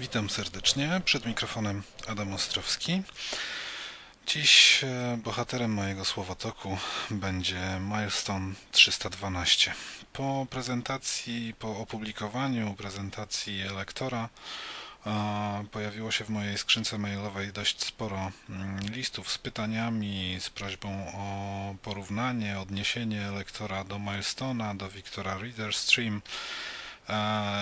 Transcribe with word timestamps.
Witam 0.00 0.30
serdecznie. 0.30 1.00
Przed 1.04 1.26
mikrofonem 1.26 1.82
Adam 2.06 2.32
Ostrowski. 2.32 3.02
Dziś 4.26 4.80
e, 4.84 5.18
bohaterem 5.24 5.72
mojego 5.72 6.04
słowotoku 6.04 6.78
będzie 7.10 7.60
Milestone 7.80 8.54
312. 8.72 9.74
Po 10.12 10.46
prezentacji, 10.50 11.54
po 11.58 11.78
opublikowaniu 11.78 12.74
prezentacji 12.74 13.62
elektora 13.62 14.28
pojawiło 15.72 16.10
się 16.10 16.24
w 16.24 16.28
mojej 16.28 16.58
skrzynce 16.58 16.98
mailowej 16.98 17.52
dość 17.52 17.84
sporo 17.84 18.32
mm, 18.48 18.78
listów 18.80 19.32
z 19.32 19.38
pytaniami, 19.38 20.36
z 20.40 20.50
prośbą 20.50 21.12
o 21.14 21.74
porównanie, 21.82 22.58
odniesienie 22.58 23.22
elektora 23.22 23.84
do 23.84 23.98
Milestona, 23.98 24.74
do 24.74 24.88
Victora 24.88 25.38
Reader 25.38 25.74
Stream 25.74 26.22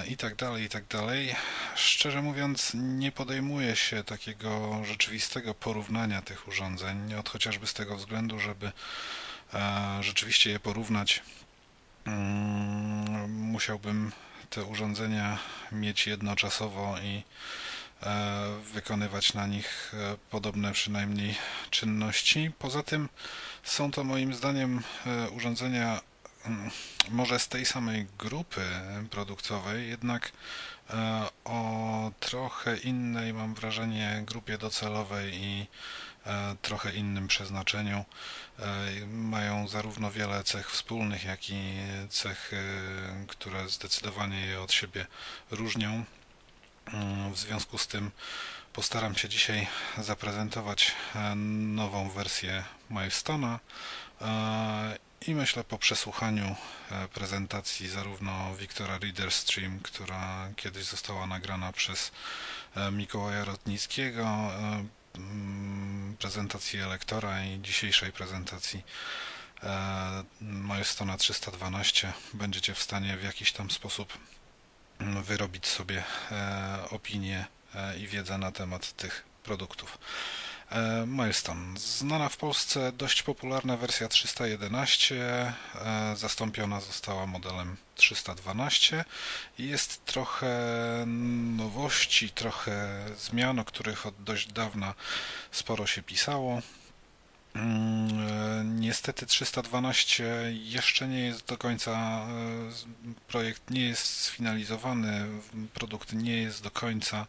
i 0.08 0.16
tak 0.16 0.34
dalej, 0.34 0.64
i 0.64 0.68
tak 0.68 0.86
dalej. 0.86 1.34
Szczerze 1.74 2.22
mówiąc, 2.22 2.72
nie 2.74 3.12
podejmuję 3.12 3.76
się 3.76 4.04
takiego 4.04 4.80
rzeczywistego 4.84 5.54
porównania 5.54 6.22
tych 6.22 6.48
urządzeń, 6.48 7.14
od 7.14 7.28
chociażby 7.28 7.66
z 7.66 7.74
tego 7.74 7.96
względu, 7.96 8.40
żeby 8.40 8.72
rzeczywiście 10.00 10.50
je 10.50 10.60
porównać, 10.60 11.22
mm, 12.06 13.30
musiałbym 13.30 14.12
te 14.50 14.64
urządzenia 14.64 15.38
mieć 15.72 16.06
jednoczasowo 16.06 16.98
i 17.02 17.22
e, 18.02 18.60
wykonywać 18.72 19.34
na 19.34 19.46
nich 19.46 19.94
e, 19.94 20.16
podobne 20.30 20.72
przynajmniej 20.72 21.34
czynności. 21.70 22.50
Poza 22.58 22.82
tym 22.82 23.08
są 23.64 23.90
to 23.90 24.04
moim 24.04 24.34
zdaniem 24.34 24.82
e, 25.06 25.30
urządzenia 25.30 26.00
może 27.10 27.38
z 27.38 27.48
tej 27.48 27.66
samej 27.66 28.06
grupy 28.18 28.60
produktowej, 29.10 29.88
jednak 29.88 30.32
o 31.44 32.10
trochę 32.20 32.76
innej, 32.76 33.34
mam 33.34 33.54
wrażenie, 33.54 34.22
grupie 34.26 34.58
docelowej 34.58 35.34
i 35.34 35.66
trochę 36.62 36.92
innym 36.92 37.28
przeznaczeniu. 37.28 38.04
Mają 39.06 39.68
zarówno 39.68 40.10
wiele 40.10 40.44
cech 40.44 40.70
wspólnych, 40.70 41.24
jak 41.24 41.50
i 41.50 41.74
cech, 42.10 42.52
które 43.28 43.68
zdecydowanie 43.68 44.46
je 44.46 44.60
od 44.60 44.72
siebie 44.72 45.06
różnią. 45.50 46.04
W 47.32 47.38
związku 47.38 47.78
z 47.78 47.86
tym 47.86 48.10
postaram 48.72 49.16
się 49.16 49.28
dzisiaj 49.28 49.66
zaprezentować 49.98 50.92
nową 51.74 52.10
wersję 52.10 52.64
Milestone'a 52.90 53.58
i 55.26 55.34
myślę 55.34 55.64
po 55.64 55.78
przesłuchaniu 55.78 56.56
prezentacji 57.14 57.88
zarówno 57.88 58.56
Wiktora 58.56 58.98
Reader 58.98 59.32
Stream, 59.32 59.80
która 59.80 60.48
kiedyś 60.56 60.84
została 60.84 61.26
nagrana 61.26 61.72
przez 61.72 62.12
Mikołaja 62.92 63.44
Rotnickiego, 63.44 64.50
Mm, 65.18 66.16
prezentacji 66.18 66.80
elektora 66.80 67.44
i 67.44 67.60
dzisiejszej 67.60 68.12
prezentacji 68.12 68.84
e, 69.62 70.24
Milestone 70.40 71.18
312 71.18 72.12
będziecie 72.34 72.74
w 72.74 72.82
stanie 72.82 73.16
w 73.16 73.24
jakiś 73.24 73.52
tam 73.52 73.70
sposób 73.70 74.18
mm, 74.98 75.22
wyrobić 75.22 75.66
sobie 75.66 76.04
e, 76.32 76.78
opinię 76.90 77.46
e, 77.74 77.98
i 77.98 78.06
wiedzę 78.06 78.38
na 78.38 78.52
temat 78.52 78.92
tych 78.92 79.24
produktów. 79.44 79.98
E, 80.70 81.06
Milestone. 81.06 81.78
Znana 81.78 82.28
w 82.28 82.36
Polsce 82.36 82.92
dość 82.92 83.22
popularna 83.22 83.76
wersja 83.76 84.08
311 84.08 85.16
e, 85.74 86.16
zastąpiona 86.16 86.80
została 86.80 87.26
modelem 87.26 87.76
312 87.94 89.04
i 89.58 89.68
jest 89.68 90.04
trochę 90.04 90.56
nowości, 91.56 92.30
trochę 92.30 93.04
zmian, 93.18 93.58
o 93.58 93.64
których 93.64 94.06
od 94.06 94.22
dość 94.22 94.52
dawna 94.52 94.94
sporo 95.50 95.86
się 95.86 96.02
pisało. 96.02 96.62
Mm, 97.54 98.28
e, 98.28 98.64
niestety 98.64 99.26
312 99.26 100.52
jeszcze 100.52 101.08
nie 101.08 101.20
jest 101.20 101.46
do 101.46 101.58
końca, 101.58 102.26
projekt 103.28 103.70
nie 103.70 103.88
jest 103.88 104.20
sfinalizowany, 104.20 105.26
produkt 105.74 106.12
nie 106.12 106.42
jest 106.42 106.62
do 106.62 106.70
końca 106.70 107.26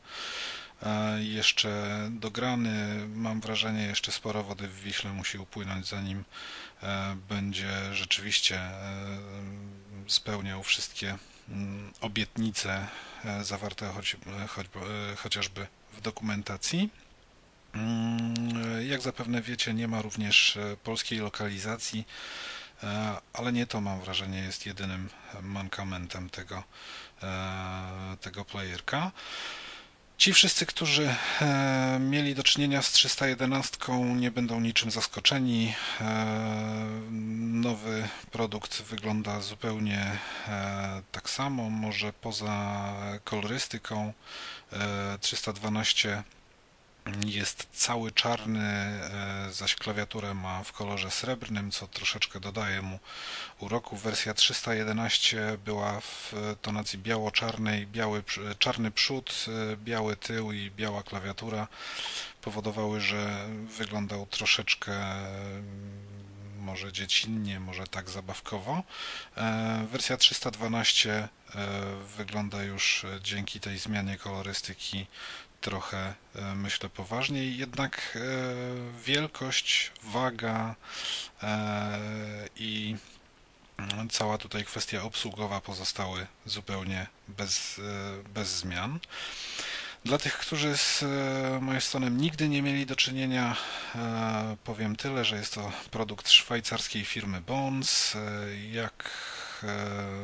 jeszcze 1.20 2.00
dograny. 2.12 3.08
Mam 3.16 3.42
wrażenie, 3.42 3.84
jeszcze 3.84 4.12
sporo 4.12 4.44
wody 4.44 4.68
w 4.68 4.82
Wiśle 4.82 5.14
musi 5.14 5.38
upłynąć, 5.38 5.88
zanim 5.88 6.24
e, 6.84 7.16
będzie 7.30 7.94
rzeczywiście 7.94 8.56
e, 8.60 8.98
spełniał 10.08 10.64
wszystkie 10.64 11.18
mm, 11.50 11.94
obietnice 12.02 12.88
e, 13.26 13.44
zawarte 13.44 13.88
choć, 13.88 14.18
choć, 14.48 14.68
chociażby 15.18 15.68
w 15.94 16.02
dokumentacji. 16.02 16.90
Mm, 17.74 18.88
jak 18.88 19.02
zapewne 19.02 19.42
wiecie, 19.42 19.74
nie 19.74 19.88
ma 19.88 20.02
również 20.02 20.58
polskiej 20.84 21.20
lokalizacji, 21.20 22.08
ale 23.34 23.52
nie 23.52 23.68
to 23.68 23.82
mam 23.82 24.02
wrażenie 24.02 24.40
jest 24.40 24.66
jedynym 24.66 25.10
mankamentem 25.42 26.30
tego, 26.30 26.64
tego 28.22 28.46
playerka. 28.46 29.12
Ci 30.20 30.34
wszyscy, 30.34 30.66
którzy 30.66 31.16
e, 31.42 31.98
mieli 32.00 32.36
do 32.36 32.44
czynienia 32.44 32.82
z 32.82 32.92
311 32.92 33.78
nie 34.16 34.32
będą 34.32 34.60
niczym 34.60 34.92
zaskoczeni. 34.92 35.74
E, 36.02 36.06
nowy 37.40 38.08
produkt 38.32 38.82
wygląda 38.82 39.42
zupełnie 39.42 40.12
e, 40.48 41.02
tak 41.12 41.30
samo, 41.30 41.70
może 41.70 42.14
poza 42.14 42.94
kolorystyką 43.24 44.14
312 45.22 46.24
jest 47.26 47.68
cały 47.74 48.12
czarny, 48.12 48.60
e, 48.64 49.48
zaś 49.52 49.76
klawiaturę 49.76 50.34
ma 50.34 50.64
w 50.64 50.72
kolorze 50.72 51.12
srebrnym, 51.12 51.72
co 51.72 51.88
troszeczkę 51.88 52.40
dodaje 52.40 52.82
mu 52.82 53.00
uroku. 53.60 53.98
Wersja 53.98 54.34
311 54.34 55.58
była 55.66 56.00
w 56.00 56.34
tonacji 56.62 57.00
biało-czarnej, 57.00 57.88
biały, 57.88 58.24
czarny 58.60 58.92
przód, 58.92 59.46
e, 59.74 59.78
biały 59.78 60.16
tył 60.16 60.52
i 60.52 60.72
biała 60.72 61.04
klawiatura 61.04 61.68
powodowały, 62.42 63.02
że 63.02 63.48
wyglądał 63.78 64.26
troszeczkę 64.26 64.94
mm, 64.94 66.10
może 66.60 66.92
dziecinnie, 66.94 67.60
może 67.60 67.88
tak 67.88 68.10
zabawkowo. 68.10 68.84
E, 69.38 69.88
wersja 69.92 70.18
312 70.18 71.28
wygląda 72.18 72.64
już 72.64 73.06
dzięki 73.24 73.60
tej 73.60 73.78
zmianie 73.78 74.18
kolorystyki 74.18 75.08
trochę, 75.62 76.14
e, 76.36 76.56
myślę, 76.56 76.90
poważniej, 76.90 77.58
jednak 77.58 78.18
e, 78.18 78.20
wielkość, 79.02 79.92
waga 80.04 80.76
e, 81.44 82.00
i 82.56 82.96
cała 84.12 84.38
tutaj 84.38 84.66
kwestia 84.66 85.04
obsługowa 85.04 85.62
pozostały 85.62 86.28
zupełnie 86.46 87.08
bez, 87.28 87.82
bez 88.34 88.50
zmian. 88.50 89.00
Dla 90.06 90.18
tych, 90.18 90.38
którzy 90.38 90.78
z 90.78 91.02
Milestone'em 91.62 92.12
nigdy 92.12 92.50
nie 92.50 92.62
mieli 92.62 92.86
do 92.86 92.96
czynienia, 92.96 93.56
powiem 94.64 94.96
tyle, 94.96 95.26
że 95.26 95.36
jest 95.36 95.54
to 95.54 95.72
produkt 95.92 96.30
szwajcarskiej 96.30 97.06
firmy 97.06 97.42
Bones. 97.42 98.18
Jak 98.72 99.12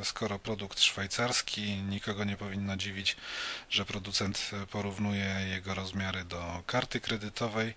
skoro 0.03 0.39
produkt 0.39 0.79
szwajcarski, 0.79 1.61
nikogo 1.77 2.23
nie 2.23 2.37
powinno 2.37 2.77
dziwić, 2.77 3.15
że 3.69 3.85
producent 3.85 4.51
porównuje 4.71 5.25
jego 5.49 5.73
rozmiary 5.73 6.25
do 6.25 6.63
karty 6.65 6.99
kredytowej 6.99 7.73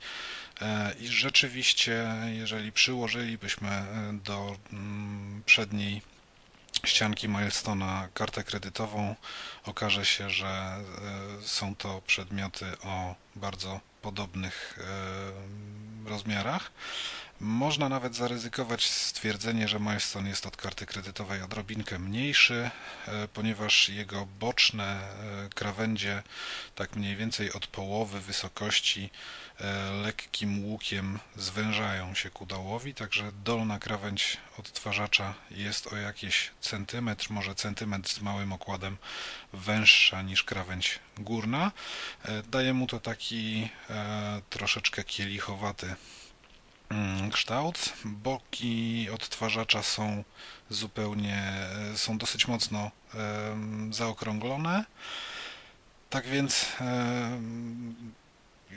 e, 0.60 0.94
i 1.00 1.08
rzeczywiście, 1.08 2.06
jeżeli 2.32 2.72
przyłożylibyśmy 2.72 3.84
do 4.24 4.56
mm, 4.72 5.42
przedniej 5.46 6.02
ścianki 6.84 7.28
Milestona 7.28 8.08
kartę 8.14 8.44
kredytową, 8.44 9.16
okaże 9.64 10.04
się, 10.06 10.30
że 10.30 10.46
e, 10.46 10.82
są 11.42 11.74
to 11.74 12.02
przedmioty 12.06 12.66
o 12.84 13.14
bardzo 13.36 13.80
podobnych 14.02 14.78
rozmiarach. 16.06 16.70
Można 17.40 17.88
nawet 17.88 18.14
zaryzykować 18.14 18.90
stwierdzenie, 18.90 19.68
że 19.68 19.80
Milestone 19.80 20.28
jest 20.28 20.46
od 20.46 20.56
karty 20.56 20.86
kredytowej 20.86 21.42
odrobinkę 21.42 21.98
mniejszy, 21.98 22.70
e, 23.06 23.28
ponieważ 23.28 23.88
jego 23.88 24.26
boczne 24.26 24.84
e, 24.84 25.48
krawędzie, 25.54 26.22
tak 26.74 26.96
mniej 26.96 27.16
więcej 27.16 27.52
od 27.52 27.66
połowy 27.66 28.20
wysokości, 28.20 29.10
e, 29.60 29.90
lekkim 29.90 30.64
łukiem 30.64 31.18
zwężają 31.36 32.14
się 32.14 32.30
ku 32.30 32.46
dołowi, 32.46 32.94
także 32.94 33.32
dolna 33.44 33.78
krawędź 33.78 34.36
odtwarzacza 34.58 35.34
jest 35.50 35.92
o 35.92 35.96
jakieś 35.96 36.50
centymetr, 36.60 37.30
może 37.30 37.54
centymetr 37.54 38.10
z 38.10 38.20
małym 38.20 38.52
okładem 38.52 38.96
węższa 39.52 40.22
niż 40.22 40.44
krawędź 40.44 40.98
górna. 41.18 41.72
Daje 42.48 42.74
mu 42.74 42.86
to 42.86 43.00
taki 43.00 43.68
troszeczkę 44.50 45.04
kielichowaty 45.04 45.94
kształt. 47.32 47.92
Boki 48.04 49.08
odtwarzacza 49.14 49.82
są 49.82 50.24
zupełnie, 50.70 51.52
są 51.96 52.18
dosyć 52.18 52.48
mocno 52.48 52.90
zaokrąglone. 53.90 54.84
Tak 56.10 56.26
więc 56.26 56.66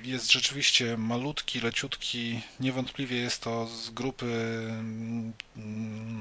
jest 0.03 0.31
rzeczywiście 0.31 0.97
malutki, 0.97 1.59
leciutki. 1.59 2.41
Niewątpliwie 2.59 3.17
jest 3.17 3.41
to 3.41 3.67
z 3.67 3.89
grupy 3.89 4.25
mm, 4.75 5.33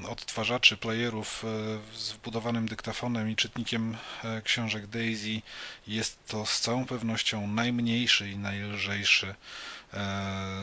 odtwarzaczy, 0.09 0.77
playerów 0.77 1.45
e, 1.45 1.99
z 1.99 2.13
wbudowanym 2.13 2.69
dyktafonem 2.69 3.31
i 3.31 3.37
czytnikiem 3.37 3.97
e, 4.25 4.43
książek 4.43 4.87
Daisy. 4.87 5.43
Jest 5.87 6.19
to 6.29 6.47
z 6.47 6.61
całą 6.61 6.87
pewnością 6.87 7.47
najmniejszy 7.47 8.31
i 8.31 8.39
najlżejszy 8.39 9.27
e, 9.27 9.35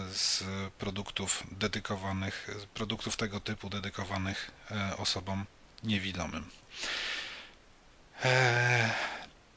z 0.10 0.44
produktów 0.78 1.44
dedykowanych, 1.52 2.50
produktów 2.74 3.18
tego 3.18 3.40
typu 3.40 3.70
dedykowanych 3.70 4.52
osobom 4.98 5.46
niewidomym. 5.84 6.46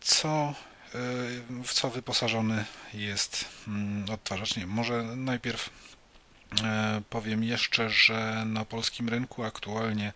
Co 0.01 0.55
w 1.65 1.73
co 1.73 1.91
wyposażony 1.91 2.65
jest 2.95 3.45
mm, 3.69 4.11
odtwarzacz. 4.11 4.57
Nie, 4.57 4.67
może 4.67 5.03
najpierw 5.03 5.67
e, 5.69 6.00
powiem 7.11 7.45
jeszcze, 7.45 7.91
że 7.91 8.45
na 8.47 8.65
polskim 8.65 9.09
rynku 9.09 9.45
aktualnie 9.45 10.13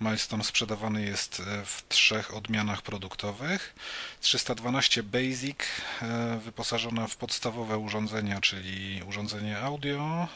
Milestone 0.00 0.44
sprzedawany 0.44 1.02
jest 1.02 1.40
e, 1.40 1.64
w 1.64 1.82
trzech 1.88 2.34
odmianach 2.34 2.82
produktowych. 2.82 3.74
312 4.20 5.02
Basic 5.02 5.58
e, 6.02 6.38
wyposażona 6.44 7.06
w 7.06 7.16
podstawowe 7.16 7.78
urządzenia, 7.78 8.40
czyli 8.40 9.02
urządzenie 9.02 9.58
audio, 9.58 10.28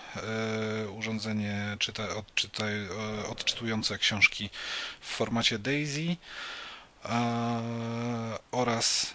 urządzenie 0.96 1.76
czyta, 1.78 2.08
odczyta, 2.16 2.64
odczytujące 3.28 3.98
książki 3.98 4.50
w 5.00 5.06
formacie 5.06 5.58
DAISY, 5.58 6.16
oraz 8.52 9.14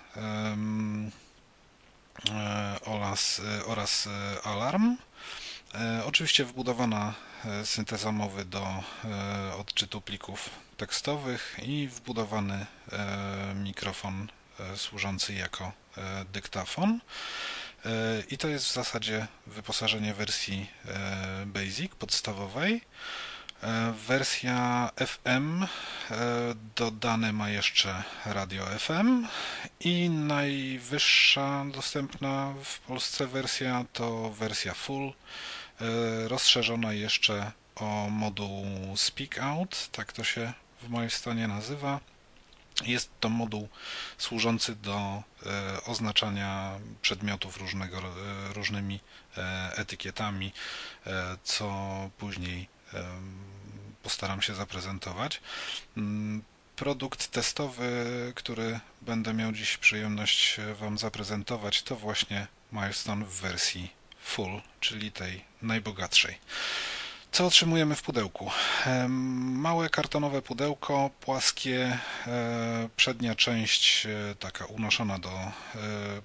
e, 2.32 2.80
oraz, 2.86 3.40
e, 3.40 3.66
oraz 3.66 4.08
e, 4.08 4.42
alarm. 4.48 4.98
Oczywiście 6.06 6.46
wbudowana 6.46 7.14
synteza 7.64 8.12
mowy 8.12 8.46
do 8.46 8.84
odczytu 9.58 10.02
plików 10.02 10.50
tekstowych 10.78 11.58
i 11.64 11.88
wbudowany 11.88 12.66
mikrofon 13.56 14.28
służący 14.76 15.34
jako 15.34 15.72
dyktafon. 16.34 17.00
I 18.30 18.38
to 18.38 18.48
jest 18.48 18.66
w 18.66 18.74
zasadzie 18.74 19.28
wyposażenie 19.48 20.14
wersji 20.14 20.70
Basic 21.46 21.96
podstawowej. 21.96 22.82
E, 23.64 23.94
wersja 24.08 24.92
FM 24.98 25.64
e, 25.64 25.68
dodane 26.76 27.34
ma 27.34 27.50
jeszcze 27.50 28.04
radio 28.26 28.66
FM 28.66 29.28
i 29.80 30.10
najwyższa 30.10 31.66
dostępna 31.74 32.54
w 32.64 32.80
Polsce 32.80 33.28
wersja 33.28 33.86
to 33.94 34.30
wersja 34.30 34.74
full, 34.74 35.14
e, 35.82 36.28
rozszerzona 36.28 36.94
jeszcze 36.94 37.52
o 37.76 38.10
moduł 38.10 38.66
Speak 38.96 39.40
Out, 39.40 39.90
tak 39.92 40.14
to 40.14 40.24
się 40.24 40.54
w 40.82 40.90
mojej 40.90 41.10
stanie 41.10 41.48
nazywa. 41.48 42.00
Jest 42.86 43.10
to 43.20 43.30
moduł 43.30 43.70
służący 44.18 44.76
do 44.76 45.24
oznaczania 45.86 46.80
przedmiotów 47.02 47.58
różnego, 47.58 48.02
różnymi 48.54 49.00
etykietami, 49.76 50.52
co 51.44 51.70
później 52.18 52.68
postaram 54.06 54.42
się 54.42 54.56
zaprezentować. 54.56 55.42
Mm, 55.98 56.44
produkt 56.76 57.28
testowy, 57.28 57.92
który 58.36 58.80
będę 59.02 59.34
miał 59.34 59.52
dziś 59.52 59.78
przyjemność 59.78 60.58
Wam 60.80 60.98
zaprezentować, 60.98 61.84
to 61.84 61.96
właśnie 61.96 62.48
Milestone 62.72 63.26
w 63.26 63.42
wersji 63.42 63.92
full, 64.22 64.62
czyli 64.80 65.12
tej 65.12 65.46
najbogatszej. 65.66 66.38
Co 67.36 67.46
otrzymujemy 67.46 67.96
w 67.96 68.02
pudełku? 68.02 68.52
Małe 69.40 69.90
kartonowe 69.90 70.42
pudełko, 70.42 71.10
płaskie, 71.22 72.00
e, 72.28 72.90
przednia 72.96 73.36
część 73.36 74.06
e, 74.06 74.36
taka 74.36 74.66
unoszona 74.66 75.20
do, 75.20 75.30
e, 75.30 75.52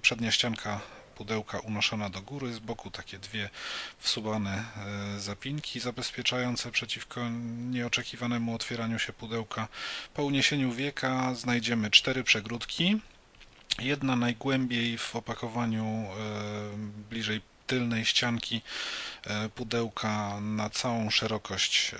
przednia 0.01 0.31
ścianka 0.31 0.79
pudełka 1.15 1.59
unoszona 1.59 2.09
do 2.09 2.21
góry, 2.21 2.53
z 2.53 2.59
boku 2.59 2.91
takie 2.91 3.19
dwie 3.19 3.49
wsuwane 3.97 4.63
zapinki 5.17 5.79
zabezpieczające 5.79 6.71
przeciwko 6.71 7.21
nieoczekiwanemu 7.69 8.55
otwieraniu 8.55 8.99
się 8.99 9.13
pudełka. 9.13 9.67
Po 10.13 10.23
uniesieniu 10.23 10.71
wieka 10.71 11.35
znajdziemy 11.35 11.91
cztery 11.91 12.23
przegródki. 12.23 13.01
Jedna 13.79 14.15
najgłębiej 14.15 14.97
w 14.97 15.15
opakowaniu 15.15 16.07
bliżej 17.09 17.41
tylnej 17.67 18.05
ścianki 18.05 18.61
e, 19.23 19.49
pudełka 19.49 20.39
na 20.41 20.69
całą 20.69 21.09
szerokość 21.09 21.95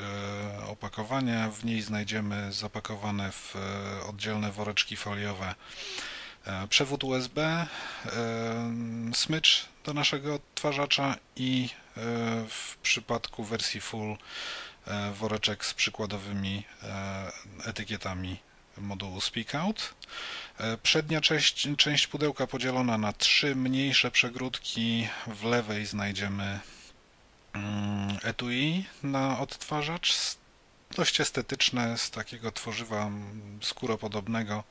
opakowania. 0.67 1.49
W 1.49 1.65
niej 1.65 1.81
znajdziemy 1.81 2.53
zapakowane 2.53 3.31
w 3.31 3.55
oddzielne 4.09 4.51
woreczki 4.51 4.97
foliowe 4.97 5.55
E, 6.45 6.67
przewód 6.67 7.03
USB, 7.03 7.41
e, 7.41 7.67
smycz 9.13 9.65
do 9.85 9.93
naszego 9.93 10.35
odtwarzacza 10.35 11.15
i 11.35 11.69
e, 11.69 12.01
w 12.49 12.77
przypadku 12.81 13.43
wersji 13.43 13.81
full 13.81 14.17
woreczek 15.13 15.65
z 15.65 15.73
przykładowymi 15.73 16.63
etykietami 17.65 18.39
modułu 18.77 19.21
Speak 19.21 19.55
Out. 19.55 19.93
Przednia 20.83 21.21
część, 21.21 21.68
część 21.77 22.07
pudełka 22.07 22.48
podzielona 22.48 22.98
na 22.98 23.13
trzy 23.13 23.56
mniejsze 23.56 24.12
przegródki. 24.12 25.07
W 25.27 25.44
lewej 25.44 25.86
znajdziemy 25.86 26.59
mm, 27.53 28.18
etui 28.24 28.86
na 29.03 29.39
odtwarzacz, 29.39 30.38
dość 30.95 31.21
estetyczne, 31.21 31.98
z 31.98 32.12
takiego 32.12 32.51
tworzywa 32.51 33.12
skóropodobnego. 33.62 34.63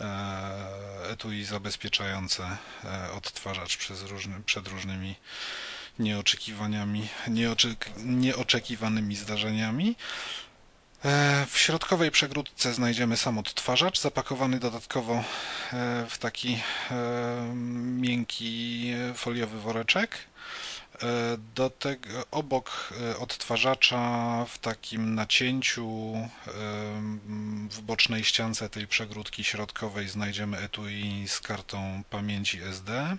E, 0.00 1.10
etui 1.10 1.44
zabezpieczające 1.44 2.56
e, 2.84 3.12
odtwarzacz 3.12 3.76
przez 3.76 4.02
różny, 4.02 4.40
przed 4.46 4.68
różnymi 4.68 5.14
nieoczekiwaniami, 5.98 7.08
nieoczek, 7.28 7.90
nieoczekiwanymi 7.96 9.16
zdarzeniami. 9.16 9.96
E, 11.04 11.46
w 11.46 11.58
środkowej 11.58 12.10
przegródce 12.10 12.74
znajdziemy 12.74 13.16
sam 13.16 13.38
odtwarzacz, 13.38 14.00
zapakowany 14.00 14.58
dodatkowo 14.58 15.24
w 16.08 16.18
taki 16.18 16.62
miękki 18.00 18.92
foliowy 19.14 19.60
woreczek. 19.60 20.28
E, 21.02 21.38
do 21.54 21.70
tego, 21.70 22.08
obok 22.30 22.94
e, 23.10 23.16
odtwarzacza 23.16 24.44
w 24.48 24.58
takim 24.58 25.14
nacięciu 25.14 26.14
e, 26.16 26.50
w 27.70 27.80
bocznej 27.80 28.24
ściance 28.24 28.68
tej 28.68 28.86
przegródki 28.86 29.44
środkowej 29.44 30.08
znajdziemy 30.08 30.58
etui 30.58 31.24
z 31.28 31.40
kartą 31.40 32.02
pamięci 32.10 32.62
SD. 32.62 33.16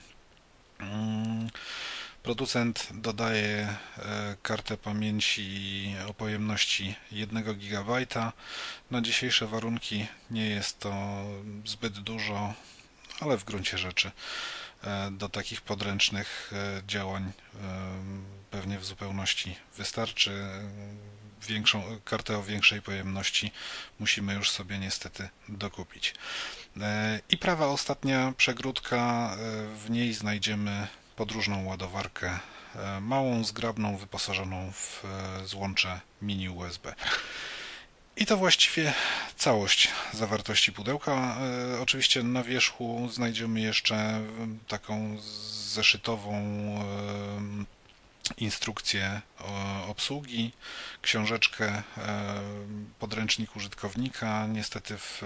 Producent 2.30 2.88
dodaje 2.94 3.78
kartę 4.42 4.78
pamięci 4.78 5.96
o 6.08 6.14
pojemności 6.14 6.96
1 7.12 7.44
GB. 7.44 8.06
Na 8.92 9.02
dzisiejsze 9.02 9.48
warunki 9.48 10.08
nie 10.32 10.50
jest 10.50 10.80
to 10.80 11.24
zbyt 11.66 12.00
dużo, 12.00 12.54
ale 13.20 13.38
w 13.38 13.44
gruncie 13.44 13.78
rzeczy 13.78 14.12
E, 14.84 15.12
do 15.12 15.30
takich 15.30 15.62
podręcznych 15.62 16.52
e, 16.54 16.82
działań 16.88 17.24
e, 17.24 17.32
pewnie 18.52 18.80
w 18.80 18.86
zupełności 18.86 19.56
wystarczy. 19.78 20.50
Większą 21.48 22.00
kartę 22.06 22.38
o 22.38 22.44
większej 22.44 22.82
pojemności 22.82 23.52
musimy 24.00 24.34
już 24.34 24.52
sobie 24.52 24.80
niestety 24.80 25.30
dokupić. 25.50 26.14
I 27.30 27.38
prawa 27.38 27.68
ostatnia 27.68 28.34
przegródka, 28.38 29.36
w 29.76 29.90
niej 29.90 30.14
znajdziemy 30.14 30.88
podróżną 31.20 31.66
ładowarkę, 31.66 32.40
małą, 33.02 33.44
zgrabną, 33.44 33.98
wyposażoną 33.98 34.72
w 34.72 35.04
złącze 35.46 36.02
mini 36.22 36.50
USB. 36.50 36.96
I 38.20 38.26
to 38.26 38.38
właściwie 38.38 38.94
całość 39.36 39.90
zawartości 40.14 40.72
pudełka. 40.74 41.38
E, 41.76 41.82
oczywiście 41.82 42.24
na 42.24 42.44
wierzchu 42.44 43.10
znajdziemy 43.12 43.62
jeszcze 43.62 44.22
taką 44.68 45.18
zeszytową 45.74 46.34
e, 46.36 47.66
instrukcję 48.38 49.22
obsługi, 49.88 50.52
książeczkę, 51.02 51.68
e, 51.68 51.84
podręcznik 53.00 53.56
użytkownika. 53.56 54.48
Niestety 54.48 54.98
w 54.98 55.24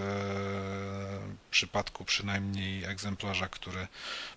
przypadku 1.51 2.05
przynajmniej 2.05 2.83
egzemplarza, 2.83 3.47
który 3.47 3.87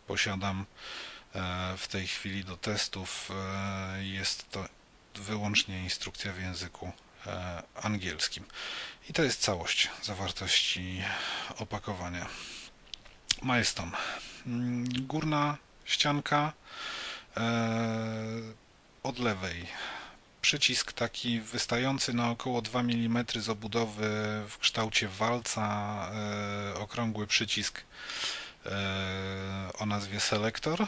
posiadam 0.06 0.66
w 1.76 1.88
tej 1.88 2.06
chwili 2.06 2.44
do 2.44 2.56
testów, 2.56 3.30
jest 4.00 4.50
to 4.50 4.68
wyłącznie 5.14 5.82
instrukcja 5.82 6.32
w 6.32 6.40
języku 6.40 6.92
E, 7.26 7.62
angielskim. 7.82 8.44
I 9.10 9.12
to 9.12 9.22
jest 9.22 9.40
całość 9.40 9.90
zawartości 10.02 11.02
opakowania. 11.58 12.26
Milestone. 13.42 13.96
Mm, 14.46 14.84
górna 15.06 15.56
ścianka 15.84 16.52
od 19.02 19.18
lewej. 19.18 19.66
Przycisk 20.42 20.92
taki 20.92 21.40
wystający 21.40 22.12
na 22.12 22.30
około 22.30 22.62
2 22.62 22.80
mm 22.80 23.24
z 23.34 23.48
obudowy 23.48 24.08
w 24.48 24.58
kształcie 24.58 25.08
walca, 25.08 26.08
okrągły 26.74 27.26
przycisk 27.26 27.82
o 29.78 29.86
nazwie 29.86 30.20
selektor. 30.20 30.86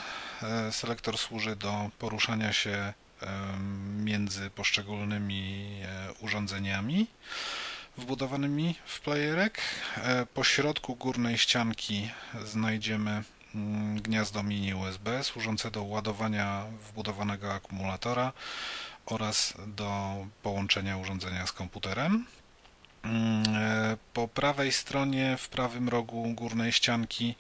Selektor 0.71 1.19
służy 1.19 1.57
do 1.57 1.91
poruszania 1.99 2.53
się 2.53 2.93
między 3.99 4.51
poszczególnymi 4.51 5.67
e, 5.85 6.13
urządzeniami 6.21 7.07
wbudowanymi 7.97 8.75
w 8.87 9.01
playerek. 9.01 9.61
E, 9.97 10.27
po 10.27 10.45
środku 10.45 10.97
górnej 10.97 11.39
ścianki 11.39 12.11
znajdziemy 12.45 13.23
mm, 13.55 14.01
gniazdo 14.01 14.43
mini 14.43 14.75
USB 14.75 15.25
służące 15.25 15.71
do 15.71 15.83
ładowania 15.83 16.65
wbudowanego 16.89 17.55
akumulatora 17.55 18.33
oraz 19.07 19.55
do 19.67 20.17
połączenia 20.43 20.97
urządzenia 20.97 21.47
z 21.47 21.53
komputerem. 21.53 22.27
Mm, 23.03 23.43
e, 23.55 23.97
po 24.13 24.29
prawej 24.29 24.73
stronie, 24.73 25.37
w 25.37 25.49
prawym 25.49 25.89
rogu 25.89 26.33
górnej 26.35 26.73
ścianki 26.73 27.35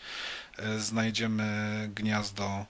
znajdziemy 0.78 1.90
gniazdo 1.94 2.66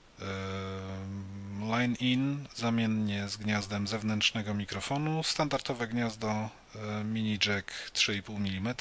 line 1.69 1.95
in 1.99 2.47
zamiennie 2.55 3.29
z 3.29 3.37
gniazdem 3.37 3.87
zewnętrznego 3.87 4.53
mikrofonu, 4.53 5.23
standardowe 5.23 5.87
gniazdo 5.87 6.29
e, 6.29 7.03
mini 7.03 7.39
jack 7.47 7.91
3,5 7.93 8.35
mm. 8.37 8.75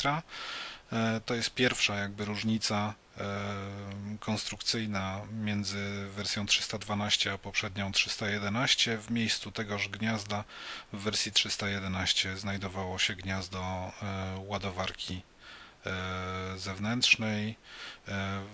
E, 0.93 1.21
to 1.21 1.35
jest 1.35 1.55
pierwsza 1.55 1.95
jakby 1.95 2.25
różnica 2.25 2.77
e, 2.89 3.08
konstrukcyjna 4.21 5.21
między 5.33 6.09
wersją 6.17 6.47
312 6.47 7.33
a 7.33 7.39
poprzednią 7.39 7.93
311. 7.93 8.99
W 8.99 9.11
miejscu 9.11 9.53
tegoż 9.53 9.89
gniazda 9.89 10.45
w 10.93 10.99
wersji 10.99 11.33
311 11.33 12.37
znajdowało 12.37 12.99
się 12.99 13.15
gniazdo 13.15 13.93
ładowarki 14.47 15.23
zewnętrznej. 16.57 17.57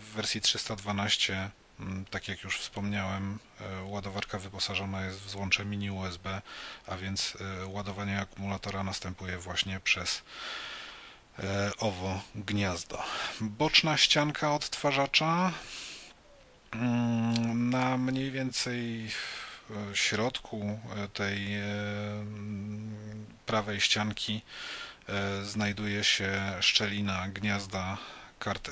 W 0.01 0.15
wersji 0.15 0.41
312 0.41 1.51
Mm, 1.81 2.05
tak 2.05 2.29
jak 2.29 2.43
już 2.45 2.59
wspomniałem, 2.59 3.39
e, 3.61 3.83
ładowarka 3.83 4.39
wyposażona 4.39 5.05
jest 5.05 5.21
w 5.21 5.31
złącze 5.31 5.65
mini 5.65 5.91
USB, 5.91 6.43
a 6.87 6.97
więc 6.97 7.37
e, 7.63 7.67
ładowanie 7.67 8.21
akumulatora 8.21 8.85
następuje 8.85 9.39
właśnie 9.39 9.81
przez 9.81 10.19
e, 10.19 10.23
owo 11.79 12.21
gniazdo. 12.35 13.03
Boczna 13.41 13.97
ścianka 13.97 14.55
odtwarzacza 14.55 15.53
mm, 16.73 17.71
na 17.71 17.99
mniej 17.99 18.31
więcej 18.31 19.11
środku 19.95 20.79
tej 21.13 21.49
prawej 23.47 23.81
ścianki 23.81 24.43
znajduje 25.43 26.05
się 26.05 26.53
szczelina 26.61 27.29
gniazda 27.29 27.99
kart 28.39 28.69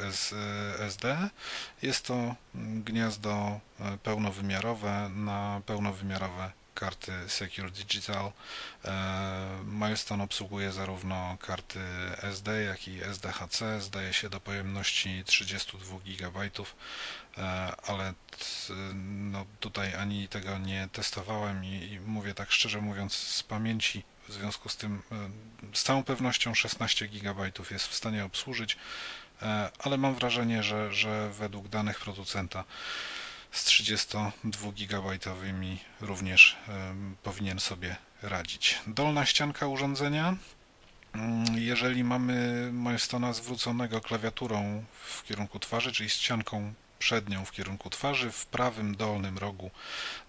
SD. 0.79 1.29
Jest 1.83 2.07
to 2.07 2.35
gniazdo 2.55 3.61
e, 3.81 3.99
pełnowymiarowe 4.03 5.11
na 5.15 5.61
pełnowymiarowe 5.67 6.51
karty 6.75 7.13
Secure 7.29 7.71
Digital. 7.71 8.33
E, 8.85 9.59
Milestone 9.65 10.25
obsługuje 10.25 10.73
zarówno 10.73 11.37
karty 11.41 11.81
SD, 12.23 12.63
jak 12.63 12.89
i 12.89 13.03
SDHC. 13.03 13.81
Zdaje 13.81 14.13
się 14.13 14.31
do 14.31 14.41
pojemności 14.41 15.25
32 15.27 15.99
GB, 16.05 16.41
e, 17.39 17.43
ale 17.87 18.15
no, 19.15 19.47
tutaj 19.61 19.95
ani 19.95 20.29
tego 20.29 20.59
nie 20.59 20.89
testowałem 20.93 21.65
i, 21.65 21.93
i 21.93 22.01
mówię 22.01 22.35
tak 22.35 22.53
szczerze 22.53 22.81
mówiąc 22.81 23.15
z 23.15 23.43
pamięci 23.43 24.05
w 24.29 24.33
związku 24.33 24.69
z 24.69 24.77
tym 24.77 25.03
z 25.75 25.83
całą 25.83 26.05
pewnością 26.05 26.55
16 26.55 27.09
GB 27.09 27.51
jest 27.71 27.87
w 27.87 27.95
stanie 27.95 28.25
obsłużyć. 28.25 28.77
E, 29.43 29.71
ale 29.79 29.97
mam 29.99 30.15
wrażenie, 30.15 30.63
że, 30.63 30.93
że 30.93 31.31
według 31.31 31.69
danych 31.69 32.01
producenta 32.01 32.65
z 33.53 33.65
32 33.65 34.73
GB 34.73 35.19
również 36.01 36.57
powinien 37.23 37.61
sobie 37.61 37.97
radzić. 38.23 38.79
Dolna 38.87 39.27
ścianka 39.27 39.67
urządzenia. 39.67 40.37
Mm, 41.13 41.45
jeżeli 41.59 42.05
mamy 42.05 42.69
Milestona 42.73 43.33
zwróconego 43.33 44.01
klawiaturą 44.01 44.85
w 45.05 45.23
kierunku 45.23 45.59
twarzy, 45.59 45.93
czyli 45.93 46.11
ścianką 46.11 46.75
przednią 46.99 47.45
w 47.45 47.53
kierunku 47.53 47.91
twarzy, 47.91 48.31
w 48.31 48.47
prawym 48.47 48.97
dolnym 48.97 49.39
rogu 49.39 49.71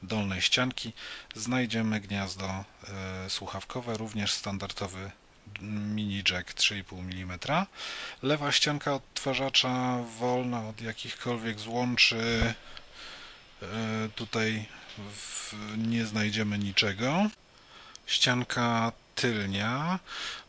dolnej 0.02 0.42
ścianki 0.42 0.94
znajdziemy 1.36 2.00
gniazdo 2.00 2.46
e, 2.48 3.30
słuchawkowe, 3.30 3.98
również 3.98 4.34
standardowy 4.34 5.12
mini 5.62 6.24
jack 6.32 6.54
3,5 6.54 7.00
mm. 7.00 7.40
Lewa 8.24 8.52
ścianka 8.52 8.94
odtwarzacza 8.94 10.00
wolna 10.20 10.68
od 10.70 10.82
jakichkolwiek 10.82 11.60
złączy. 11.60 12.54
E, 13.64 14.10
tutaj 14.16 14.66
nie 15.78 16.06
znajdziemy 16.06 16.60
niczego. 16.60 17.30
Ścianka 18.06 18.92
tylnia. 19.16 20.00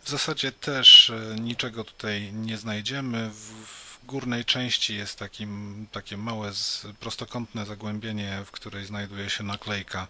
W 0.03 0.11
zasadzie 0.11 0.53
też 0.53 1.11
e, 1.11 1.41
niczego 1.41 1.85
tutaj 1.85 2.33
nie 2.33 2.59
znajdziemy. 2.59 3.31
W 3.31 3.84
górnej 4.07 4.45
części 4.45 4.97
jest 4.97 5.19
takim, 5.19 5.87
takie 5.93 6.17
małe 6.17 6.53
prostokątne 7.01 7.67
zagłębienie, 7.67 8.43
w 8.47 8.51
której 8.51 8.87
znajduje 8.87 9.31
się 9.31 9.45
naklejka 9.45 10.09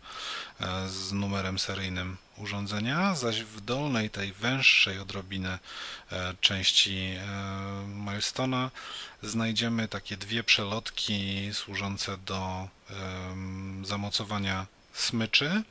e, 0.61 0.89
z 0.89 1.13
numerem 1.13 1.59
seryjnym 1.59 2.17
urządzenia, 2.37 3.15
zaś 3.15 3.43
w 3.43 3.61
dolnej, 3.61 4.11
tej 4.11 4.33
węższej 4.33 4.99
odrobinę 4.99 5.59
e, 6.13 6.35
części 6.41 6.97
e, 6.97 7.27
Milestona 7.87 8.71
znajdziemy 9.23 9.89
takie 9.89 10.17
dwie 10.17 10.45
przelotki 10.45 11.51
służące 11.53 12.19
do 12.19 12.69
zamocowania 13.83 14.67
smyczy. 14.93 15.63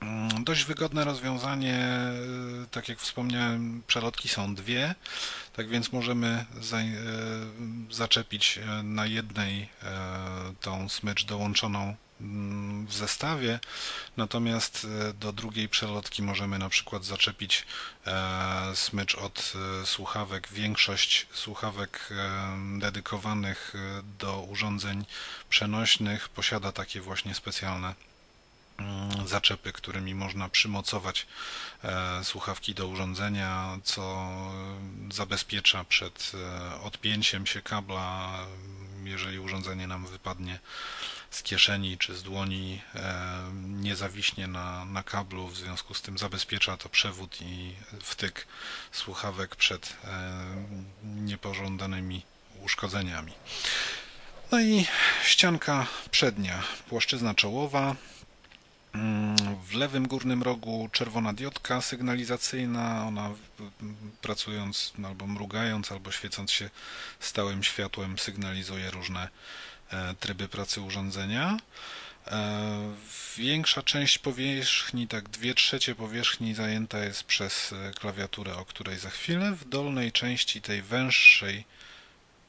Mm, 0.00 0.44
dość 0.44 0.64
wygodne 0.64 1.04
rozwiązanie, 1.04 1.88
tak 2.70 2.88
jak 2.88 2.98
wspomniałem, 2.98 3.82
przelotki 3.86 4.28
są 4.28 4.54
dwie, 4.54 4.94
tak 5.60 5.68
więc 5.68 5.92
możemy 5.92 6.44
za, 6.60 6.78
zaczepić 7.90 8.58
na 8.82 9.06
jednej 9.06 9.68
tą 10.60 10.88
smycz 10.88 11.24
dołączoną 11.24 11.96
Mm, 12.20 12.86
w 12.86 12.94
zestawie, 12.94 13.60
natomiast 14.16 14.86
e, 15.08 15.12
do 15.12 15.32
drugiej 15.32 15.68
przelotki 15.68 16.22
możemy 16.22 16.58
na 16.58 16.68
przykład 16.68 17.04
zaczepić 17.04 17.66
e, 18.06 18.72
smycz 18.74 19.14
od 19.14 19.52
e, 19.82 19.86
słuchawek. 19.86 20.48
Większość 20.52 21.26
słuchawek 21.32 22.08
dedykowanych 22.78 23.74
do 24.18 24.40
urządzeń 24.40 25.04
przenośnych 25.48 26.28
posiada 26.28 26.72
takie 26.72 27.00
właśnie 27.00 27.34
specjalne 27.34 27.94
zaczepy, 29.26 29.72
którymi 29.72 30.14
można 30.14 30.48
przymocować 30.48 31.26
słuchawki 32.22 32.74
do 32.74 32.88
urządzenia, 32.88 33.78
co 33.84 34.28
zabezpiecza 35.12 35.84
przed 35.84 36.32
odpięciem 36.82 37.46
się 37.46 37.62
kabla, 37.62 38.38
jeżeli 39.04 39.38
urządzenie 39.38 39.86
nam 39.86 40.06
wypadnie 40.06 40.58
z 41.30 41.42
kieszeni 41.42 41.98
czy 41.98 42.16
z 42.16 42.22
dłoni 42.22 42.80
e, 42.94 43.50
nie 43.64 43.96
zawiśnie 43.96 44.46
na, 44.46 44.84
na 44.84 45.02
kablu, 45.02 45.48
w 45.48 45.56
związku 45.56 45.94
z 45.94 46.02
tym 46.02 46.18
zabezpiecza 46.18 46.76
to 46.76 46.88
przewód 46.88 47.38
i 47.40 47.74
wtyk 48.00 48.46
słuchawek 48.92 49.56
przed 49.56 49.96
e, 50.04 50.44
niepożądanymi 51.04 52.22
uszkodzeniami. 52.62 53.32
No 54.52 54.60
i 54.60 54.86
ścianka 55.24 55.86
przednia, 56.10 56.62
płaszczyzna 56.88 57.34
czołowa, 57.34 57.80
mm, 57.80 57.96
w 59.64 59.74
lewym 59.74 60.08
górnym 60.08 60.42
rogu 60.42 60.88
czerwona 60.92 61.32
diodka 61.32 61.80
sygnalizacyjna, 61.80 63.06
ona 63.06 63.30
pracując 64.22 64.92
albo 65.04 65.26
mrugając, 65.26 65.92
albo 65.92 66.12
świecąc 66.12 66.52
się 66.52 66.70
stałym 67.20 67.62
światłem 67.62 68.18
sygnalizuje 68.18 68.90
różne 68.90 69.28
E, 69.92 70.14
tryby 70.20 70.48
pracy 70.48 70.80
urządzenia. 70.80 71.56
E, 72.26 72.94
większa 73.36 73.82
część 73.82 74.18
powierzchni, 74.18 75.08
tak 75.08 75.28
dwie 75.28 75.54
trzecie 75.54 75.94
powierzchni 75.94 76.54
zajęta 76.54 76.98
jest 76.98 77.24
przez 77.24 77.72
e, 77.72 77.92
klawiaturę, 77.94 78.56
o 78.56 78.64
której 78.64 78.98
za 78.98 79.10
chwilę. 79.10 79.52
W 79.52 79.68
dolnej 79.68 80.12
części 80.12 80.62
tej 80.62 80.82
węższej 80.82 81.64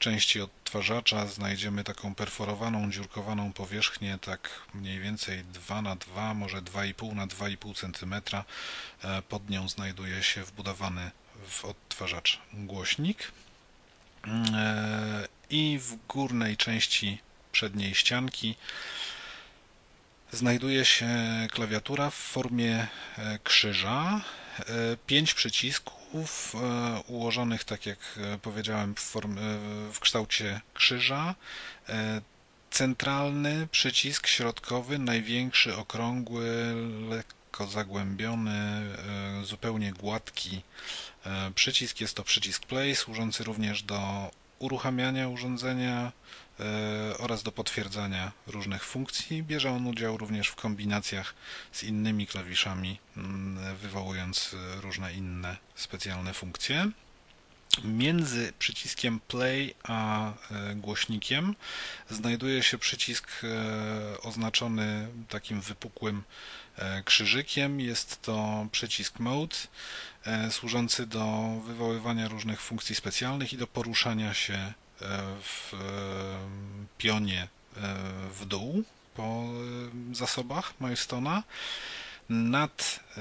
części 0.02 0.40
odtwarzacza 0.40 1.26
znajdziemy 1.26 1.84
taką 1.84 2.14
perforowaną, 2.14 2.90
dziurkowaną 2.90 3.52
powierzchnię, 3.52 4.18
tak 4.20 4.50
mniej 4.74 5.00
więcej 5.00 5.44
2 5.44 5.82
na 5.82 5.96
2, 5.96 6.34
może 6.34 6.62
2,5 6.62 7.14
na 7.14 7.26
2,5 7.26 7.74
cm. 7.74 8.14
Pod 9.28 9.50
nią 9.50 9.68
znajduje 9.68 10.22
się 10.22 10.44
wbudowany 10.44 11.10
w 11.48 11.64
odtwarzacz 11.64 12.40
głośnik 12.52 13.32
i 15.50 15.78
w 15.78 16.06
górnej 16.06 16.56
części 16.56 17.18
przedniej 17.52 17.94
ścianki 17.94 18.56
znajduje 20.32 20.84
się 20.84 21.08
klawiatura 21.50 22.10
w 22.10 22.14
formie 22.14 22.86
e, 23.18 23.38
krzyża. 23.44 24.20
E, 24.58 24.64
pięć 25.06 25.34
przycisków 25.34 26.01
e, 26.54 27.00
ułożonych, 27.06 27.64
tak 27.64 27.86
jak 27.86 27.98
powiedziałem, 28.42 28.94
w, 28.94 29.00
form, 29.00 29.36
w 29.92 30.00
kształcie 30.00 30.60
krzyża. 30.74 31.34
Centralny 32.70 33.68
przycisk 33.70 34.26
środkowy, 34.26 34.98
największy, 34.98 35.76
okrągły, 35.76 36.74
lekko 37.08 37.66
zagłębiony, 37.66 38.82
zupełnie 39.42 39.92
gładki 39.92 40.62
przycisk. 41.54 42.00
Jest 42.00 42.14
to 42.14 42.24
przycisk 42.24 42.66
play, 42.66 42.96
służący 42.96 43.44
również 43.44 43.82
do 43.82 44.30
uruchamiania 44.58 45.28
urządzenia, 45.28 46.12
E, 46.12 46.12
oraz 47.18 47.42
do 47.42 47.52
potwierdzania 47.52 48.32
różnych 48.46 48.84
funkcji. 48.84 49.42
Bierze 49.42 49.70
on 49.70 49.86
udział 49.86 50.16
również 50.16 50.48
w 50.48 50.54
kombinacjach 50.54 51.34
z 51.72 51.82
innymi 51.82 52.26
klawiszami, 52.26 52.98
mm, 53.16 53.76
wywołując 53.76 54.56
różne 54.80 55.14
inne 55.14 55.56
specjalne 55.74 56.34
funkcje. 56.34 56.90
Między 57.84 58.52
przyciskiem 58.58 59.20
play 59.20 59.74
a 59.84 60.28
e, 60.30 60.74
głośnikiem 60.74 61.54
znajduje 62.10 62.62
się 62.62 62.78
przycisk 62.78 63.30
e, 63.44 64.20
oznaczony 64.20 65.08
takim 65.28 65.60
wypukłym 65.60 66.22
krzyżykiem. 67.04 67.80
Jest 67.80 68.22
to 68.22 68.66
przycisk 68.72 69.18
mode 69.18 69.56
służący 70.50 71.06
do 71.06 71.52
wywoływania 71.66 72.28
różnych 72.28 72.60
funkcji 72.60 72.94
specjalnych 72.94 73.52
i 73.52 73.56
do 73.56 73.66
poruszania 73.66 74.34
się 74.34 74.72
w 75.42 75.72
pionie 77.02 77.48
e, 77.76 77.78
w 78.40 78.44
dół 78.44 78.84
po 79.14 79.22
e, 79.22 80.14
zasobach 80.14 80.74
Milestone'a. 80.80 81.42
Nad 82.28 83.00
e, 83.16 83.20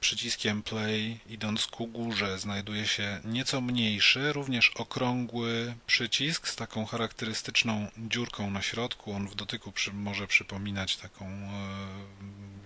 przyciskiem 0.00 0.62
play, 0.62 1.20
idąc 1.28 1.66
ku 1.66 1.86
górze, 1.86 2.38
znajduje 2.38 2.86
się 2.86 3.20
nieco 3.24 3.60
mniejszy, 3.60 4.32
również 4.32 4.70
okrągły 4.70 5.74
przycisk 5.86 6.48
z 6.48 6.56
taką 6.56 6.86
charakterystyczną 6.86 7.90
dziurką 7.98 8.50
na 8.50 8.62
środku. 8.62 9.12
On 9.12 9.28
w 9.28 9.34
dotyku 9.34 9.72
przy, 9.72 9.92
może 9.92 10.26
przypominać 10.26 10.96
taką 10.96 11.48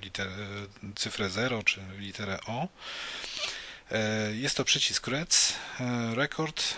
literę, 0.03 0.33
cyfrę 0.97 1.31
0 1.31 1.63
czy 1.63 1.81
literę 1.99 2.39
O. 2.47 2.69
Jest 4.33 4.57
to 4.57 4.65
przycisk 4.65 5.09
REC, 5.09 5.55
Record. 6.15 6.75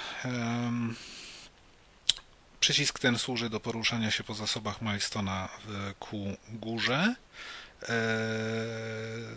Przycisk 2.63 2.99
ten 2.99 3.19
służy 3.19 3.51
do 3.51 3.61
poruszania 3.61 4.11
się 4.11 4.25
po 4.25 4.35
zasobach 4.35 4.83
Milestone'a 4.83 5.49
ku 6.01 6.37
górze. 6.49 7.15
E, 7.83 7.95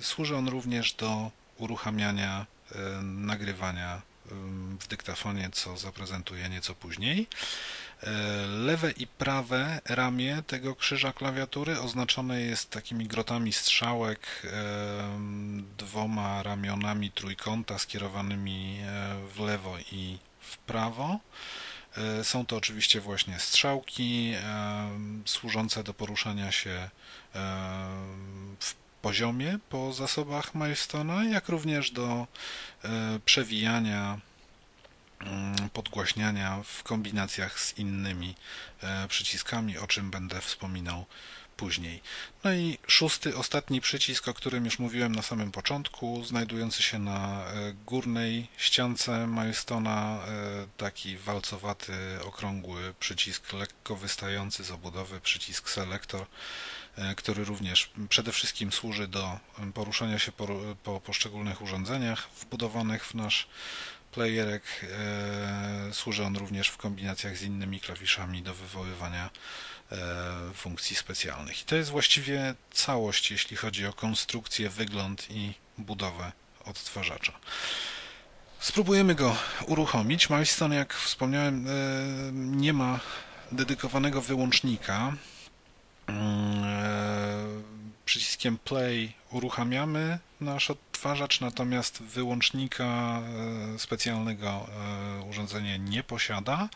służy 0.01 0.35
on 0.35 0.47
również 0.47 0.93
do 0.93 1.31
uruchamiania 1.57 2.45
e, 2.71 2.77
nagrywania 3.01 4.01
w 4.79 4.87
dyktafonie, 4.87 5.49
co 5.53 5.77
zaprezentuję 5.77 6.49
nieco 6.49 6.75
później. 6.75 7.27
E, 8.03 8.11
lewe 8.47 8.91
i 8.91 9.07
prawe 9.07 9.81
ramię 9.85 10.43
tego 10.47 10.75
krzyża 10.75 11.13
klawiatury 11.13 11.79
oznaczone 11.79 12.41
jest 12.41 12.69
takimi 12.69 13.07
grotami 13.07 13.53
strzałek, 13.53 14.47
dwoma 15.77 16.43
ramionami 16.43 17.11
trójkąta 17.11 17.79
skierowanymi 17.79 18.79
w 19.35 19.39
lewo 19.39 19.77
i 19.91 20.17
w 20.39 20.57
prawo. 20.57 21.19
E, 21.97 22.23
są 22.23 22.45
to 22.45 22.55
oczywiście 22.57 23.01
właśnie 23.01 23.39
strzałki 23.39 24.33
e, 24.35 24.89
służące 25.25 25.83
do 25.83 25.93
poruszania 25.93 26.51
się 26.51 26.69
e, 26.69 26.89
w 28.59 28.75
poziomie 29.01 29.59
po 29.69 29.93
zasobach 29.93 30.55
Milestone'a, 30.55 31.31
jak 31.31 31.49
również 31.49 31.91
do 31.91 32.27
przewijania, 33.25 34.19
mm, 35.19 35.69
podgłaśniania 35.69 36.63
w 36.63 36.83
kombinacjach 36.83 37.59
z 37.59 37.77
innymi 37.77 38.35
przyciskami, 39.09 39.77
o 39.77 39.87
czym 39.87 40.11
będę 40.11 40.41
wspominał 40.41 41.05
później. 41.57 42.01
No 42.43 42.53
i 42.53 42.77
szósty, 42.87 43.37
ostatni 43.37 43.81
przycisk, 43.81 44.27
o 44.27 44.33
którym 44.33 44.65
już 44.65 44.79
mówiłem 44.79 45.15
na 45.15 45.21
samym 45.21 45.51
początku, 45.51 46.23
znajdujący 46.23 46.83
się 46.83 46.99
na 46.99 47.45
e, 47.45 47.73
górnej 47.85 48.47
ściance 48.57 49.27
Milestona, 49.27 50.19
e, 50.27 50.67
taki 50.77 51.17
walcowaty, 51.17 51.93
okrągły 52.23 52.93
przycisk, 52.99 53.53
lekko 53.53 53.95
wystający 53.95 54.63
z 54.63 54.71
obudowy, 54.71 55.21
przycisk 55.21 55.69
Selector, 55.69 56.25
e, 56.95 57.15
który 57.15 57.45
również 57.45 57.91
przede 58.09 58.31
wszystkim 58.31 58.71
służy 58.71 59.07
do 59.07 59.39
poruszania 59.73 60.19
się 60.19 60.31
po, 60.31 60.47
po 60.83 61.01
poszczególnych 61.01 61.61
urządzeniach 61.61 62.29
wbudowanych 62.41 63.05
w 63.05 63.13
nasz 63.13 63.47
playerek. 64.11 64.85
Służy 65.91 66.23
on 66.23 66.37
również 66.37 66.69
w 66.69 66.77
kombinacjach 66.77 67.37
z 67.37 67.41
innymi 67.41 67.79
klawiszami 67.79 68.41
do 68.41 68.53
wywoływania 68.53 69.29
funkcji 70.53 70.95
specjalnych. 70.95 71.61
I 71.61 71.65
to 71.65 71.75
jest 71.75 71.89
właściwie 71.89 72.55
całość, 72.71 73.31
jeśli 73.31 73.57
chodzi 73.57 73.85
o 73.85 73.93
konstrukcję, 73.93 74.69
wygląd 74.69 75.27
i 75.29 75.53
budowę 75.77 76.31
odtwarzacza. 76.65 77.33
Spróbujemy 78.59 79.15
go 79.15 79.35
uruchomić. 79.67 80.29
Milestone, 80.29 80.75
jak 80.75 80.93
wspomniałem, 80.93 81.67
e, 81.67 81.71
nie 82.33 82.73
ma 82.73 82.99
dedykowanego 83.51 84.21
wyłącznika. 84.21 85.13
E, 86.09 87.45
przyciskiem 88.05 88.57
play 88.57 89.13
uruchamiamy 89.31 90.19
nasz 90.41 90.69
odtwarzacz, 90.69 91.41
natomiast 91.41 92.01
wyłącznika 92.01 93.21
specjalnego 93.77 94.67
urządzenie 95.29 95.79
nie 95.79 96.03
posiada. 96.03 96.69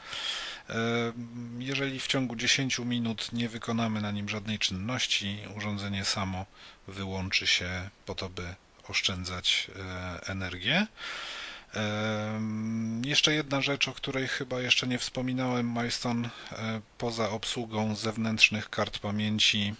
E, 0.70 1.14
jeżeli 1.60 2.00
w 2.00 2.08
ciągu 2.08 2.36
10 2.36 2.80
minut 2.80 3.34
nie 3.34 3.50
wykonamy 3.50 4.02
na 4.02 4.12
nim 4.12 4.30
żadnej 4.30 4.60
czynności, 4.60 5.40
urządzenie 5.58 6.06
samo 6.06 6.46
wyłączy 6.88 7.48
się 7.48 7.90
po 8.06 8.16
to, 8.16 8.30
by 8.30 8.56
oszczędzać 8.88 9.68
e, 9.76 10.28
energię. 10.28 10.88
E, 11.76 12.42
jeszcze 13.06 13.34
jedna 13.34 13.62
rzecz, 13.62 13.88
o 13.88 13.94
której 13.94 14.28
chyba 14.28 14.62
jeszcze 14.62 14.88
nie 14.88 15.00
wspominałem. 15.00 15.74
Milestone 15.74 16.30
poza 16.98 17.30
obsługą 17.30 17.96
zewnętrznych 17.96 18.70
kart 18.70 19.00
pamięci 19.00 19.76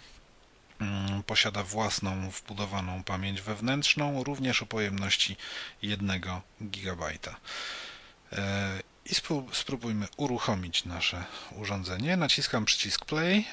mm, 0.80 1.22
posiada 1.22 1.64
własną 1.64 2.30
wbudowaną 2.30 3.04
pamięć 3.04 3.40
wewnętrzną, 3.40 4.24
również 4.24 4.62
o 4.62 4.66
pojemności 4.66 5.36
1 5.82 6.20
GB 6.60 7.18
i 9.10 9.14
spróbujmy 9.52 10.08
uruchomić 10.16 10.84
nasze 10.84 11.24
urządzenie. 11.56 12.16
Naciskam 12.16 12.64
przycisk 12.64 13.04
play. 13.04 13.44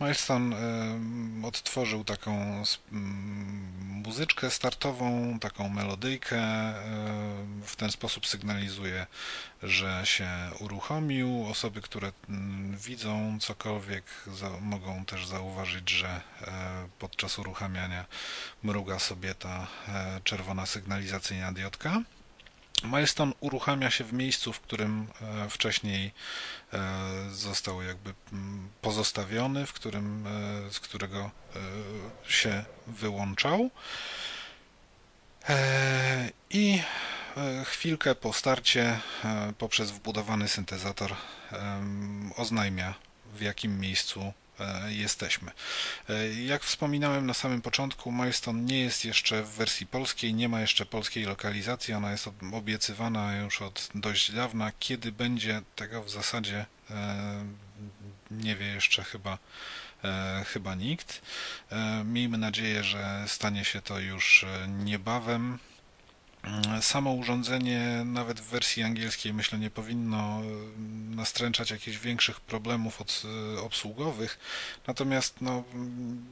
Milestone 0.00 0.56
odtworzył 1.42 2.04
taką 2.04 2.62
muzyczkę 3.82 4.50
startową, 4.50 5.38
taką 5.38 5.68
melodyjkę. 5.68 6.40
W 7.66 7.76
ten 7.76 7.90
sposób 7.90 8.26
sygnalizuje, 8.26 9.06
że 9.62 10.02
się 10.04 10.28
uruchomił. 10.60 11.46
Osoby, 11.50 11.80
które 11.82 12.12
widzą 12.86 13.38
cokolwiek, 13.40 14.04
mogą 14.60 15.04
też 15.04 15.26
zauważyć, 15.26 15.90
że 15.90 16.08
e, 16.08 16.20
podczas 16.98 17.38
uruchamiania 17.38 18.04
mruga 18.62 18.98
sobie 18.98 19.34
ta 19.34 19.66
e, 19.88 20.20
czerwona 20.24 20.66
sygnalizacyjna 20.66 21.52
diodka. 21.52 22.02
Milestone 22.84 23.32
uruchamia 23.40 23.90
się 23.90 24.04
w 24.04 24.12
miejscu, 24.12 24.52
w 24.52 24.60
którym 24.60 25.06
e, 25.20 25.48
wcześniej 25.48 26.12
e, 26.72 26.78
został 27.30 27.82
jakby 27.82 28.14
pozostawiony, 28.82 29.66
w 29.66 29.72
którym, 29.72 30.26
e, 30.26 30.72
z 30.72 30.80
którego 30.80 31.30
się 32.28 32.64
wyłączał. 32.86 33.70
I 36.50 36.82
chwilkę 37.64 38.14
po 38.14 38.32
starcie 38.32 39.00
poprzez 39.58 39.90
wbudowany 39.90 40.48
syntezator 40.48 41.14
oznajmia 42.36 42.94
w 43.34 43.40
jakim 43.40 43.80
miejscu 43.80 44.32
jesteśmy. 44.88 45.52
E, 46.08 46.34
jak 46.34 46.64
wspominałem 46.64 47.26
na 47.26 47.34
samym 47.34 47.62
początku, 47.62 48.12
Milestone 48.12 48.62
nie 48.62 48.80
jest 48.80 49.04
jeszcze 49.04 49.42
w 49.42 49.50
wersji 49.50 49.86
polskiej, 49.86 50.34
nie 50.34 50.48
ma 50.48 50.60
jeszcze 50.60 50.86
polskiej 50.86 51.24
lokalizacji, 51.24 51.94
ona 51.94 52.10
jest 52.10 52.28
obiecywana 52.52 53.36
już 53.36 53.62
od 53.62 53.88
dość 53.94 54.32
dawna. 54.32 54.72
Kiedy 54.78 55.12
będzie 55.12 55.62
tego 55.76 56.02
w 56.02 56.10
zasadzie 56.10 56.66
e, 56.90 57.44
nie 58.30 58.56
wie 58.56 58.66
jeszcze 58.66 59.04
chyba 59.04 59.38
chyba 60.46 60.74
nikt. 60.74 61.22
Miejmy 62.04 62.38
nadzieję, 62.38 62.84
że 62.84 63.24
stanie 63.26 63.64
się 63.64 63.82
to 63.82 63.98
już 63.98 64.46
niebawem. 64.68 65.58
Samo 66.80 67.12
urządzenie, 67.12 68.02
nawet 68.04 68.40
w 68.40 68.44
wersji 68.44 68.82
angielskiej, 68.82 69.34
myślę, 69.34 69.58
nie 69.58 69.70
powinno 69.70 70.42
nastręczać 71.10 71.70
jakichś 71.70 71.98
większych 71.98 72.40
problemów 72.40 73.00
od, 73.00 73.22
obsługowych, 73.62 74.38
natomiast 74.86 75.40
no, 75.40 75.64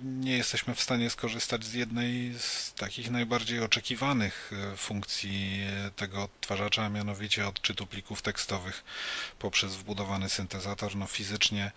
nie 0.02 0.36
jesteśmy 0.36 0.74
w 0.74 0.80
stanie 0.80 1.10
skorzystać 1.10 1.64
z 1.64 1.72
jednej 1.72 2.34
z 2.38 2.74
takich 2.74 3.10
najbardziej 3.10 3.60
oczekiwanych 3.60 4.50
e, 4.72 4.76
funkcji 4.76 5.60
tego 5.96 6.22
odtwarzacza, 6.22 6.84
a 6.84 6.88
mianowicie 6.88 7.48
odczytu 7.48 7.86
plików 7.86 8.22
tekstowych 8.22 8.84
poprzez 9.38 9.76
wbudowany 9.76 10.28
syntezator. 10.28 10.96
No, 10.96 11.06
fizycznie 11.06 11.72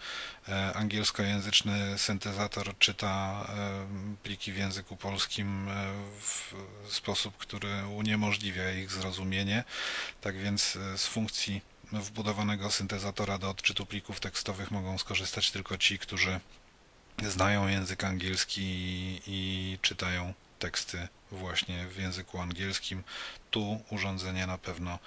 angielskojęzyczny 0.74 1.98
syntezator 1.98 2.78
czyta 2.78 3.46
e, 3.50 4.18
pliki 4.24 4.52
w 4.52 4.58
języku 4.58 4.98
polskim 4.98 5.68
w 6.20 6.54
sposób, 6.90 7.38
który 7.38 7.86
uniemożliwia 7.86 8.72
ich 8.72 8.92
zrozumienie. 8.92 9.64
Tak 10.22 10.38
więc 10.38 10.76
e, 10.76 10.98
z 10.98 11.06
funkcji 11.06 11.62
wbudowanego 11.92 12.72
syntezatora 12.72 13.38
do 13.38 13.50
odczytu 13.50 13.86
plików 13.86 14.20
tekstowych 14.20 14.72
mogą 14.72 14.98
skorzystać 14.98 15.52
tylko 15.52 15.78
ci, 15.78 16.00
którzy 16.00 16.40
znają 17.28 17.68
język 17.68 18.04
angielski 18.04 18.62
i, 18.62 19.22
i 19.28 19.78
czytają 19.82 20.34
teksty 20.60 21.08
właśnie 21.32 21.88
w 21.88 21.98
języku 21.98 22.40
angielskim. 22.40 23.04
Tu 23.52 23.84
urządzenie 23.90 24.48
na 24.48 24.58
pewno 24.58 24.92
e, 24.92 25.00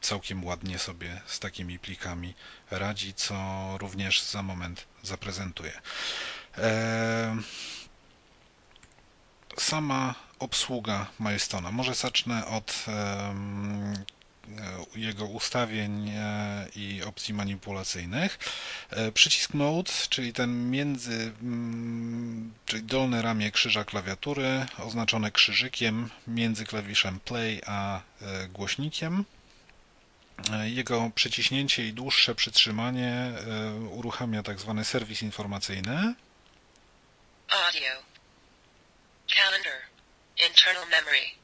całkiem 0.00 0.44
ładnie 0.44 0.78
sobie 0.78 1.20
z 1.26 1.38
takimi 1.38 1.78
plikami 1.78 2.34
radzi, 2.70 3.14
co 3.14 3.34
również 3.78 4.22
za 4.22 4.42
moment 4.42 4.86
zaprezentuję. 5.02 5.72
E, 6.58 7.36
sama 9.58 10.14
obsługa 10.38 11.06
Milestona. 11.20 11.70
Może 11.72 11.94
zacznę 11.94 12.46
od 12.46 12.84
jego 14.96 15.24
ustawień 15.24 16.08
e, 16.08 16.68
i 16.76 17.02
opcji 17.02 17.34
manipulacyjnych. 17.34 18.38
E, 18.90 19.12
przycisk 19.12 19.54
Mode, 19.54 19.92
czyli 20.08 20.32
ten 20.32 20.70
między, 20.70 21.32
mm, 21.42 22.54
czyli 22.66 22.82
dolne 22.82 23.22
ramię 23.22 23.50
krzyża 23.50 23.84
klawiatury, 23.84 24.66
oznaczone 24.78 25.30
krzyżykiem 25.30 26.10
między 26.26 26.64
klawiszem 26.64 27.20
Play 27.20 27.62
a 27.66 28.00
e, 28.22 28.48
głośnikiem. 28.48 29.24
Jego 30.64 31.10
przyciśnięcie 31.14 31.86
i 31.86 31.92
dłuższe 31.92 32.34
przytrzymanie 32.34 33.32
uruchamia 33.90 34.42
tak 34.42 34.60
zwany 34.60 34.84
serwis 34.84 35.22
informacyjny. 35.22 36.14
Audio. 37.48 38.02
Calendar. 39.26 39.80
Internal 40.48 40.88
memory. 40.88 41.37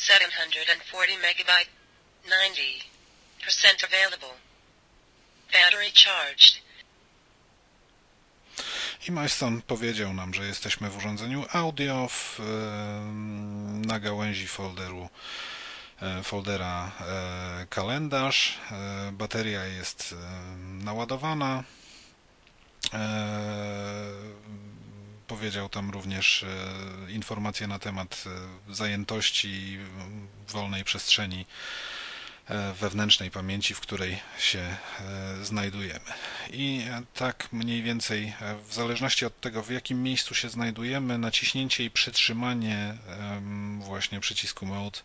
740 0.00 1.18
megabyte. 1.18 1.70
90% 2.24 3.84
available. 3.84 4.34
Battery 5.52 5.90
charged. 5.94 6.62
I 9.08 9.12
Majston 9.12 9.62
powiedział 9.62 10.14
nam, 10.14 10.34
że 10.34 10.46
jesteśmy 10.46 10.90
w 10.90 10.96
urządzeniu 10.96 11.44
audio 11.52 12.08
w, 12.08 12.38
na 13.86 14.00
gałęzi 14.00 14.48
folderu 14.48 15.08
e, 16.02 16.22
foldera 16.22 16.92
e, 17.00 17.66
kalendarz. 17.66 18.58
E, 18.70 19.12
bateria 19.12 19.64
jest 19.64 20.14
naładowana 20.58 21.64
powiedział 25.30 25.68
tam 25.68 25.90
również 25.90 26.42
e, 26.42 27.12
informacje 27.12 27.66
na 27.66 27.78
temat 27.78 28.24
e, 28.68 28.74
zajętości 28.74 29.78
wolnej 30.48 30.84
przestrzeni 30.84 31.46
e, 32.48 32.72
wewnętrznej 32.72 33.30
pamięci, 33.30 33.74
w 33.74 33.80
której 33.80 34.20
się 34.38 34.76
znajdujemy. 35.42 36.10
I 36.50 36.84
tak 37.14 37.48
mniej 37.52 37.82
więcej, 37.82 38.34
w 38.68 38.74
zależności 38.74 39.26
od 39.26 39.40
tego, 39.40 39.62
w 39.62 39.70
jakim 39.70 40.02
miejscu 40.02 40.34
się 40.34 40.48
znajdujemy, 40.48 41.18
naciśnięcie 41.18 41.84
i 41.84 41.90
przytrzymanie 41.90 42.94
właśnie 43.78 44.20
przycisku 44.20 44.66
Mode 44.66 44.98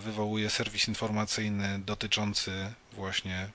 wywołuje 0.00 0.50
serwis 0.50 0.88
informacyjny 0.88 1.78
dotyczący 1.78 2.72
właśnie 2.92 3.48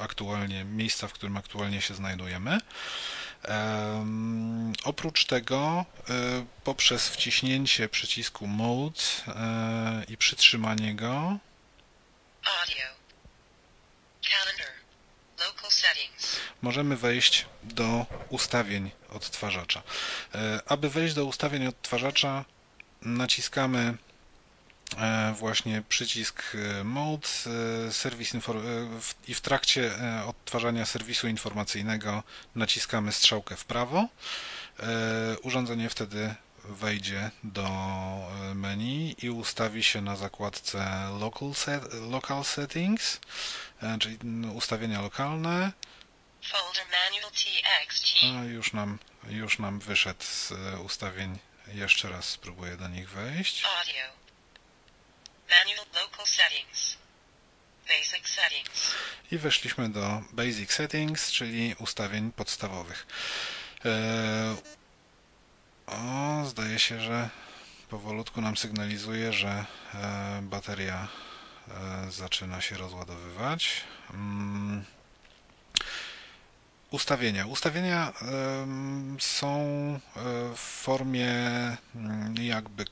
aktualnie 0.00 0.64
miejsca, 0.64 1.08
w 1.08 1.12
którym 1.12 1.36
aktualnie 1.36 1.80
się 1.80 1.94
znajdujemy. 1.94 2.58
Oprócz 4.84 5.24
tego 5.24 5.84
e, 6.10 6.46
poprzez 6.64 7.08
wciśnięcie 7.08 7.88
przycisku 7.88 8.46
Mode 8.46 9.00
e, 9.28 10.04
i 10.08 10.16
przytrzymanie 10.16 10.94
go. 10.94 11.38
Możemy 16.62 16.96
wejść 16.96 17.46
do 17.62 18.06
ustawień 18.28 18.90
odtwarzacza. 19.08 19.82
E, 20.34 20.60
aby 20.66 20.90
wejść 20.90 21.14
do 21.14 21.24
ustawień 21.24 21.66
odtwarzacza 21.66 22.44
naciskamy 23.02 23.94
właśnie 25.34 25.82
przycisk 25.88 26.42
e, 26.54 26.84
Mode 26.84 27.28
e, 27.88 27.92
serwis 27.92 28.32
i 29.28 29.34
w 29.34 29.40
trakcie 29.40 29.90
odtwarzania 30.26 30.86
serwisu 30.86 31.28
informacyjnego 31.28 32.22
naciskamy 32.54 33.12
strzałkę 33.12 33.56
w 33.56 33.64
prawo. 33.64 34.08
Urządzenie 35.42 35.88
wtedy 35.88 36.34
wejdzie 36.64 37.30
do 37.44 37.68
menu 38.54 39.14
i 39.22 39.30
ustawi 39.30 39.84
się 39.84 40.00
na 40.00 40.16
zakładce 40.16 41.08
Local, 41.20 41.54
set, 41.54 41.82
local 41.94 42.44
Settings, 42.44 43.20
czyli 44.00 44.18
ustawienia 44.54 45.00
lokalne. 45.00 45.72
A 48.40 48.44
już 48.44 48.72
nam, 48.72 48.98
już 49.28 49.58
nam 49.58 49.78
wyszedł 49.80 50.24
z 50.24 50.52
ustawień. 50.84 51.38
Jeszcze 51.74 52.08
raz 52.08 52.28
spróbuję 52.28 52.76
do 52.76 52.88
nich 52.88 53.10
wejść. 53.10 53.64
Audio. 53.64 53.76
Manual 53.84 53.84
Local 53.84 53.84
Settings. 53.84 53.84
Basic 53.84 53.84
Settings. 53.86 54.16
I 59.30 59.38
weszliśmy 59.38 59.88
do 59.88 60.22
Basic 60.32 60.72
Settings, 60.72 61.32
czyli 61.32 61.74
ustawień 61.78 62.32
podstawowych. 62.32 63.06
E, 63.84 64.56
o, 65.86 66.44
zdaje 66.44 66.78
się, 66.78 67.00
że 67.00 67.30
powolutku 67.88 68.40
nam 68.40 68.56
sygnalizuje, 68.56 69.32
że 69.32 69.64
e, 69.94 70.40
bateria 70.42 71.08
e, 71.68 72.10
zaczyna 72.10 72.60
się 72.60 72.76
rozładowywać. 72.78 73.84
Mm. 74.14 74.84
Ustawienia. 76.90 77.46
Ustawienia 77.46 78.12
są 79.18 79.60
w 80.54 80.58
formie 80.58 81.30
mm, 81.94 82.34
jakby 82.36 82.84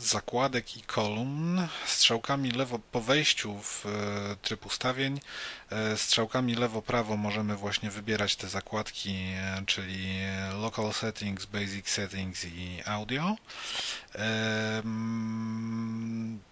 zakładek 0.00 0.76
i 0.76 0.82
kolumn, 0.82 1.68
strzałkami 1.86 2.50
lewo 2.50 2.78
po 2.78 3.00
wejściu 3.00 3.58
w 3.58 3.86
e, 3.86 4.36
tryb 4.36 4.66
ustawień, 4.66 5.20
e, 5.70 5.96
strzałkami 5.96 6.54
lewo-prawo 6.54 7.16
możemy 7.16 7.56
właśnie 7.56 7.90
wybierać 7.90 8.36
te 8.36 8.48
zakładki, 8.48 9.16
czyli 9.66 10.18
Local 10.60 10.92
Settings, 10.92 11.44
Basic 11.46 11.88
Settings 11.88 12.44
i 12.44 12.82
Audio. 12.86 13.36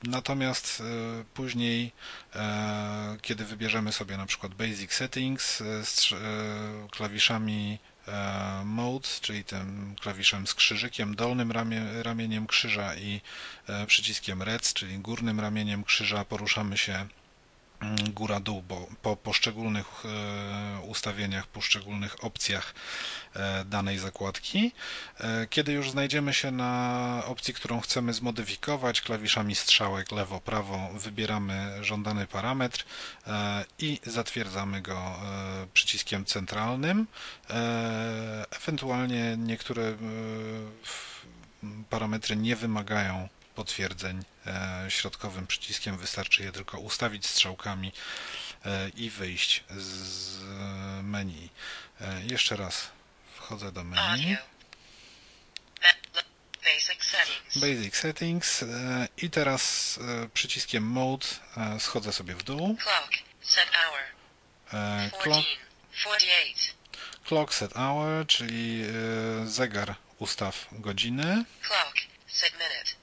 Natomiast 0.02 0.82
później, 1.34 1.92
kiedy 3.22 3.44
wybierzemy 3.44 3.92
sobie 3.92 4.16
na 4.16 4.26
przykład 4.26 4.54
Basic 4.54 4.92
Settings, 4.92 5.62
klawiszami 6.90 7.78
E, 7.88 7.89
mode, 8.64 9.08
czyli 9.20 9.44
tym 9.44 9.94
klawiszem 10.00 10.46
z 10.46 10.54
krzyżykiem, 10.54 11.16
dolnym 11.16 11.52
ramie, 11.52 12.02
ramieniem 12.02 12.46
krzyża 12.46 12.94
i 12.94 13.20
e, 13.68 13.86
przyciskiem 13.86 14.42
rec, 14.42 14.72
czyli 14.72 14.98
górnym 14.98 15.40
ramieniem 15.40 15.84
krzyża 15.84 16.24
poruszamy 16.24 16.78
się 16.78 17.06
góra-dół, 18.14 18.62
bo 18.62 18.86
po 19.02 19.16
poszczególnych 19.16 19.86
e, 20.04 20.80
ustawieniach, 20.80 21.46
poszczególnych 21.46 22.24
opcjach 22.24 22.74
e, 23.34 23.64
danej 23.64 23.98
zakładki. 23.98 24.72
E, 25.20 25.46
kiedy 25.46 25.72
już 25.72 25.90
znajdziemy 25.90 26.34
się 26.34 26.50
na 26.50 27.22
opcji, 27.26 27.54
którą 27.54 27.80
chcemy 27.80 28.12
zmodyfikować, 28.12 29.00
klawiszami 29.00 29.54
strzałek 29.54 30.12
lewo-prawo 30.12 30.90
wybieramy 30.94 31.84
żądany 31.84 32.26
parametr 32.26 32.84
i 33.78 34.00
zatwierdzamy 34.06 34.82
go 34.82 35.16
przyciskiem 35.74 36.24
centralnym. 36.24 37.06
Ewentualnie 38.50 39.36
niektóre 39.38 39.94
parametry 41.90 42.36
nie 42.36 42.56
wymagają 42.56 43.28
potwierdzeń 43.60 44.24
e, 44.46 44.86
środkowym 44.90 45.46
przyciskiem. 45.46 45.98
Wystarczy 45.98 46.42
je 46.42 46.52
tylko 46.52 46.78
ustawić 46.78 47.26
strzałkami 47.26 47.92
e, 48.64 48.88
i 48.88 49.10
wyjść 49.10 49.64
z 49.76 50.38
menu. 51.02 51.48
E, 52.00 52.22
Jeszcze 52.22 52.56
raz 52.56 52.90
wchodzę 53.34 53.72
do 53.72 53.84
menu. 53.84 54.36
Basic 56.64 57.04
settings. 57.04 57.58
Basic 57.58 57.96
Settings 57.96 58.64
i 59.16 59.30
teraz 59.30 59.98
przyciskiem 60.34 60.84
Mode 60.84 61.26
schodzę 61.78 62.12
sobie 62.12 62.34
w 62.34 62.42
dół. 62.42 62.76
Clock. 62.76 63.12
Set 63.42 63.68
hour. 63.70 64.00
14. 65.08 65.18
Clock, 65.22 65.46
48. 65.92 66.74
clock 67.24 67.54
Set 67.54 67.72
Hour, 67.74 68.26
czyli 68.26 68.84
zegar 69.44 69.94
ustaw 70.18 70.66
godziny. 70.72 71.44
Clock. 71.62 71.94
Set 72.26 72.52
minute. 72.52 72.99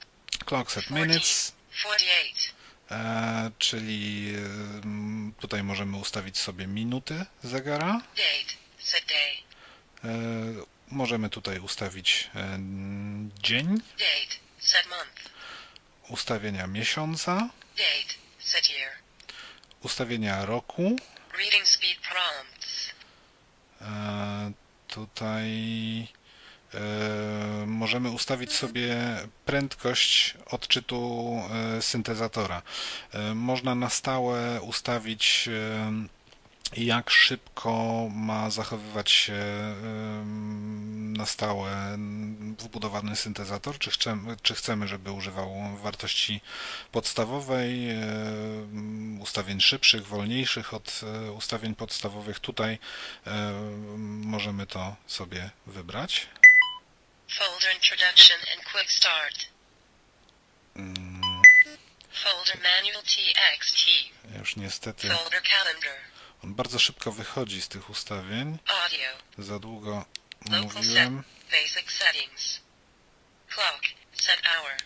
Clock 0.48 0.72
Set 0.72 0.84
14. 0.84 1.08
Minutes, 1.08 1.54
48. 1.72 2.56
e, 2.92 3.52
czyli 3.60 4.34
e, 4.36 4.38
m, 4.84 5.34
tutaj 5.40 5.64
możemy 5.64 5.98
ustawić 5.98 6.38
sobie 6.38 6.68
minuty 6.68 7.26
zegara. 7.44 8.02
E, 10.04 10.08
Możemy 10.92 11.30
tutaj 11.30 11.60
ustawić 11.60 12.30
e, 12.36 12.60
dzień, 13.44 13.82
ustawienia 16.10 16.68
miesiąca, 16.68 17.50
ustawienia 19.82 20.46
roku. 20.46 20.96
E, 23.82 24.52
Tutaj 24.88 26.08
możemy 27.68 28.10
ustawić 28.12 28.54
sobie 28.54 28.96
prędkość 29.46 30.38
odczytu 30.46 31.34
e, 31.78 31.82
syntezatora. 31.82 32.62
E, 33.13 33.34
Można 33.36 33.76
na 33.76 33.90
stałe 33.90 34.62
ustawić 34.62 35.50
e, 35.54 36.18
jak 36.76 37.10
szybko 37.10 38.08
ma 38.12 38.50
zachowywać 38.50 39.12
się 39.12 39.44
na 41.18 41.26
stałe 41.26 41.98
wbudowany 42.60 43.16
syntezator, 43.16 43.78
czy 43.78 43.92
chcemy, 43.92 44.36
czy 44.42 44.56
chcemy, 44.56 44.88
żeby 44.88 45.12
używał 45.12 45.52
wartości 45.84 46.42
podstawowej, 46.92 47.88
ustawień 49.20 49.62
szybszych, 49.62 50.08
wolniejszych 50.08 50.74
od 50.74 51.02
e, 51.04 51.32
ustawień 51.32 51.76
podstawowych. 51.76 52.40
Tutaj 52.40 52.80
em, 53.26 54.24
możemy 54.26 54.66
to 54.66 54.96
sobie 55.08 55.50
wybrać. 55.68 56.28
Folder 57.28 57.72
introduction 57.76 58.38
and 58.54 58.63
quick 58.72 58.90
start. 58.92 59.48
Mm, 60.76 61.42
Folder 62.24 62.58
manual 62.63 63.04
txt. 63.04 63.86
Już 64.40 64.56
niestety 64.56 65.10
Folder 65.10 65.42
calendar. 65.44 65.98
on 66.44 66.56
bardzo 66.56 66.80
szybko 66.80 67.12
wychodzi 67.12 67.62
z 67.62 67.68
tych 67.68 67.90
ustawień. 67.90 68.58
Audio. 68.68 69.10
Za 69.38 69.60
długo 69.60 70.06
Local 70.52 70.62
mówiłem. 70.84 71.24
set. 71.50 71.52
Basic 71.52 71.92
settings. 71.92 72.60
Clock. 73.50 73.82
Set 74.22 74.42
hour. 74.46 74.78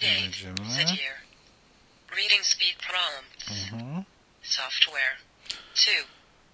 Date. 0.00 0.36
Set 0.76 0.98
year. 1.00 1.16
Reading 2.10 2.46
speed 2.46 2.76
prompts. 2.76 3.48
Mhm. 3.72 4.04
Software. 4.42 5.16
2. 5.74 5.92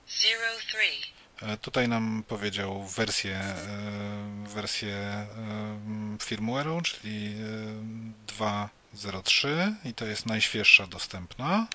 0 0.09 0.59
3. 0.69 0.79
E, 0.79 0.91
Tutaj 1.61 1.89
nam 1.89 2.25
powiedział 2.29 2.87
wersję, 2.87 3.37
e, 3.37 4.45
wersję 4.49 4.97
e, 4.97 5.27
firmware'u, 6.19 6.83
czyli 6.83 7.35
e, 8.29 8.33
2.03 8.33 9.49
i 9.85 9.95
to 9.95 10.07
jest 10.07 10.27
najświeższa 10.27 10.87
dostępna. 10.87 11.67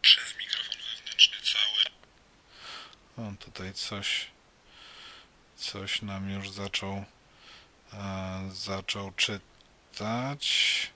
Przez 0.00 0.34
mikrofon 0.38 0.76
wewnętrzny 0.96 1.36
cały. 1.52 3.28
O, 3.28 3.32
tutaj 3.44 3.74
coś, 3.74 4.26
coś 5.56 6.02
nam 6.02 6.30
już 6.30 6.50
zaczął, 6.50 7.04
e, 7.92 8.50
zaczął 8.52 9.12
czytać. 9.12 10.93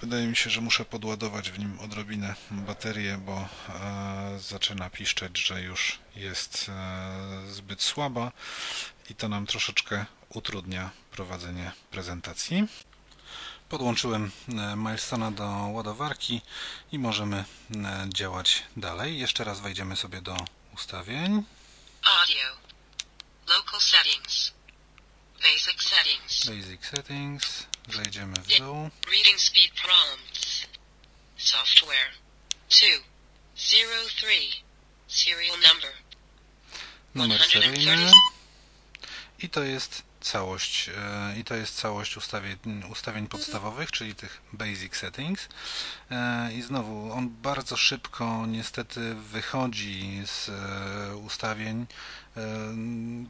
Wydaje 0.00 0.26
mi 0.26 0.36
się, 0.36 0.50
że 0.50 0.60
muszę 0.60 0.84
podładować 0.84 1.50
w 1.50 1.58
nim 1.58 1.78
odrobinę 1.80 2.34
baterię, 2.50 3.18
bo 3.18 3.48
e, 3.68 4.38
zaczyna 4.38 4.90
piszczeć, 4.90 5.38
że 5.38 5.62
już 5.62 5.98
jest 6.16 6.66
e, 6.68 7.52
zbyt 7.52 7.82
słaba 7.82 8.32
i 9.10 9.14
to 9.14 9.28
nam 9.28 9.46
troszeczkę 9.46 10.06
utrudnia 10.28 10.90
prowadzenie 11.10 11.72
prezentacji. 11.90 12.68
Podłączyłem 13.68 14.30
e, 14.48 14.76
Milestona 14.76 15.30
do 15.30 15.46
ładowarki 15.48 16.42
i 16.92 16.98
możemy 16.98 17.44
działać 18.08 18.62
dalej. 18.76 19.18
Jeszcze 19.18 19.44
raz 19.44 19.60
wejdziemy 19.60 19.96
sobie 19.96 20.22
do 20.22 20.36
ustawień. 20.74 21.42
Audio. 22.02 22.48
Local 23.48 23.80
settings. 23.80 24.52
Basic 25.42 25.82
settings. 25.82 26.46
Basic 26.46 26.86
Settings. 26.86 27.69
Zejdziemy 27.88 28.34
w 28.34 28.58
dół. 28.58 28.90
Reading 29.10 29.40
speed 29.40 29.74
prompts. 29.82 30.66
Software. 31.36 32.10
2. 32.70 32.86
0 33.56 33.90
3. 34.16 34.26
Serial 35.08 35.56
number. 35.56 35.92
numer 37.14 37.42
130. 37.42 37.84
seryjny 37.84 38.12
i 39.38 39.48
to 39.48 39.62
jest 39.62 40.02
całość 40.20 40.88
e, 40.88 41.38
i 41.38 41.44
to 41.44 41.54
jest 41.54 41.76
całość 41.76 42.16
ustawień, 42.16 42.56
ustawień 42.90 43.26
podstawowych, 43.26 43.90
czyli 43.90 44.14
tych 44.14 44.40
basic 44.52 44.96
settings 44.96 45.48
E, 46.10 46.52
i 46.52 46.62
znowu 46.62 47.12
on 47.12 47.28
bardzo 47.28 47.76
szybko 47.76 48.46
niestety 48.46 49.14
wychodzi 49.14 50.22
z 50.26 50.48
e, 50.48 51.16
ustawień 51.16 51.86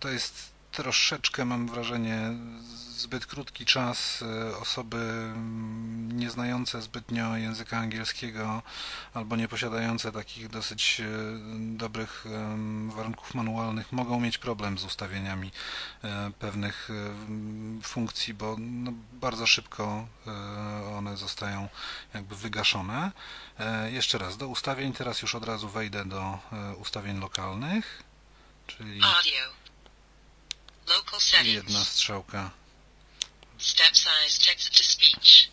to 0.00 0.08
jest 0.08 0.52
troszeczkę 0.72 1.44
mam 1.44 1.68
wrażenie 1.68 2.34
zbyt 2.96 3.26
krótki 3.26 3.64
czas 3.66 4.10
E, 4.22 4.56
osoby 4.56 4.96
mm, 4.96 6.18
nieznające 6.18 6.82
zbytnio 6.82 7.36
języka 7.36 7.78
angielskiego 7.78 8.62
albo 9.14 9.36
nie 9.36 9.48
posiadające 9.48 10.12
takich 10.12 10.48
dosyć 10.48 11.00
e, 11.00 11.06
dobrych 11.76 12.24
warunków 12.88 13.34
manualnych 13.34 13.92
mogą 13.92 14.20
mieć 14.20 14.38
problem 14.38 14.78
z 14.78 14.84
ustawieniami 14.84 15.50
e, 16.04 16.30
pewnych 16.38 16.88
funkcji, 17.82 18.34
bo 18.34 18.56
no, 18.58 18.92
bardzo 19.12 19.46
szybko 19.46 20.06
one 20.96 21.16
zostają 21.16 21.68
jakby 22.14 22.36
wygaszone. 22.36 23.12
Jeszcze 23.90 24.18
raz, 24.18 24.36
do 24.36 24.48
ustawień, 24.48 24.92
teraz 24.92 25.22
już 25.22 25.34
od 25.34 25.44
razu 25.44 25.68
wejdę 25.68 26.04
do 26.04 26.38
ustawień 26.78 27.20
lokalnych, 27.20 28.02
czyli 28.66 29.00
Audio. 29.02 29.59
Local 30.90 31.20
settings. 31.20 31.54
jedna 31.54 31.84
strzałka 31.84 32.50
Step 33.58 33.96
size 33.96 34.44
text 34.46 34.76
to 34.78 34.84
speech. 34.84 35.48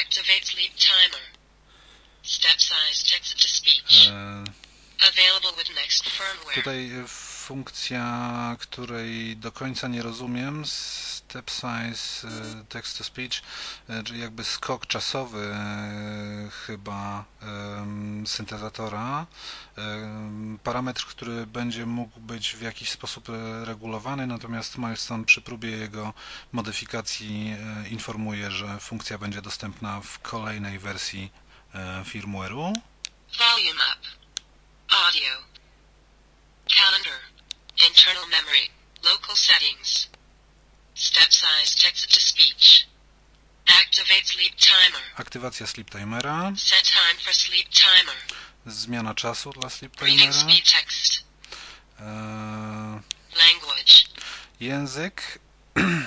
Activate 0.00 0.44
sleep 0.44 0.72
timer. 0.76 1.20
Step 2.22 2.60
size 2.60 3.10
text 3.10 3.36
to 3.42 3.48
speech. 3.48 4.06
E, 4.08 4.44
Available 5.08 5.52
with 5.56 5.74
next 5.74 6.04
firmware. 6.08 6.54
Tutaj 6.54 6.90
e, 6.90 7.04
funkcja, 7.46 8.56
której 8.60 9.36
do 9.36 9.52
końca 9.52 9.88
nie 9.88 10.02
rozumiem, 10.02 10.66
step 10.66 11.50
size 11.50 12.28
e, 12.28 12.64
text 12.68 12.98
to 12.98 13.04
speech, 13.04 13.42
e, 13.88 14.02
czyli 14.02 14.20
jakby 14.20 14.44
skok 14.44 14.86
czasowy 14.86 15.54
e, 15.54 16.50
chyba 16.66 17.24
syntezatora. 18.26 19.26
Parametr, 20.64 21.06
który 21.06 21.46
będzie 21.46 21.86
mógł 21.86 22.20
być 22.20 22.56
w 22.56 22.62
jakiś 22.62 22.90
sposób 22.90 23.28
regulowany, 23.64 24.26
natomiast 24.26 24.78
Milestone 24.78 25.24
przy 25.24 25.40
próbie 25.40 25.70
jego 25.70 26.12
modyfikacji 26.52 27.56
informuje, 27.90 28.50
że 28.50 28.80
funkcja 28.80 29.18
będzie 29.18 29.42
dostępna 29.42 30.00
w 30.00 30.18
kolejnej 30.18 30.78
wersji 30.78 31.32
firmware'u. 32.04 32.72
Volume 33.38 33.82
up. 33.92 34.06
Audio. 34.88 35.32
Calendar. 36.68 37.35
Internal 37.78 38.26
memory. 38.28 38.68
Local 39.04 39.36
settings. 39.36 40.08
Step 40.94 41.32
size 41.32 41.74
text 41.82 42.14
to 42.14 42.20
speech. 42.20 42.86
Activate 43.68 44.24
sleep 44.26 44.54
timer. 44.56 45.02
Aktywacja 45.16 45.66
sleep 45.66 45.90
timera. 45.90 46.52
Set 46.56 46.82
time 46.84 47.18
for 47.24 47.34
sleep 47.34 47.68
timer. 47.70 48.14
Zmiana 48.66 49.14
czasu 49.14 49.52
dla 49.52 49.70
sleep 49.70 50.00
Reading 50.00 50.20
timera. 50.20 50.40
speed 50.40 50.64
text. 50.72 51.24
Eee, 52.00 52.06
Language. 53.38 53.94
język. 54.60 55.38
Eee, 55.76 56.06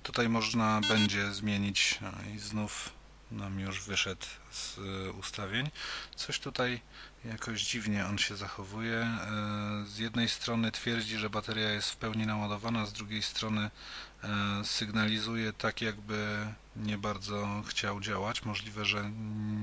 tutaj 0.02 0.28
można 0.28 0.80
będzie 0.88 1.32
zmienić 1.34 1.98
e, 2.02 2.12
i 2.34 2.38
znów 2.38 2.90
nam 3.30 3.60
już 3.60 3.80
wyszedł 3.80 4.26
z 4.52 4.78
y, 4.78 5.12
ustawień. 5.12 5.70
Coś 6.16 6.38
tutaj 6.38 6.80
jakoś 7.28 7.62
dziwnie 7.62 8.06
on 8.06 8.18
się 8.18 8.36
zachowuje. 8.36 8.96
E, 8.96 9.84
Z 9.86 9.98
jednej 9.98 10.28
strony 10.28 10.72
twierdzi, 10.72 11.18
że 11.18 11.30
bateria 11.30 11.70
jest 11.70 11.90
w 11.90 11.96
pełni 11.96 12.26
naładowana, 12.26 12.86
z 12.86 12.92
drugiej 12.92 13.22
strony 13.22 13.70
e, 14.24 14.64
sygnalizuje 14.64 15.52
tak, 15.52 15.80
jakby 15.82 16.46
nie 16.76 16.98
bardzo 16.98 17.62
chciał 17.68 18.00
działać. 18.00 18.42
Możliwe, 18.42 18.84
że 18.84 19.10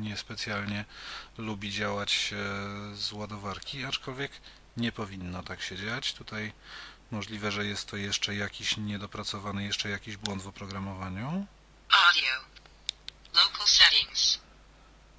niespecjalnie 0.02 0.86
lubi 1.38 1.72
działać 1.72 2.34
e, 2.34 2.96
z 2.96 3.12
ładowarki, 3.12 3.86
aczkolwiek 3.86 4.32
nie 4.78 4.92
powinno 4.92 5.44
tak 5.44 5.62
się 5.62 5.78
dziać. 5.78 6.14
Tutaj 6.14 6.54
możliwe, 7.12 7.52
że 7.52 7.66
jest 7.66 7.90
to 7.90 7.98
jeszcze 7.98 8.36
jakiś 8.36 8.78
niedopracowany, 8.78 9.64
jeszcze 9.64 9.90
jakiś 9.90 10.18
błąd 10.18 10.42
w 10.42 10.48
oprogramowaniu. 10.48 11.48
Audio. 11.90 12.34
Local 13.34 13.68
settings. 13.68 14.40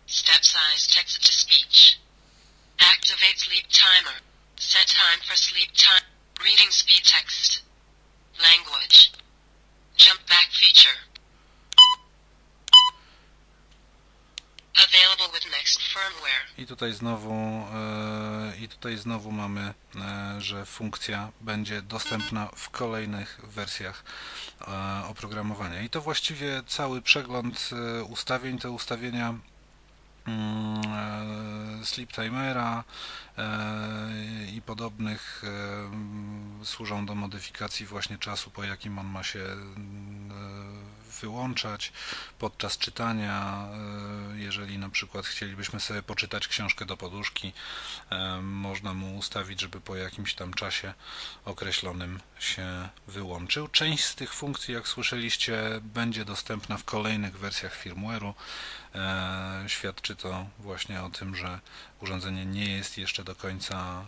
Step 0.06 0.44
size 0.44 0.94
text 0.94 1.26
to 1.26 1.32
speech. 1.32 2.05
Activate 2.78 3.38
sleep 3.38 3.66
timer. 3.68 4.16
Set 4.56 4.86
time 4.88 5.20
for 5.26 5.36
sleep 5.36 5.70
time. 5.74 6.04
Reading 6.44 6.70
speed 6.70 7.02
text. 7.04 7.62
Language. 8.40 9.12
Jump 9.96 10.20
back 10.28 10.48
feature. 10.52 10.98
Available 14.76 15.32
with 15.32 15.50
next 15.50 15.80
firmware. 15.82 16.44
I 16.58 16.66
tutaj 16.66 16.92
znowu 16.92 17.32
e, 17.32 18.56
i 18.60 18.68
tutaj 18.68 18.96
znowu 18.96 19.32
mamy, 19.32 19.74
e, 19.96 20.40
że 20.40 20.66
funkcja 20.66 21.32
będzie 21.40 21.82
dostępna 21.82 22.48
w 22.56 22.70
kolejnych 22.70 23.40
wersjach 23.44 24.04
e, 24.60 25.06
oprogramowania. 25.06 25.82
I 25.82 25.90
to 25.90 26.00
właściwie 26.00 26.62
cały 26.66 27.02
przegląd 27.02 27.70
ustawień, 28.08 28.58
te 28.58 28.70
ustawienia 28.70 29.34
sleep 31.84 32.12
timera 32.12 32.84
e, 33.38 34.50
i 34.56 34.62
podobnych 34.62 35.42
e, 35.44 35.48
m, 35.86 36.60
służą 36.64 37.06
do 37.06 37.14
modyfikacji 37.14 37.86
właśnie 37.86 38.18
czasu, 38.18 38.50
po 38.50 38.64
jakim 38.64 38.98
on 38.98 39.06
ma 39.06 39.22
się 39.22 39.40
mm, 39.40 40.30
e, 40.32 40.96
wyłączać 41.20 41.92
podczas 42.38 42.78
czytania, 42.78 43.66
e, 44.32 44.38
jeżeli 44.38 44.78
na 44.78 44.88
przykład 44.88 45.26
chcielibyśmy 45.26 45.80
sobie 45.80 46.02
poczytać 46.02 46.48
książkę 46.48 46.84
do 46.86 46.96
poduszki, 46.96 47.52
e, 48.10 48.40
można 48.42 48.94
mu 48.94 49.16
ustawić, 49.16 49.60
żeby 49.60 49.80
po 49.80 49.96
jakimś 49.96 50.34
tam 50.34 50.54
czasie 50.54 50.94
określonym 51.44 52.20
się 52.38 52.88
wyłączył. 53.08 53.68
Część 53.68 54.04
z 54.04 54.14
tych 54.14 54.34
funkcji, 54.34 54.74
jak 54.74 54.88
słyszeliście, 54.88 55.62
będzie 55.82 56.24
dostępna 56.24 56.76
w 56.76 56.84
kolejnych 56.84 57.38
wersjach 57.38 57.84
firmware'u. 57.84 58.32
E, 58.96 59.64
Świadczy 59.66 60.16
to 60.16 60.46
właśnie 60.58 61.02
o 61.02 61.10
tym, 61.10 61.36
że 61.36 61.60
urządzenie 62.00 62.46
nie 62.46 62.76
jest 62.76 62.98
jeszcze 62.98 63.24
do 63.24 63.34
końca 63.34 64.04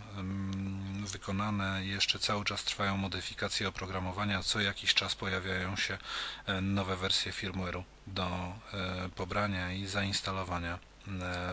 wykonane, 1.05 1.85
jeszcze 1.85 2.19
cały 2.19 2.45
czas 2.45 2.63
trwają 2.63 2.97
modyfikacje 2.97 3.67
oprogramowania, 3.67 4.43
co 4.43 4.59
jakiś 4.59 4.93
czas 4.93 5.15
pojawiają 5.15 5.75
się 5.75 5.97
e, 6.45 6.61
nowe 6.61 6.95
wersje 6.95 7.31
firmware'u 7.31 7.83
do 8.07 8.25
e, 8.25 9.09
pobrania 9.15 9.71
i 9.71 9.85
zainstalowania 9.85 10.79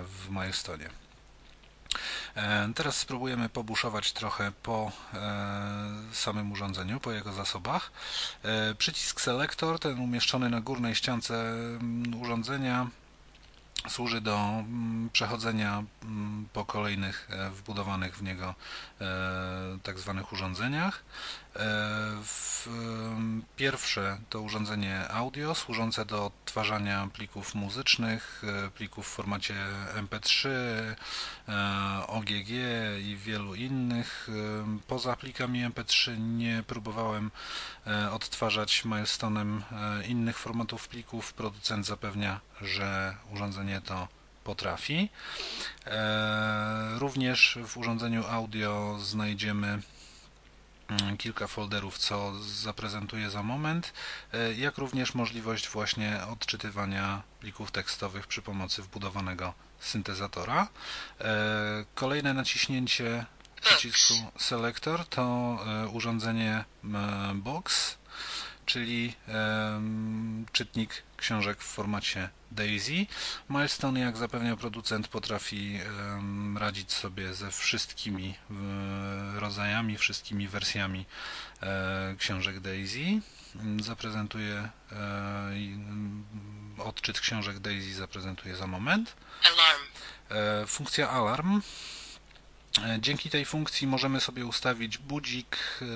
w 0.05 0.31
Milestone. 0.31 0.91
Teraz 2.75 2.97
spróbujemy 2.97 3.49
pobuszować 3.49 4.13
trochę 4.13 4.53
po 4.63 4.93
samym 6.13 6.53
urządzeniu, 6.53 7.01
po 7.01 7.13
jego 7.13 7.33
zasobach. 7.33 7.93
Przycisk 8.79 9.21
Selector, 9.21 9.79
ten 9.79 10.01
umieszczony 10.01 10.51
na 10.51 10.61
górnej 10.61 10.95
ściance 10.95 11.55
urządzenia, 12.21 12.87
służy 13.89 14.21
do 14.21 14.37
mm, 14.39 15.11
przechodzenia 15.13 15.85
mm, 16.03 16.49
po 16.53 16.65
kolejnych 16.65 17.29
e, 17.31 17.51
wbudowanych 17.51 18.17
w 18.17 18.23
niego 18.23 18.55
e, 19.01 19.05
tak 19.83 19.99
zwanych 19.99 20.33
urządzeniach. 20.33 21.05
E, 21.59 22.47
Pierwsze 23.57 24.19
to 24.31 24.41
urządzenie 24.41 25.09
audio 25.09 25.55
służące 25.55 26.05
do 26.05 26.27
odtwarzania 26.27 27.09
plików 27.13 27.55
muzycznych, 27.55 28.43
e, 28.67 28.71
plików 28.71 29.07
w 29.07 29.11
formacie 29.11 29.55
MP3, 29.95 30.49
e, 30.49 32.07
OGG 32.07 32.51
i 33.03 33.17
wielu 33.17 33.55
innych. 33.55 34.29
Poza 34.87 35.17
plikami 35.17 35.65
MP3 35.71 36.19
nie 36.19 36.63
próbowałem 36.67 37.31
odtwarzać 38.13 38.83
Milestone'em 38.85 39.61
innych 40.09 40.39
formatów 40.39 40.89
plików. 40.89 41.33
Producent 41.33 41.87
zapewnia, 41.87 42.41
że 42.61 43.17
urządzenie 43.33 43.81
to 43.81 44.09
potrafi. 44.45 45.09
Również 46.99 47.59
w 47.67 47.77
urządzeniu 47.77 48.27
audio 48.27 48.99
znajdziemy 49.01 49.83
kilka 51.19 51.47
folderów, 51.47 51.99
co 51.99 52.33
zaprezentuję 52.41 53.31
za 53.31 53.43
moment, 53.43 53.93
e, 54.33 54.55
jak 54.55 54.79
również 54.79 55.15
możliwość 55.15 55.69
właśnie 55.69 56.21
odczytywania 56.33 57.23
plików 57.41 57.71
tekstowych 57.71 58.27
przy 58.27 58.43
pomocy 58.43 58.83
wbudowanego 58.83 59.55
syntezatora. 59.81 60.69
E, 61.21 61.85
Kolejne 61.95 62.35
naciśnięcie 62.35 63.27
przycisku 63.61 64.15
Selector 64.39 65.05
to 65.07 65.23
e, 65.67 65.89
urządzenie 65.89 66.65
Box, 67.35 67.97
czyli 68.67 69.15
czytnik 70.53 71.03
książek 71.17 71.61
w 71.61 71.67
formacie 71.67 72.29
DAISY. 72.51 73.07
Milestone, 73.51 74.01
jak 74.01 74.17
zapewnia 74.17 74.57
producent, 74.57 75.09
potrafi 75.09 75.81
radzić 76.57 76.93
sobie 76.93 77.35
ze 77.35 77.51
wszystkimi 77.51 78.35
e, 79.37 79.41
rodzajami, 79.41 79.99
wszystkimi 79.99 80.49
wersjami 80.49 81.07
e, 81.63 82.15
książek 82.19 82.61
DAISY. 82.61 83.21
Zaprezentuję 83.83 84.69
e, 84.93 84.97
mm, 84.97 86.25
odczyt 86.79 87.21
książek 87.21 87.59
DAISY 87.59 87.95
zaprezentuję 87.95 88.57
za 88.57 88.67
moment. 88.67 89.17
Alarm. 89.43 89.83
Funkcja 90.67 91.11
alarm. 91.11 91.61
E, 92.85 92.99
Dzięki 93.01 93.31
tej 93.31 93.45
funkcji 93.45 93.87
możemy 93.87 94.21
sobie 94.21 94.47
ustawić 94.47 94.99
budzik, 94.99 95.57
e, 95.83 95.87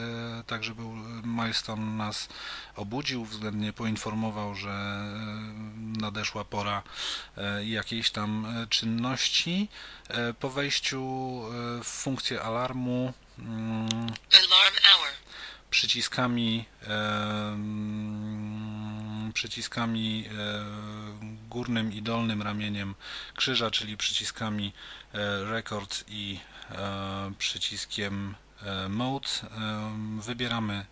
tak 0.47 0.64
żeby 0.64 0.83
Milestone 1.25 1.87
nas 1.87 2.29
obudził, 2.77 3.25
względnie 3.25 3.73
poinformował, 3.73 4.55
że 4.55 4.71
e, 4.71 6.01
nadeszła 6.01 6.45
pora 6.45 6.83
e, 7.37 7.64
jakiejś 7.64 8.11
tam 8.11 8.47
e, 8.47 8.66
czynności. 8.66 9.69
E, 10.09 10.35
Po 10.35 10.51
wejściu 10.51 11.01
e, 11.01 11.85
w 11.85 11.87
funkcję 11.87 12.43
alarmu 12.43 13.12
mm. 13.38 13.88
Przyciskami 15.70 16.64
przyciskami 19.35 20.24
górnym 21.48 21.92
i 21.92 22.02
dolnym 22.02 22.42
ramieniem 22.42 22.94
krzyża, 23.37 23.70
czyli 23.70 23.96
przyciskami 23.96 24.72
e, 25.14 25.44
record 25.44 26.04
i 26.09 26.38
e, 26.70 27.33
przyciskiem 27.38 28.35
e, 28.62 28.88
mode. 28.88 29.28
Wybieramy 30.20 30.87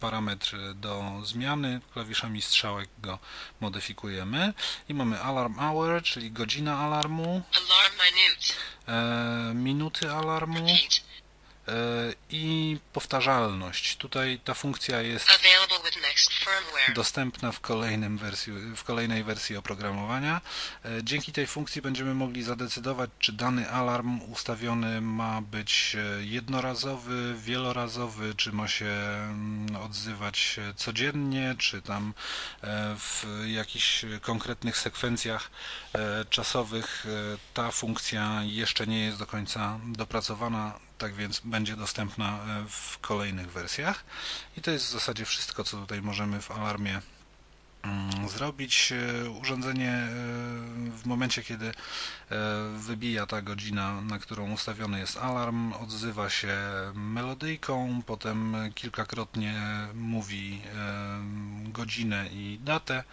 parametr 0.00 0.56
do 0.74 1.20
zmiany, 1.24 1.80
klawiszami 1.92 2.42
strzałek 2.42 2.88
go 2.98 3.18
modyfikujemy. 3.60 4.54
I 4.88 4.94
mamy 4.94 5.20
alarm 5.20 5.54
hour, 5.58 6.02
czyli 6.02 6.30
godzina 6.30 6.78
alarmu, 6.78 7.42
Alarm 7.52 7.94
minute. 8.06 9.54
minuty 9.54 10.12
alarmu. 10.12 10.54
Repeat. 10.66 11.09
E, 11.70 12.14
i 12.30 12.78
powtarzalność. 12.92 13.96
Tutaj 13.96 14.40
ta 14.44 14.54
funkcja 14.54 15.02
jest 15.02 15.26
dostępna 16.94 17.52
w, 17.52 17.60
kolejnym 17.60 18.18
wersji, 18.18 18.52
w 18.76 18.84
kolejnej 18.84 19.24
wersji 19.24 19.56
oprogramowania. 19.56 20.40
E, 20.84 20.88
Dzięki 21.02 21.32
tej 21.32 21.46
funkcji 21.46 21.82
będziemy 21.82 22.14
mogli 22.14 22.42
zadecydować, 22.42 23.10
czy 23.18 23.32
dany 23.32 23.70
alarm 23.70 24.20
ustawiony 24.32 25.00
ma 25.00 25.40
być 25.40 25.96
e, 25.96 26.24
jednorazowy, 26.24 27.34
wielorazowy, 27.38 28.34
czy 28.34 28.52
ma 28.52 28.68
się 28.68 28.86
mm, 28.86 29.76
odzywać 29.76 30.60
codziennie, 30.76 31.54
czy 31.58 31.82
tam 31.82 32.14
w 32.98 33.26
jakichś 33.46 34.04
konkretnych 34.20 34.78
sekwencjach 34.78 35.50
czasowych. 36.30 37.06
Ta 37.54 37.70
funkcja 37.70 38.40
jeszcze 38.42 38.86
nie 38.86 39.04
jest 39.04 39.18
do 39.18 39.26
końca 39.26 39.80
dopracowana, 39.86 40.80
tak 41.00 41.14
więc 41.14 41.40
będzie 41.44 41.76
dostępna 41.76 42.38
e, 42.38 42.64
w 42.68 42.98
kolejnych 42.98 43.52
wersjach. 43.52 44.04
I 44.56 44.60
to 44.60 44.70
jest 44.70 44.86
w 44.86 44.90
zasadzie 44.90 45.24
wszystko, 45.24 45.64
co 45.64 45.76
tutaj 45.76 46.02
możemy 46.02 46.40
w 46.40 46.50
alarmie 46.50 47.00
mm, 47.82 48.28
zrobić. 48.28 48.92
E, 48.92 49.30
urządzenie 49.30 49.90
e, 49.90 50.08
w 50.90 51.02
momencie, 51.04 51.42
kiedy 51.42 51.72
wybija 52.76 53.26
ta 53.26 53.42
godzina, 53.42 54.00
na 54.00 54.18
którą 54.18 54.52
ustawiony 54.52 54.98
jest 54.98 55.16
alarm, 55.16 55.72
odzywa 55.72 56.30
się 56.30 56.56
melodyjką, 56.94 58.02
potem 58.06 58.56
kilkakrotnie 58.74 59.54
mówi 59.94 60.62
godzinę 61.64 62.28
i 62.32 62.58
datę, 62.64 63.04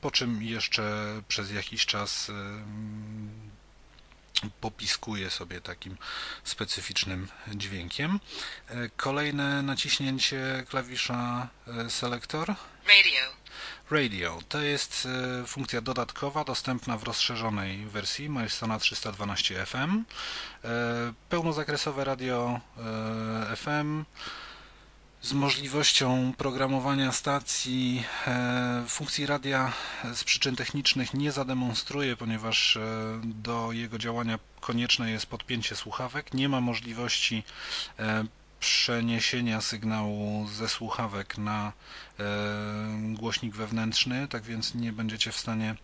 po 0.00 0.10
czym 0.10 0.42
jeszcze 0.42 1.06
przez 1.28 1.52
jakiś 1.52 1.86
czas 1.86 2.30
popiskuje 4.60 5.30
sobie 5.30 5.60
takim 5.60 5.96
specyficznym 6.44 7.28
dźwiękiem. 7.54 8.20
Kolejne 8.96 9.62
naciśnięcie 9.62 10.64
klawisza 10.68 11.48
selektor. 11.88 12.54
Radio. 12.86 13.40
Radio 13.90 14.38
to 14.48 14.60
jest 14.60 15.08
e, 15.42 15.46
funkcja 15.46 15.80
dodatkowa, 15.80 16.44
dostępna 16.44 16.96
w 16.96 17.02
rozszerzonej 17.02 17.86
wersji 17.86 18.28
Milestone 18.28 18.78
312 18.78 19.66
FM. 19.66 20.04
Pełnozakresowe 21.28 22.04
radio 22.04 22.60
e, 23.52 23.56
FM 23.56 24.04
z 25.22 25.32
możliwością 25.32 26.32
programowania 26.38 27.12
stacji. 27.12 28.04
E, 28.26 28.84
funkcji 28.88 29.26
radia 29.26 29.72
z 30.14 30.24
przyczyn 30.24 30.56
technicznych 30.56 31.14
nie 31.14 31.32
zademonstruję, 31.32 32.16
ponieważ 32.16 32.78
do 33.24 33.72
jego 33.72 33.98
działania 33.98 34.38
konieczne 34.60 35.10
jest 35.10 35.26
podpięcie 35.26 35.76
słuchawek. 35.76 36.34
Nie 36.34 36.48
ma 36.48 36.60
możliwości 36.60 37.42
przeniesienia 38.60 39.60
sygnału 39.60 40.48
ze 40.48 40.68
słuchawek 40.68 41.38
na 41.38 41.72
e, 42.18 42.24
głośnik 43.14 43.54
wewnętrzny, 43.54 44.28
tak 44.28 44.42
więc 44.42 44.74
nie 44.74 44.92
będziecie 44.92 45.32
w 45.32 45.36
stanie 45.36 45.76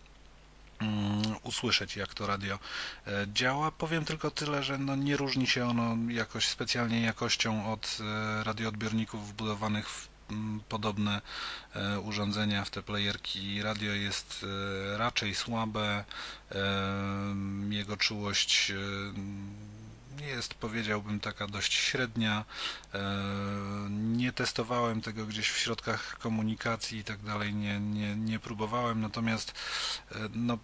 usłyszeć 1.42 1.96
jak 1.96 2.14
to 2.14 2.26
radio 2.26 2.58
e, 3.06 3.26
działa. 3.32 3.70
Powiem 3.70 4.04
tylko 4.04 4.30
tyle, 4.30 4.62
że 4.62 4.78
no 4.78 4.96
nie 4.96 5.16
różni 5.16 5.46
się 5.46 5.66
ono 5.66 5.96
jakoś 6.08 6.48
specjalnie 6.48 7.00
jakością 7.00 7.72
od 7.72 7.98
e, 8.00 8.44
radioodbiorników 8.44 9.28
wbudowanych 9.28 9.88
w 9.88 10.08
mm, 10.30 10.60
podobne 10.68 11.20
urządzenia 12.04 12.64
w 12.64 12.70
te 12.70 12.82
playerki. 12.82 13.62
Radio 13.62 13.92
jest 13.92 14.46
raczej 14.96 15.34
słabe, 15.34 16.04
jego 17.70 17.96
czułość 17.96 18.72
jest, 20.20 20.54
powiedziałbym, 20.54 21.20
taka 21.20 21.46
dość 21.46 21.74
średnia. 21.74 22.44
E, 22.94 22.98
nie 23.90 24.32
testowałem 24.32 25.00
tego 25.00 25.26
gdzieś 25.26 25.48
w 25.50 25.58
środkach 25.58 26.18
komunikacji 26.18 26.98
i 26.98 27.04
tak 27.04 27.22
dalej, 27.22 27.54
nie, 27.54 27.80
nie, 27.80 28.16
nie 28.16 28.38
próbowałem, 28.38 29.00
natomiast 29.00 29.54
e, 30.12 30.14
no, 30.34 30.58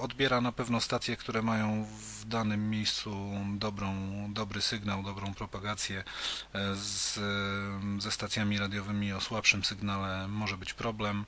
odbiera 0.00 0.40
na 0.40 0.52
pewno 0.52 0.80
stacje, 0.80 1.16
które 1.16 1.42
mają 1.42 1.84
w 1.84 2.24
danym 2.24 2.70
miejscu 2.70 3.32
dobrą, 3.58 3.94
dobry 4.32 4.62
sygnał, 4.62 5.02
dobrą 5.02 5.34
propagację. 5.34 6.04
E, 6.52 6.74
z, 6.74 7.20
ze 8.02 8.10
stacjami 8.10 8.58
radiowymi 8.58 9.12
o 9.12 9.20
słabszym 9.20 9.64
sygnale 9.64 10.28
może 10.28 10.56
być 10.56 10.74
problem. 10.74 11.24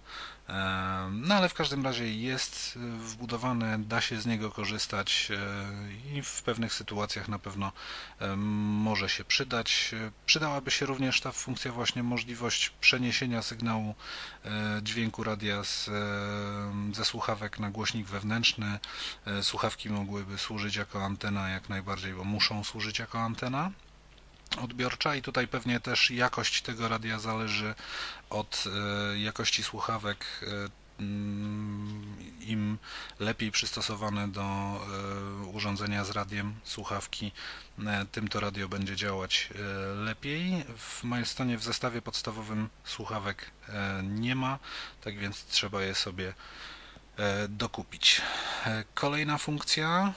No 1.10 1.34
ale 1.34 1.48
w 1.48 1.54
każdym 1.54 1.84
razie 1.84 2.14
jest 2.14 2.78
wbudowane, 2.98 3.78
da 3.78 4.00
się 4.00 4.20
z 4.20 4.26
niego 4.26 4.50
korzystać 4.50 5.32
i 6.12 6.22
w 6.22 6.42
pewnych 6.42 6.74
sytuacjach 6.74 7.28
na 7.28 7.38
pewno 7.44 7.72
może 8.36 9.08
się 9.08 9.24
przydać. 9.24 9.94
Przydałaby 10.26 10.70
się 10.70 10.86
również 10.86 11.20
ta 11.20 11.32
funkcja 11.32 11.72
właśnie 11.72 12.02
możliwość 12.02 12.70
przeniesienia 12.80 13.42
sygnału 13.42 13.94
e, 14.44 14.80
dźwięku 14.82 15.24
radia 15.24 15.64
z, 15.64 15.90
ze 16.96 17.04
słuchawek 17.04 17.58
na 17.58 17.70
głośnik 17.70 18.06
wewnętrzny. 18.06 18.78
E, 19.26 19.42
słuchawki 19.42 19.90
mogłyby 19.90 20.38
służyć 20.38 20.76
jako 20.76 21.04
antena 21.04 21.48
jak 21.48 21.68
najbardziej, 21.68 22.14
bo 22.14 22.24
muszą 22.24 22.64
służyć 22.64 22.98
jako 22.98 23.20
antena 23.20 23.70
odbiorcza 24.62 25.14
i 25.14 25.22
tutaj 25.22 25.48
pewnie 25.48 25.80
też 25.80 26.10
jakość 26.10 26.62
tego 26.62 26.88
radia 26.88 27.18
zależy 27.18 27.74
od 28.30 28.64
e, 28.66 29.18
jakości 29.18 29.62
słuchawek 29.62 30.26
im 32.40 32.78
lepiej 33.18 33.50
przystosowane 33.50 34.28
do 34.28 34.42
e, 34.42 35.46
urządzenia 35.46 36.04
z 36.04 36.10
radiem 36.10 36.54
słuchawki, 36.64 37.32
e, 37.86 38.06
tym 38.12 38.28
to 38.28 38.40
radio 38.40 38.68
będzie 38.68 38.96
działać 38.96 39.48
lepiej. 39.94 40.64
W 40.78 41.04
Milestone 41.04 41.56
w 41.56 41.62
zestawie 41.62 42.02
podstawowym 42.02 42.68
słuchawek 42.84 43.50
nie 44.02 44.34
ma, 44.34 44.58
tak 45.00 45.18
więc 45.18 45.44
trzeba 45.44 45.82
je 45.82 45.94
sobie 45.94 46.34
dokupić. 47.48 48.22
Kolejna 48.94 49.38
funkcja 49.38 50.12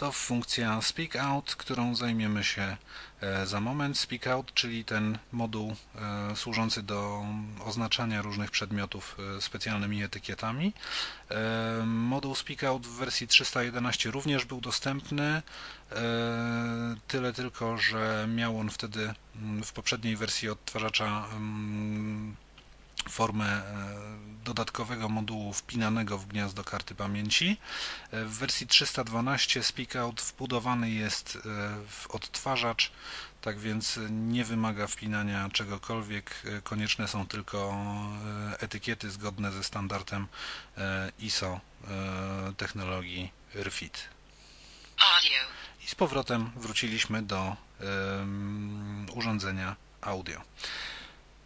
to 0.00 0.12
funkcja 0.12 0.82
Speak 0.82 1.16
Out, 1.16 1.54
którą 1.56 1.94
zajmiemy 1.94 2.44
się 2.44 2.76
e, 3.20 3.46
za 3.46 3.60
moment. 3.60 3.98
Speak 3.98 4.26
Out, 4.26 4.54
czyli 4.54 4.84
ten 4.84 5.18
moduł 5.32 5.76
e, 5.94 6.36
służący 6.36 6.82
do 6.82 7.24
oznaczania 7.64 8.22
różnych 8.22 8.50
przedmiotów 8.50 9.16
e, 9.36 9.40
specjalnymi 9.40 10.02
etykietami. 10.02 10.72
Moduł 11.86 12.34
Speak 12.34 12.64
Out 12.64 12.86
w 12.86 12.96
wersji 12.96 13.28
311 13.28 14.10
również 14.10 14.44
był 14.44 14.60
dostępny, 14.60 15.42
tyle 17.08 17.32
tylko, 17.32 17.78
że 17.78 18.28
miał 18.28 18.58
on 18.58 18.70
wtedy 18.70 19.14
mm, 19.36 19.62
w 19.62 19.72
poprzedniej 19.72 20.16
wersji 20.16 20.48
odtwarzacza 20.48 21.26
mm, 21.32 22.36
formę 23.08 23.46
e, 23.46 23.64
dodatkowego 24.44 25.08
modułu 25.08 25.52
wpinanego 25.52 26.18
w 26.18 26.26
gniazdo 26.26 26.64
karty 26.64 26.94
pamięci. 26.94 27.56
E, 28.10 28.24
w 28.24 28.30
wersji 28.38 28.66
312 28.66 29.62
SpeakOut 29.62 30.20
wbudowany 30.20 30.90
jest 30.90 31.36
e, 31.36 31.40
w 31.88 32.06
odtwarzacz, 32.10 32.92
tak 33.40 33.58
więc 33.58 33.98
nie 34.10 34.44
wymaga 34.44 34.86
wpinania 34.86 35.48
czegokolwiek. 35.52 36.42
Konieczne 36.64 37.08
są 37.08 37.26
tylko 37.26 37.76
etykiety 38.58 39.10
zgodne 39.10 39.52
ze 39.52 39.64
standardem 39.64 40.26
ISO 41.18 41.60
technologii 42.56 43.32
RFID. 43.54 44.08
I 45.84 45.86
z 45.86 45.94
powrotem 45.94 46.50
wróciliśmy 46.56 47.22
do 47.22 47.56
urządzenia 49.14 49.76
audio. 50.00 50.40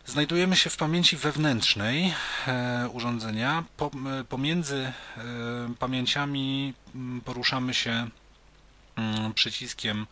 Znajdujemy 0.07 0.57
się 0.57 0.71
w 0.71 0.77
pamięci 0.77 1.17
wewnętrznej 1.17 2.15
e, 2.47 2.89
urządzenia. 2.93 3.65
E, 4.21 4.25
pomiędzy 4.25 4.77
e, 4.77 4.93
pamięciami 5.79 6.75
poruszamy 7.25 7.75
się 7.75 8.09
przyciskiem 9.35 10.07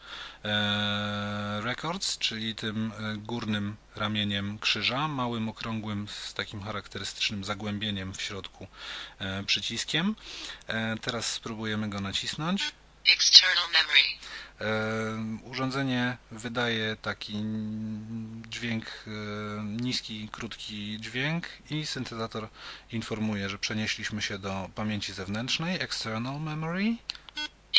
Records, 1.61 2.18
czyli 2.18 2.55
tym 2.55 2.93
górnym 3.16 3.76
ramieniem 3.97 4.59
krzyża, 4.59 5.09
małym, 5.09 5.49
okrągłym, 5.49 6.09
z 6.09 6.34
takim 6.34 6.62
charakterystycznym 6.62 7.45
zagłębieniem 7.45 8.14
w 8.14 8.22
środku 8.22 8.66
przyciskiem. 9.47 10.14
Teraz 11.01 11.26
spróbujemy 11.26 11.88
go 11.88 12.01
nacisnąć. 12.01 12.72
Urządzenie 15.44 16.16
wydaje 16.30 16.96
taki 16.96 17.32
dźwięk, 18.48 18.84
niski, 19.62 20.28
krótki 20.32 21.00
dźwięk 21.00 21.48
i 21.70 21.86
syntezator 21.86 22.48
informuje, 22.92 23.48
że 23.48 23.59
przenieśliśmy 23.59 24.22
się 24.22 24.38
do 24.38 24.70
pamięci 24.74 25.12
zewnętrznej, 25.12 25.82
external 25.82 26.40
memory. 26.40 26.84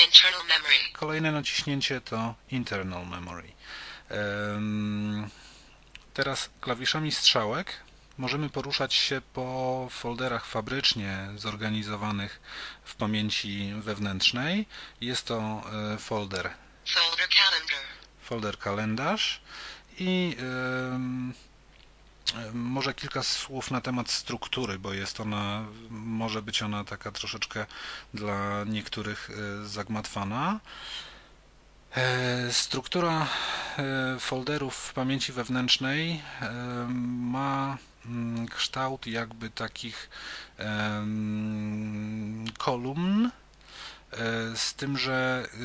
Internal 0.05 0.47
memory. 0.47 0.76
Kolejne 0.93 1.32
naciśnięcie 1.32 2.01
to 2.01 2.36
internal 2.51 3.07
memory. 3.07 3.51
Teraz 6.13 6.49
klawiszami 6.61 7.11
strzałek 7.11 7.74
możemy 8.18 8.49
poruszać 8.49 8.93
się 8.93 9.22
po 9.34 9.88
folderach 9.91 10.45
fabrycznie 10.45 11.28
zorganizowanych 11.36 12.41
w 12.84 12.95
pamięci 12.95 13.74
wewnętrznej. 13.78 14.66
Jest 15.01 15.26
to 15.26 15.64
e, 15.93 15.97
folder 15.97 16.53
folder, 16.86 17.28
calendar. 17.30 17.84
folder 18.22 18.57
kalendarz 18.57 19.41
i 19.99 20.38
może 22.53 22.93
kilka 22.93 23.24
słów 23.24 23.72
na 23.72 23.82
temat 23.82 24.11
struktury, 24.11 24.80
bo 24.80 24.93
jest 24.93 25.20
ona, 25.20 25.66
może 25.89 26.41
być 26.41 26.61
ona 26.61 26.84
taka 26.84 27.11
troszeczkę 27.11 27.66
dla 28.14 28.64
niektórych 28.64 29.30
e, 29.30 29.68
zagmatwana. 29.68 30.59
E, 31.95 32.53
struktura 32.53 33.28
folderów 34.20 34.76
w 34.76 34.93
pamięci 34.93 35.32
wewnętrznej 35.32 36.22
ma 37.20 37.78
kształt 38.49 39.08
jakby 39.08 39.49
takich 39.49 40.10
kolumn, 42.58 43.26
e, 43.26 43.32
z 44.56 44.74
tym, 44.74 44.97
że 44.97 45.47
e, 45.54 45.58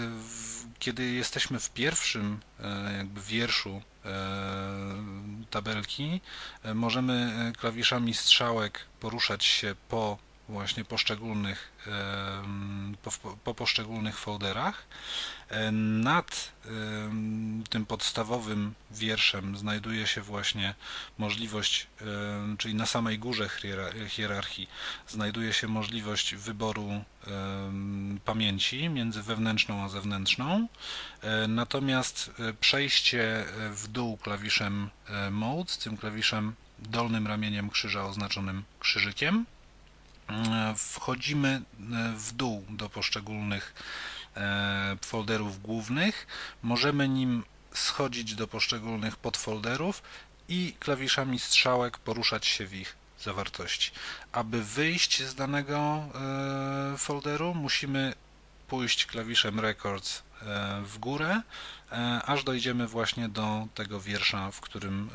kiedy 0.79 1.11
jesteśmy 1.11 1.61
w 1.61 1.71
pierwszym 1.71 2.41
e, 2.61 2.93
jakby 2.97 3.21
wierszu 3.21 3.83
tabelki. 5.51 6.21
Możemy 6.75 7.53
klawiszami 7.59 8.15
strzałek 8.15 8.87
poruszać 9.01 9.45
się 9.45 9.75
po 9.89 10.19
właśnie 10.49 10.85
poszczególnych, 10.85 11.73
po, 13.03 13.11
po 13.45 13.55
poszczególnych 13.55 14.19
folderach. 14.19 14.87
E, 15.49 15.73
Nad 15.73 16.53
tym 17.71 17.87
podstawowym 17.87 18.75
wierszem 18.91 19.57
znajduje 19.57 20.07
się 20.07 20.21
właśnie 20.23 20.75
możliwość, 21.19 21.87
czyli 22.59 22.75
na 22.75 22.87
samej 22.87 23.19
górze 23.19 23.49
hiera- 23.49 24.09
hierarchii 24.09 24.69
znajduje 25.09 25.53
się 25.53 25.69
możliwość 25.69 26.35
wyboru 26.35 27.05
pamięci 28.25 28.89
między 28.89 29.23
wewnętrzną 29.23 29.85
a 29.85 29.89
zewnętrzną. 29.89 30.69
E, 31.23 31.49
Natomiast 31.49 32.31
e, 32.39 32.53
przejście 32.53 33.45
w 33.71 33.89
dół 33.89 34.17
klawiszem 34.17 34.91
Mode, 35.31 35.73
tym 35.83 35.97
klawiszem 35.97 36.55
dolnym 36.79 37.27
ramieniem 37.27 37.71
krzyża 37.71 38.05
oznaczonym 38.05 38.65
krzyżykiem, 38.81 39.47
wchodzimy 40.77 41.49
e, 41.49 41.63
w 42.17 42.33
dół 42.33 42.65
do 42.69 42.89
poszczególnych 42.89 43.75
e, 44.37 44.97
folderów 45.01 45.63
głównych. 45.63 46.27
Możemy 46.63 47.09
nim 47.09 47.45
schodzić 47.75 48.35
do 48.35 48.49
poszczególnych 48.49 49.17
podfolderów 49.17 50.03
i 50.49 50.75
klawiszami 50.81 51.39
strzałek 51.39 51.99
poruszać 51.99 52.47
się 52.47 52.67
w 52.67 52.75
ich 52.75 52.97
zawartości. 53.21 53.91
Aby 54.33 54.65
wyjść 54.65 55.23
z 55.23 55.35
danego 55.35 55.79
e, 56.95 56.99
folderu, 56.99 57.55
musimy 57.55 58.15
pójść 58.69 59.07
klawiszem 59.07 59.61
Records 59.61 60.23
e, 60.43 60.83
w 60.85 60.99
górę, 60.99 61.31
e, 61.31 61.43
aż 62.27 62.45
dojdziemy 62.45 62.87
właśnie 62.87 63.29
do 63.29 63.67
tego 63.75 64.01
wiersza, 64.01 64.51
w 64.51 64.61
którym 64.61 65.11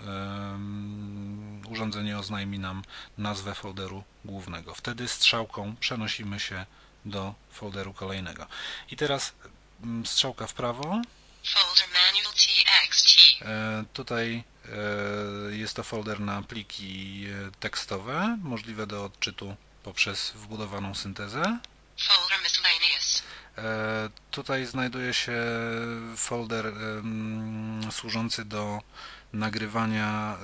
urządzenie 1.70 2.18
oznajmi 2.18 2.60
nam 2.60 2.84
nazwę 3.18 3.56
folderu 3.56 4.04
głównego. 4.26 4.76
Wtedy 4.76 5.08
strzałką 5.08 5.76
przenosimy 5.80 6.40
się 6.40 6.66
do 7.06 7.34
folderu 7.52 7.94
kolejnego. 7.94 8.48
I 8.92 8.96
teraz 8.96 9.34
strzałka 10.06 10.48
w 10.48 10.54
prawo. 10.54 11.02
Folder 11.44 11.88
manual 11.94 12.34
TXT. 12.34 13.42
E, 13.42 13.84
Tutaj 13.94 14.44
e, 14.66 15.56
jest 15.56 15.74
to 15.76 15.84
folder 15.84 16.20
na 16.20 16.42
pliki 16.42 17.26
e, 17.26 17.52
tekstowe, 17.60 18.38
możliwe 18.42 18.88
do 18.88 19.06
odczytu 19.06 19.56
poprzez 19.84 20.32
wbudowaną 20.32 20.96
syntezę. 20.96 21.60
Folder 21.98 22.40
miscellaneous. 22.44 23.03
E, 23.58 24.10
Tutaj 24.32 24.66
znajduje 24.66 25.14
się 25.14 25.42
folder 26.18 26.74
służący 27.92 28.46
do 28.46 28.82
nagrywania 29.34 30.38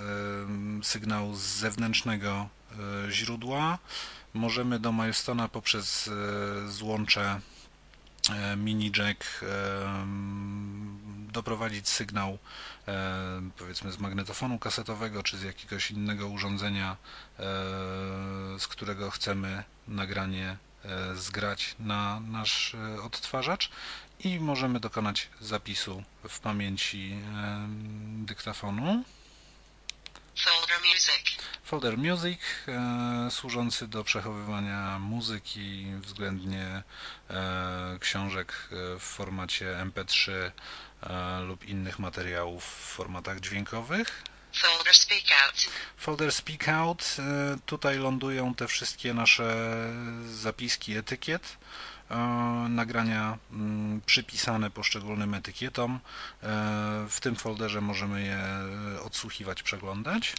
sygnału 0.83 1.35
z 1.35 1.39
zewnętrznego 1.39 2.49
e, 3.07 3.11
źródła. 3.11 3.77
Możemy 4.33 4.79
do 4.79 4.93
Milestona 4.93 5.47
poprzez 5.47 6.07
e, 6.07 6.71
złącze 6.71 7.41
mini 8.57 8.91
jack 8.97 9.45
doprowadzić 11.31 11.89
sygnał 11.89 12.37
powiedzmy 13.57 13.91
z 13.91 13.99
magnetofonu 13.99 14.59
kasetowego 14.59 15.23
czy 15.23 15.37
z 15.37 15.43
jakiegoś 15.43 15.91
innego 15.91 16.27
urządzenia, 16.27 16.97
z 18.59 18.67
którego 18.67 19.11
chcemy 19.11 19.63
nagranie 19.87 20.57
zgrać 21.15 21.75
na 21.79 22.19
nasz 22.19 22.75
e, 22.75 23.01
odtwarzacz 23.01 23.69
i 24.19 24.39
możemy 24.39 24.79
dokonać 24.79 25.29
zapisu 25.41 26.03
w 26.29 26.39
pamięci 26.39 27.11
em, 27.11 28.25
dyktafonu. 28.25 29.03
Folder 30.35 30.77
music. 30.79 31.37
Folder 31.63 31.97
Music 31.97 32.39
e, 32.67 33.31
służący 33.31 33.87
do 33.87 34.03
przechowywania 34.03 34.99
muzyki, 34.99 35.85
względnie 36.01 36.83
e, 37.29 37.97
książek 37.99 38.53
e, 38.71 38.99
w 38.99 39.03
formacie 39.03 39.65
MP3 39.65 40.31
e, 40.31 41.41
lub 41.41 41.65
innych 41.65 41.99
materiałów 41.99 42.63
w 42.63 42.93
formatach 42.95 43.39
dźwiękowych. 43.39 44.23
Folder 44.53 44.93
speak 44.95 45.31
out. 45.31 45.69
Folder 45.97 46.31
e, 47.19 47.57
tutaj 47.65 47.97
lądują 47.97 48.55
te 48.55 48.67
wszystkie 48.67 49.13
nasze 49.13 49.75
zapiski 50.33 50.97
etykiet, 50.97 51.57
e, 52.09 52.15
nagrania 52.69 53.37
mm, 53.51 54.01
przypisane 54.05 54.69
poszczególnym 54.69 55.33
etykietom. 55.33 55.99
E, 56.43 56.47
W 57.09 57.19
tym 57.19 57.35
folderze 57.35 57.81
możemy 57.81 58.23
je 58.23 58.39
odsłuchiwać, 59.03 59.63
przeglądać. 59.63 60.33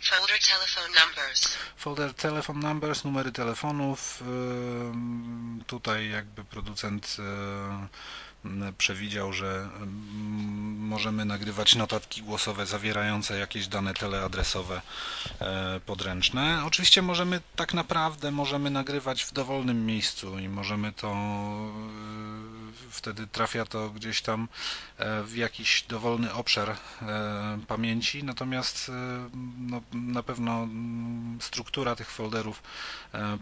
Folder 0.00 0.38
telephone 0.38 0.88
numbers. 0.88 1.48
Folder 1.76 2.14
Telephone 2.14 2.60
Numbers, 2.60 3.04
numery 3.04 3.32
telefonów. 3.32 4.22
Tutaj 5.66 6.10
jakby 6.10 6.44
producent 6.44 7.16
przewidział, 8.78 9.32
że 9.32 9.68
ym, 9.82 10.76
możemy 10.78 11.24
nagrywać 11.24 11.74
notatki 11.74 12.22
głosowe 12.22 12.66
zawierające 12.66 13.38
jakieś 13.38 13.68
dane 13.68 13.94
teleadresowe 13.94 14.82
e, 15.40 15.80
podręczne. 15.86 16.62
Oczywiście 16.64 17.02
możemy 17.02 17.40
tak 17.56 17.74
naprawdę 17.74 18.30
możemy 18.30 18.70
nagrywać 18.70 19.22
w 19.24 19.32
dowolnym 19.32 19.86
miejscu 19.86 20.38
i 20.38 20.48
możemy 20.48 20.92
to 20.92 21.12
y, 22.88 22.90
wtedy 22.90 23.26
trafia 23.26 23.64
to 23.64 23.90
gdzieś 23.90 24.22
tam 24.22 24.48
e, 24.98 25.22
w 25.22 25.36
jakiś 25.36 25.84
dowolny 25.88 26.32
obszar 26.34 26.70
e, 26.70 26.76
pamięci, 27.68 28.24
natomiast 28.24 28.88
e, 28.88 28.92
no, 29.58 29.80
na 29.92 30.22
pewno 30.22 30.52
mm, 30.52 31.38
struktura 31.40 31.96
tych 31.96 32.10
folderów 32.10 32.62
e, 33.14 33.38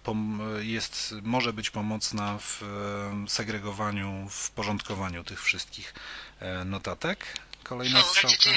jest, 0.61 1.15
może 1.23 1.53
być 1.53 1.71
pomocna 1.71 2.39
w 2.39 2.63
e, 2.63 3.29
segregowaniu, 3.29 4.27
w 4.31 4.51
porządkowaniu 4.51 4.94
tych 5.25 5.43
wszystkich 5.43 5.95
e, 6.41 6.65
notatek. 6.65 7.39
Kolejna 7.63 8.03
strzałka. 8.03 8.51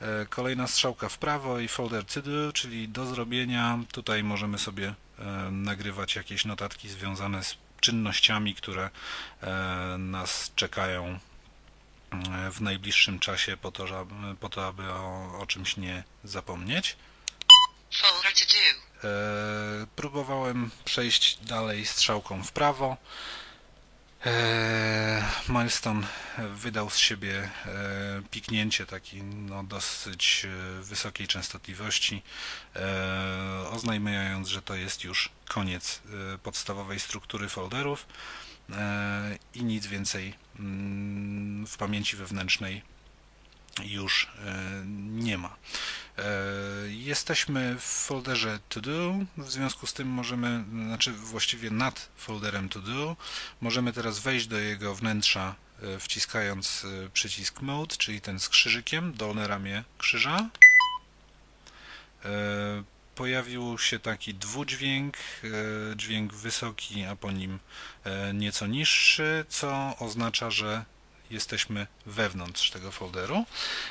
E, 0.00 0.26
Kolejna 0.26 0.66
strzałka 0.66 1.08
w 1.08 1.18
prawo 1.18 1.58
i 1.58 1.68
folder 1.68 2.04
to 2.04 2.22
do, 2.22 2.52
czyli 2.52 2.88
do 2.88 3.06
zrobienia. 3.06 3.78
Tutaj 3.92 4.24
możemy 4.24 4.58
sobie 4.58 4.94
e, 5.18 5.24
nagrywać 5.50 6.16
jakieś 6.16 6.44
notatki 6.44 6.88
związane 6.88 7.44
z 7.44 7.56
czynnościami, 7.80 8.54
które 8.54 8.90
nas 9.98 10.52
czekają 10.56 11.18
w 12.52 12.60
najbliższym 12.60 13.18
czasie 13.18 13.56
po 13.56 13.72
to, 13.72 13.86
żeby, 13.86 14.14
po 14.40 14.48
to 14.48 14.66
aby 14.66 14.90
o, 14.90 15.38
o 15.38 15.46
czymś 15.46 15.76
nie 15.76 16.04
zapomnieć. 16.24 16.96
Próbowałem 19.96 20.70
przejść 20.84 21.36
dalej 21.36 21.86
strzałką 21.86 22.44
w 22.44 22.52
prawo. 22.52 22.96
E, 24.26 25.24
Milestone 25.48 26.06
wydał 26.54 26.90
z 26.90 26.96
siebie 26.96 27.50
e, 27.66 28.22
piknięcie 28.30 28.86
taki 28.86 29.22
no, 29.22 29.64
dosyć 29.64 30.46
e, 30.46 30.82
wysokiej 30.82 31.28
częstotliwości, 31.28 32.22
e, 32.76 33.68
oznajmiając, 33.70 34.48
że 34.48 34.62
to 34.62 34.74
jest 34.74 35.04
już 35.04 35.30
koniec 35.48 36.02
e, 36.34 36.38
podstawowej 36.38 37.00
struktury 37.00 37.48
folderów 37.48 38.06
e, 38.72 39.38
i 39.54 39.64
nic 39.64 39.86
więcej 39.86 40.34
mm, 40.58 41.66
w 41.66 41.76
pamięci 41.76 42.16
wewnętrznej 42.16 42.91
już 43.84 44.30
e, 44.44 44.82
nie 44.96 45.38
ma. 45.38 45.56
E, 46.18 46.22
Jesteśmy 46.88 47.76
w 47.78 47.82
folderze 47.82 48.58
To 48.68 48.80
Do, 48.80 49.14
w 49.36 49.50
związku 49.50 49.86
z 49.86 49.92
tym 49.92 50.08
możemy, 50.08 50.64
znaczy 50.86 51.12
właściwie 51.12 51.70
nad 51.70 52.08
folderem 52.16 52.68
To 52.68 52.80
Do, 52.80 53.16
możemy 53.60 53.92
teraz 53.92 54.18
wejść 54.18 54.46
do 54.46 54.58
jego 54.58 54.94
wnętrza 54.94 55.54
e, 55.82 55.98
wciskając 55.98 56.86
przycisk 57.12 57.60
Mode, 57.60 57.96
czyli 57.96 58.20
ten 58.20 58.40
z 58.40 58.48
krzyżykiem, 58.48 59.12
dolne 59.12 59.48
ramię 59.48 59.84
krzyża. 59.98 60.48
Pojawił 63.14 63.78
się 63.78 63.98
taki 63.98 64.34
dwudźwięk, 64.34 65.16
dźwięk 65.96 66.34
wysoki, 66.34 67.04
a 67.04 67.16
po 67.16 67.32
nim 67.32 67.58
nieco 68.34 68.66
niższy, 68.66 69.44
co 69.48 69.96
oznacza, 69.98 70.50
że 70.50 70.84
jesteśmy 71.32 71.86
wewnątrz 72.06 72.70
tego 72.70 72.90
folderu. 72.90 73.44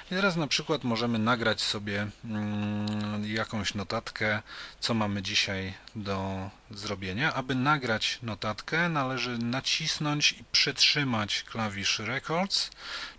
I 0.05 0.09
teraz 0.09 0.35
na 0.35 0.47
przykład 0.47 0.83
możemy 0.83 1.19
nagrać 1.19 1.61
sobie 1.61 2.07
mm, 2.25 3.25
jakąś 3.35 3.73
notatkę, 3.73 4.41
co 4.79 4.93
mamy 4.93 5.21
dzisiaj 5.21 5.73
do 5.95 6.49
zrobienia. 6.71 7.33
Aby 7.33 7.55
nagrać 7.55 8.19
notatkę, 8.23 8.89
należy 8.89 9.37
nacisnąć 9.37 10.31
i 10.31 10.43
przytrzymać 10.51 11.43
klawisz 11.43 11.99
Records, 11.99 12.69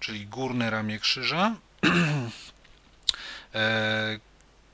czyli 0.00 0.26
górne 0.26 0.70
ramię 0.70 0.98
krzyża. 0.98 1.54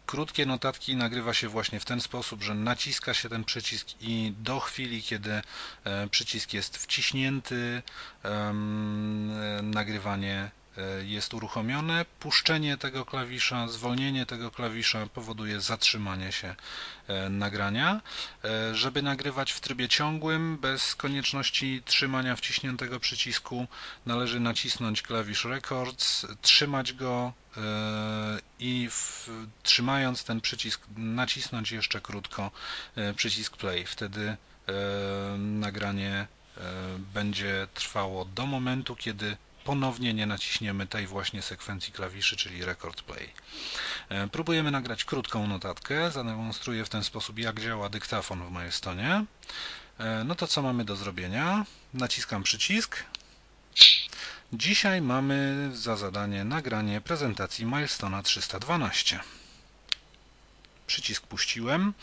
Krótkie 0.08 0.46
notatki 0.46 0.96
nagrywa 0.96 1.34
się 1.34 1.48
właśnie 1.48 1.80
w 1.80 1.84
ten 1.84 2.00
sposób, 2.00 2.42
że 2.42 2.54
naciska 2.54 3.14
się 3.14 3.28
ten 3.28 3.44
przycisk 3.44 3.88
i 4.00 4.32
do 4.38 4.60
chwili, 4.60 5.02
kiedy 5.02 5.32
e, 5.84 6.08
przycisk 6.10 6.52
jest 6.52 6.76
wciśnięty, 6.76 7.82
e, 8.24 8.52
nagrywanie 9.62 10.50
jest 11.04 11.34
uruchomione, 11.34 12.04
puszczenie 12.20 12.76
tego 12.76 13.04
klawisza, 13.04 13.68
zwolnienie 13.68 14.26
tego 14.26 14.50
klawisza 14.50 15.06
powoduje 15.06 15.60
zatrzymanie 15.60 16.32
się 16.32 16.54
e, 17.08 17.28
nagrania. 17.28 18.00
E, 18.44 18.74
żeby 18.74 19.02
nagrywać 19.02 19.52
w 19.52 19.60
trybie 19.60 19.88
ciągłym, 19.88 20.58
bez 20.58 20.94
konieczności 20.94 21.82
trzymania 21.84 22.36
wciśniętego 22.36 23.00
przycisku, 23.00 23.66
należy 24.06 24.40
nacisnąć 24.40 25.02
klawisz 25.02 25.44
Records, 25.44 26.26
trzymać 26.42 26.92
go 26.92 27.32
i 28.58 28.88
w, 28.90 29.30
trzymając 29.62 30.24
ten 30.24 30.40
przycisk 30.40 30.80
nacisnąć 30.96 31.72
jeszcze 31.72 32.00
krótko 32.00 32.50
przycisk 33.16 33.56
play. 33.56 33.86
Wtedy 33.86 34.36
nagranie 35.38 36.26
będzie 37.14 37.68
trwało 37.74 38.24
do 38.24 38.46
momentu, 38.46 38.96
kiedy 38.96 39.36
ponownie 39.68 40.14
nie 40.14 40.26
naciśniemy 40.26 40.86
tej 40.86 41.06
właśnie 41.06 41.42
sekwencji 41.42 41.92
klawiszy, 41.92 42.36
czyli 42.36 42.64
record 42.64 43.02
play. 43.02 43.30
E, 44.08 44.28
próbujemy 44.28 44.70
nagrać 44.70 45.04
krótką 45.04 45.46
notatkę. 45.46 46.10
Zademonstruję 46.10 46.84
w 46.84 46.88
ten 46.88 47.04
sposób, 47.04 47.38
jak 47.38 47.60
działa 47.60 47.88
dyktafon 47.88 48.46
w 48.46 48.50
Milestone. 48.50 49.24
E, 49.98 50.24
no 50.24 50.34
to 50.34 50.46
co 50.46 50.62
mamy 50.62 50.84
do 50.84 50.96
zrobienia? 50.96 51.66
Naciskam 51.94 52.42
przycisk. 52.42 53.04
Dzisiaj 54.52 55.02
mamy 55.02 55.70
za 55.72 55.96
zadanie 55.96 56.44
nagranie 56.44 57.00
prezentacji 57.00 57.66
Milestone 57.66 58.22
312. 58.22 59.20
Przycisk 60.86 61.26
puściłem. 61.26 61.94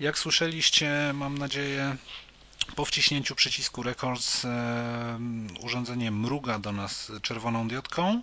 Jak 0.00 0.18
słyszeliście, 0.18 1.12
mam 1.14 1.38
nadzieję, 1.38 1.96
po 2.76 2.84
wciśnięciu 2.84 3.34
przycisku 3.34 3.82
Records 3.82 4.44
e, 4.44 5.18
urządzenie 5.62 6.10
mruga 6.10 6.58
do 6.58 6.72
nas 6.72 7.12
czerwoną 7.22 7.68
diodką, 7.68 8.22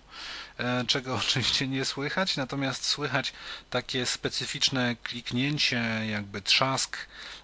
e, 0.58 0.84
czego 0.86 1.14
oczywiście 1.26 1.68
nie 1.68 1.84
słychać, 1.84 2.36
natomiast 2.36 2.84
słychać 2.86 3.32
takie 3.70 4.06
specyficzne 4.06 4.96
kliknięcie, 5.02 5.82
jakby 6.10 6.42
trzask. 6.42 6.96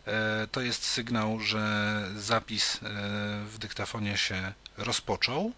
E, 0.07 0.47
to 0.53 0.61
jest 0.61 0.85
sygnał, 0.85 1.41
że 1.41 2.05
zapis 2.17 2.79
w 3.45 3.57
dyktafonie 3.59 4.17
się 4.17 4.53
rozpoczął. 4.77 5.53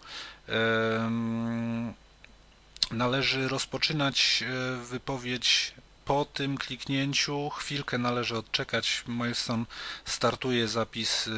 Należy 2.90 3.48
rozpoczynać 3.48 4.44
wypowiedź 4.84 5.74
po 6.10 6.24
tym 6.24 6.58
kliknięciu 6.58 7.50
chwilkę 7.50 7.98
należy 7.98 8.36
odczekać. 8.38 9.04
Milestone 9.06 9.64
startuje 10.04 10.68
zapis 10.68 11.28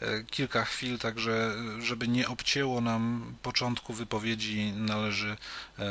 e, 0.00 0.24
kilka 0.30 0.64
chwil, 0.64 0.98
także 0.98 1.54
żeby 1.78 2.08
nie 2.08 2.28
obcięło 2.28 2.80
nam 2.80 3.34
początku 3.42 3.94
wypowiedzi 3.94 4.72
należy 4.76 5.36
e, 5.78 5.86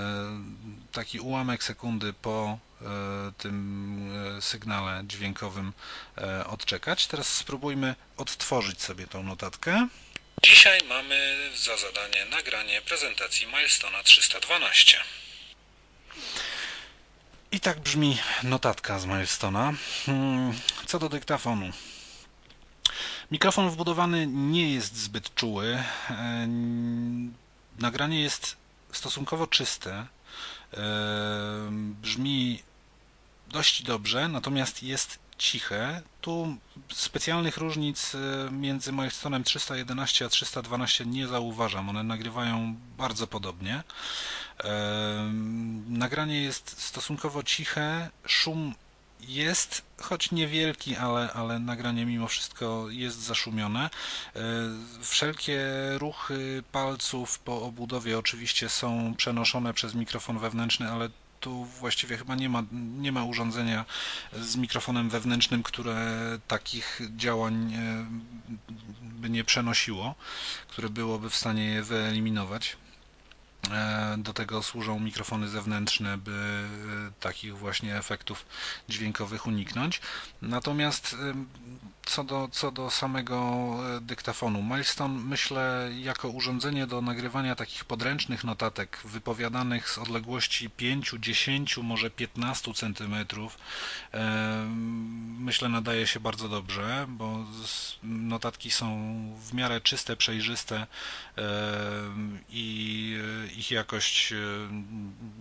taki 0.91 1.19
ułamek 1.19 1.63
sekundy 1.63 2.13
po 2.13 2.57
e, 2.81 2.85
tym 3.37 4.11
sygnale 4.41 5.03
dźwiękowym 5.07 5.73
odczekać. 6.45 7.07
Teraz 7.07 7.27
spróbujmy 7.27 7.95
odtworzyć 8.17 8.81
sobie 8.81 9.07
tą 9.07 9.23
notatkę. 9.23 9.87
Dzisiaj 10.43 10.79
mamy 10.89 11.49
za 11.55 11.77
zadanie 11.77 12.25
nagranie 12.25 12.81
prezentacji 12.81 13.47
Milestone 13.47 14.03
312. 14.03 14.97
I 17.51 17.59
tak 17.59 17.79
brzmi 17.79 18.17
notatka 18.43 18.99
z 18.99 19.05
Milestona. 19.05 19.73
Hmm, 20.05 20.53
co 20.85 20.99
do 20.99 21.09
dyktafonu. 21.09 21.65
Mikrofon 23.31 23.69
wbudowany 23.69 24.27
nie 24.27 24.73
jest 24.73 24.97
zbyt 24.97 25.35
czuły. 25.35 25.83
Nagranie 27.79 28.21
jest 28.21 28.55
stosunkowo 28.91 29.47
czyste. 29.47 30.07
Brzmi 32.01 32.63
dość 33.47 33.83
dobrze, 33.83 34.27
natomiast 34.27 34.83
jest 34.83 35.19
ciche. 35.41 36.01
Tu 36.21 36.57
specjalnych 36.93 37.57
różnic 37.57 38.15
e, 38.15 38.51
między 38.51 38.91
Milestone'em 38.91 39.43
311 39.43 40.25
a 40.25 40.29
312 40.29 41.05
nie 41.05 41.27
zauważam. 41.27 41.89
One 41.89 42.03
nagrywają 42.03 42.75
bardzo 42.97 43.27
podobnie. 43.27 43.83
Nagranie 45.87 46.41
jest 46.41 46.81
stosunkowo 46.81 47.43
ciche, 47.43 48.09
szum 48.25 48.75
jest, 49.27 49.81
choć 50.01 50.31
niewielki, 50.31 50.95
ale, 50.95 51.33
ale 51.33 51.59
nagranie 51.59 52.05
mimo 52.05 52.27
wszystko 52.27 52.85
jest 52.89 53.17
zaszumione. 53.17 53.89
E, 54.35 54.39
wszelkie 55.01 55.61
ruchy 55.97 56.63
palców 56.71 57.39
po 57.39 57.61
obudowie 57.61 58.19
oczywiście 58.19 58.69
są 58.69 59.13
przenoszone 59.17 59.73
przez 59.73 59.95
mikrofon 59.95 60.39
wewnętrzny, 60.39 60.91
ale 60.91 61.09
tu 61.41 61.65
właściwie 61.65 62.17
chyba 62.17 62.35
nie 62.35 62.49
ma, 62.49 62.63
nie 62.71 63.11
ma 63.11 63.23
urządzenia 63.23 63.85
z 64.33 64.55
mikrofonem 64.55 65.09
wewnętrznym, 65.09 65.63
które 65.63 66.19
takich 66.47 67.01
działań 67.15 67.73
e, 67.73 68.05
by 69.01 69.29
nie 69.29 69.43
przenosiło, 69.43 70.15
które 70.67 70.89
byłoby 70.89 71.29
w 71.29 71.35
stanie 71.35 71.65
je 71.65 71.83
wyeliminować. 71.83 72.77
E, 73.69 74.15
do 74.17 74.33
tego 74.33 74.63
służą 74.63 74.99
mikrofony 74.99 75.49
zewnętrzne, 75.49 76.17
by 76.17 76.31
e, 76.31 77.11
takich 77.19 77.57
właśnie 77.57 77.97
efektów 77.97 78.45
dźwiękowych 78.89 79.47
uniknąć. 79.47 80.01
Natomiast 80.41 81.15
co 82.05 82.23
do, 82.23 82.49
co 82.51 82.71
do 82.71 82.89
samego 82.89 83.37
e, 83.97 84.01
dyktafonu, 84.01 84.63
Milestone 84.63 85.19
myślę 85.19 85.89
jako 86.01 86.29
urządzenie 86.29 86.87
do 86.87 87.01
nagrywania 87.01 87.55
takich 87.55 87.85
podręcznych 87.85 88.43
notatek 88.43 88.99
wypowiadanych 89.05 89.89
z 89.89 89.97
odległości 89.97 90.69
5, 90.69 91.15
10, 91.19 91.77
może 91.77 92.09
15 92.09 92.73
cm 92.73 93.15
myślę 95.39 95.69
nadaje 95.69 96.07
się 96.07 96.19
bardzo 96.19 96.49
dobrze, 96.49 97.05
bo 97.09 97.45
notatki 98.03 98.71
są 98.71 99.11
w 99.49 99.53
miarę 99.53 99.81
czyste, 99.81 100.17
przejrzyste 100.17 100.87
i 102.49 103.17
ich 103.57 103.71
jakość 103.71 104.33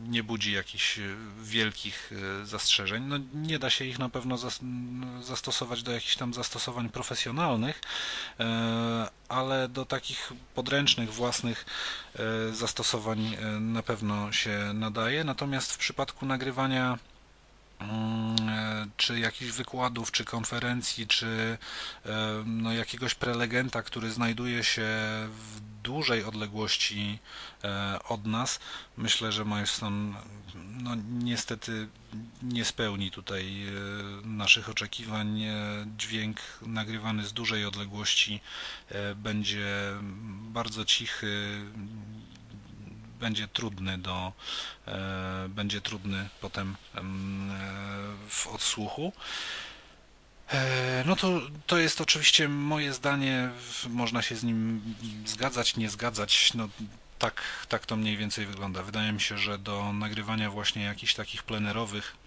nie 0.09 0.23
budzi 0.23 0.53
jakichś 0.53 1.01
wielkich 1.43 2.13
e, 2.43 2.47
zastrzeżeń. 2.47 3.03
No, 3.07 3.17
nie 3.35 3.59
da 3.59 3.71
się 3.71 3.85
ich 3.85 3.99
na 3.99 4.09
pewno 4.09 4.37
zastosować 5.23 5.83
do 5.83 5.93
jakichś 5.93 6.17
tam 6.17 6.35
zastosowań 6.35 6.89
profesjonalnych, 6.89 7.81
e, 8.41 9.09
ale 9.29 9.69
do 9.69 9.85
takich 9.85 10.33
podręcznych, 10.55 11.13
własnych 11.13 11.67
e, 12.15 12.55
zastosowań 12.55 13.35
e, 13.35 13.47
na 13.61 13.83
pewno 13.83 14.33
się 14.33 14.71
nadaje. 14.75 15.25
Natomiast 15.25 15.73
w 15.73 15.79
przypadku 15.79 16.27
nagrywania 16.27 16.99
czy 18.97 19.21
jakichś 19.21 19.53
wykładów, 19.53 20.13
czy 20.13 20.25
konferencji, 20.25 21.07
czy 21.07 21.59
no, 22.47 22.73
jakiegoś 22.73 23.15
prelegenta, 23.15 23.83
który 23.83 24.11
znajduje 24.11 24.65
się 24.65 24.89
w 25.29 25.61
dużej 25.83 26.25
odległości 26.25 27.19
od 28.09 28.27
nas, 28.27 28.61
myślę, 28.97 29.33
że 29.33 29.45
Milestone 29.45 30.15
no, 30.83 30.97
niestety 31.11 31.89
nie 32.43 32.65
spełni 32.65 33.11
tutaj 33.11 33.67
e, 33.67 33.71
naszych 34.27 34.69
oczekiwań. 34.69 35.43
E, 35.43 35.55
dźwięk 35.99 36.39
nagrywany 36.63 37.27
z 37.27 37.33
dużej 37.33 37.65
odległości 37.65 38.41
e, 38.89 39.15
będzie 39.15 39.67
bardzo 40.43 40.85
cichy, 40.85 41.61
będzie 43.21 43.49
trudny 43.49 43.99
do 43.99 44.33
będzie 45.49 45.81
trudny 45.81 46.29
potem 46.41 46.77
w 48.29 48.47
odsłuchu. 48.47 49.13
No 51.07 51.17
to, 51.17 51.41
to 51.67 51.79
jest 51.79 52.01
oczywiście 52.01 52.49
moje 52.49 52.93
zdanie, 52.93 53.51
można 53.89 54.23
się 54.23 54.37
z 54.37 54.43
nim 54.43 54.83
zgadzać, 55.27 55.77
nie 55.77 55.91
zgadzać. 55.91 56.55
No, 56.55 56.69
tak, 57.19 57.43
tak 57.69 57.87
to 57.87 57.97
mniej 57.97 58.17
więcej 58.17 58.47
wygląda. 58.47 58.83
Wydaje 58.83 59.13
mi 59.13 59.21
się, 59.21 59.39
że 59.39 59.59
do 59.59 59.93
nagrywania 59.93 60.51
właśnie 60.51 60.83
jakichś 60.83 61.15
takich 61.15 61.43
plenerowych 61.43 62.17
e, 62.17 62.20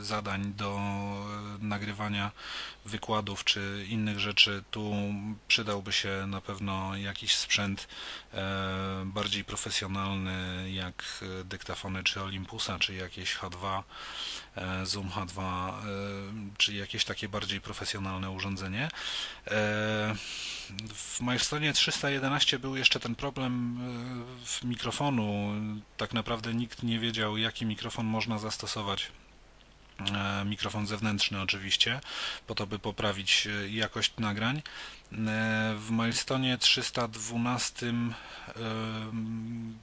zadań, 0.00 0.52
do 0.56 0.80
nagrywania 1.60 2.30
wykładów 2.84 3.44
czy 3.44 3.86
innych 3.88 4.20
rzeczy, 4.20 4.64
tu 4.70 4.94
przydałby 5.48 5.92
się 5.92 6.24
na 6.26 6.40
pewno 6.40 6.96
jakiś 6.96 7.36
sprzęt 7.36 7.88
e, 8.34 9.02
bardziej 9.04 9.44
profesjonalny, 9.44 10.70
jak 10.70 11.24
dyktafony 11.44 12.04
czy 12.04 12.22
Olympusa, 12.22 12.78
czy 12.78 12.94
jakieś 12.94 13.36
H2, 13.36 13.78
e, 13.78 13.82
Zoom 14.84 15.08
H2, 15.08 15.72
czy 16.58 16.74
jakieś 16.74 17.04
takie 17.04 17.28
bardziej 17.28 17.60
profesjonalne 17.60 18.30
urządzenie. 18.30 18.88
W 20.94 21.20
Milestone 21.20 21.72
311 21.72 22.58
był 22.58 22.76
jeszcze 22.76 23.00
ten 23.00 23.14
problem 23.14 23.78
e, 24.62 24.66
mikrofonu. 24.66 25.52
Tak 25.96 26.12
naprawdę 26.12 26.54
nikt 26.54 26.82
nie 26.82 26.98
wiedział, 26.98 27.36
jaki 27.36 27.66
mikrofon 27.66 28.06
można 28.06 28.38
zastosować 28.38 29.12
e, 30.14 30.44
mikrofon 30.44 30.86
zewnętrzny 30.86 31.40
oczywiście, 31.40 32.00
po 32.46 32.54
to 32.54 32.66
by 32.66 32.78
poprawić 32.78 33.46
e, 33.46 33.68
jakość 33.68 34.12
nagrań. 34.18 34.62
W 35.76 35.88
Milestone 35.90 36.58
312 36.58 37.86
e, 37.86 38.52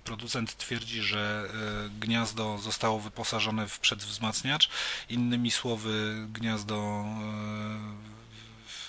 producent 0.03 0.57
twierdzi, 0.57 1.01
że 1.01 1.47
e, 1.85 1.89
gniazdo 1.99 2.57
zostało 2.57 2.99
wyposażone 2.99 3.67
w 3.67 3.79
przedwzmacniacz. 3.79 4.69
Innymi 5.09 5.51
słowy, 5.51 6.25
gniazdo 6.29 7.05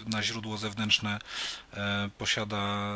e, 0.06 0.10
na 0.10 0.22
źródło 0.22 0.58
zewnętrzne 0.58 1.18
e, 1.72 2.10
posiada 2.18 2.92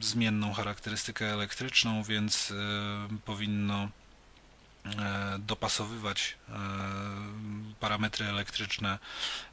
zmienną 0.00 0.52
charakterystykę 0.52 1.32
elektryczną, 1.32 2.02
więc 2.02 2.52
powinno 3.24 3.88
dopasowywać 5.38 6.36
e, 6.48 6.52
parametry 7.80 8.26
elektryczne 8.26 8.98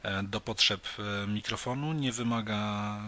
e, 0.02 0.22
do 0.22 0.40
potrzeb 0.40 0.88
e, 0.98 1.26
mikrofonu. 1.26 1.92
Nie 1.92 2.12
wymaga, 2.12 2.60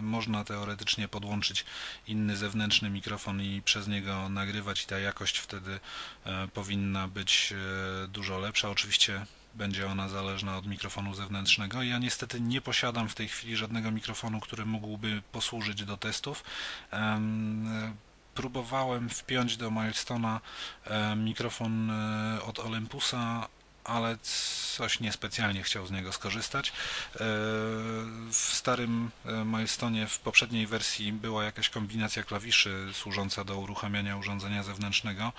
można 0.03 0.45
teoretycznie 0.45 1.09
podłączyć 1.09 1.65
inny 2.07 2.37
zewnętrzny 2.37 2.91
mikrofon 2.91 3.43
i 3.43 3.63
przez 3.63 3.89
niego 3.89 4.29
nagrywać 4.29 4.83
i 4.83 4.87
ta 4.87 4.99
jakość 4.99 5.39
wtedy 5.39 5.81
e, 6.25 6.49
powinna 6.49 7.09
być 7.09 7.53
e, 8.05 8.09
dużo 8.09 8.39
lepsza. 8.39 8.71
Oczywiście 8.71 9.27
będzie 9.55 9.87
ona 9.87 10.09
zależna 10.09 10.59
od 10.59 10.67
mikrofonu 10.67 11.15
zewnętrznego. 11.15 11.83
Ja 11.83 11.99
niestety 11.99 12.41
nie 12.41 12.61
posiadam 12.61 13.09
w 13.09 13.15
tej 13.15 13.29
chwili 13.29 13.57
żadnego 13.57 13.91
mikrofonu, 13.91 14.41
który 14.41 14.67
mógłby 14.67 15.23
posłużyć 15.33 15.85
do 15.85 15.97
testów. 15.97 16.45
Em, 18.39 18.43
Próbowałem 18.43 19.09
wpiąć 19.09 19.57
do 19.57 19.71
Milestona 19.71 20.41
e, 20.85 21.17
mikrofon 21.17 21.91
e, 21.91 22.43
od 22.43 22.59
Olympusa, 22.59 23.49
ale 23.85 24.19
coś 24.77 25.01
niespecjalnie 25.01 25.63
chciał 25.63 25.87
z 25.87 25.91
niego 25.91 26.13
skorzystać. 26.13 26.69
E, 26.69 26.73
W 28.31 28.51
starym 28.53 29.11
e, 29.27 29.45
Milestonie 29.45 30.07
w 30.07 30.19
poprzedniej 30.19 30.67
wersji 30.67 31.13
była 31.13 31.45
jakaś 31.45 31.69
kombinacja 31.71 32.23
klawiszy 32.23 32.89
służąca 32.93 33.45
do 33.45 33.59
uruchamiania 33.59 34.17
urządzenia 34.17 34.63
zewnętrznego. 34.63 35.33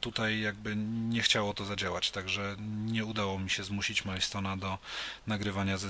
Tutaj 0.00 0.40
jakby 0.40 0.76
nie 0.76 1.22
chciało 1.22 1.54
to 1.54 1.64
zadziałać, 1.64 2.10
także 2.10 2.56
nie 2.86 3.04
udało 3.04 3.38
mi 3.38 3.50
się 3.50 3.64
zmusić 3.64 4.04
Milestona 4.04 4.56
do 4.56 4.78
nagrywania 5.26 5.78
ze, 5.78 5.88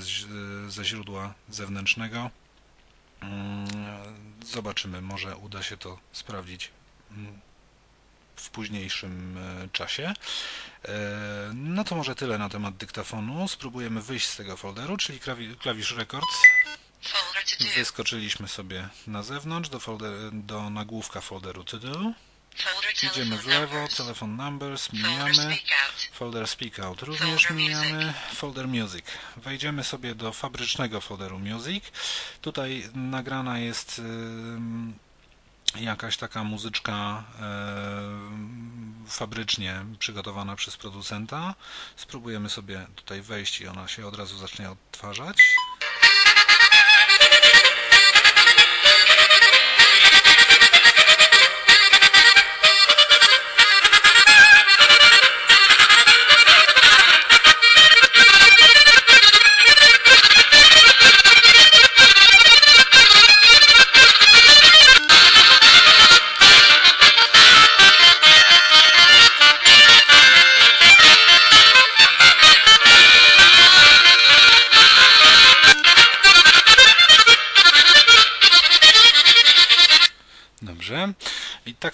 ze 0.69 0.85
źródła 0.85 1.35
zewnętrznego. 1.49 2.31
Mm, 3.23 3.67
Zobaczymy, 4.47 5.01
może 5.03 5.37
uda 5.37 5.63
się 5.63 5.77
to 5.77 5.99
sprawdzić 6.13 6.71
mm, 7.11 7.41
w 8.37 8.51
późniejszym 8.51 9.39
e, 9.39 9.69
czasie. 9.69 10.13
E, 10.85 10.93
No 11.55 11.85
to 11.85 11.95
może 11.97 12.15
tyle 12.15 12.39
na 12.39 12.49
temat 12.49 12.77
dyktafonu. 12.77 13.49
Spróbujemy 13.49 14.03
wyjść 14.03 14.27
z 14.27 14.37
tego 14.37 14.57
folderu, 14.57 14.97
czyli 14.97 15.21
klawi- 15.21 15.57
klawisz 15.57 15.93
Records. 15.97 16.37
Wyskoczyliśmy 17.77 18.49
sobie 18.49 18.89
na 19.07 19.23
zewnątrz 19.23 19.69
do, 19.71 19.81
folder, 19.81 20.13
do 20.33 20.71
nagłówka 20.71 21.21
folderu. 21.21 21.65
Folder 21.65 22.13
Idziemy 23.03 23.39
w 23.39 23.47
lewo, 23.47 23.89
telefon 23.97 24.37
numbers, 24.37 24.93
mijamy. 24.93 25.59
Folder 26.13 26.49
Speak 26.49 26.81
Out 26.81 27.03
również 27.03 27.51
mijamy. 27.51 28.15
Folder 28.35 28.69
Music. 28.69 29.05
Wejdziemy 29.37 29.85
sobie 29.85 30.15
do 30.15 30.33
fabrycznego 30.33 31.01
folderu 31.01 31.39
Music. 31.39 31.85
Tutaj 32.41 32.89
nagrana 32.95 33.59
jest 33.59 34.01
jakaś 35.77 36.17
taka 36.17 36.45
muzyczka 36.45 37.25
fabrycznie 39.09 39.85
przygotowana 39.99 40.57
przez 40.57 40.77
producenta. 40.77 41.55
Spróbujemy 41.97 42.51
sobie 42.51 42.87
tutaj 42.97 43.23
wejść 43.23 43.61
i 43.61 43.69
ona 43.69 43.89
się 43.89 44.07
od 44.07 44.17
razu 44.17 44.39
zacznie 44.39 44.71
odtwarzać. 44.71 45.37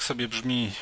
Sobie 0.08 0.28
brzmi 0.28 0.72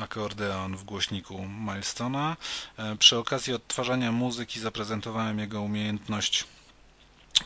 akordeon 0.00 0.76
w 0.76 0.84
głośniku 0.84 1.46
Milestona. 1.48 2.36
E, 2.76 2.96
Przy 2.96 3.18
okazji 3.18 3.54
odtwarzania 3.54 4.12
muzyki 4.12 4.60
zaprezentowałem 4.60 5.38
jego 5.38 5.62
umiejętność 5.62 6.44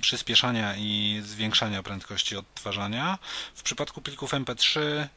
przyspieszania 0.01 0.77
i 0.77 1.21
zwiększania 1.25 1.83
prędkości 1.83 2.37
odtwarzania. 2.37 3.19
W 3.55 3.63
przypadku 3.63 4.01
plików 4.01 4.33
MP3 4.33 4.81
e, 4.81 5.09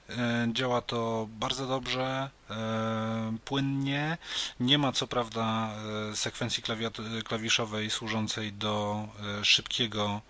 działa 0.54 0.82
to 0.82 1.28
bardzo 1.30 1.68
dobrze, 1.68 2.30
e, 2.50 3.38
płynnie. 3.46 4.18
Nie 4.60 4.78
ma 4.78 4.92
co 4.92 5.08
prawda 5.08 5.70
sekwencji 6.14 6.64
klawiszowej 7.26 7.90
służącej 7.90 8.54
do 8.54 9.08
szybkiego 9.44 10.22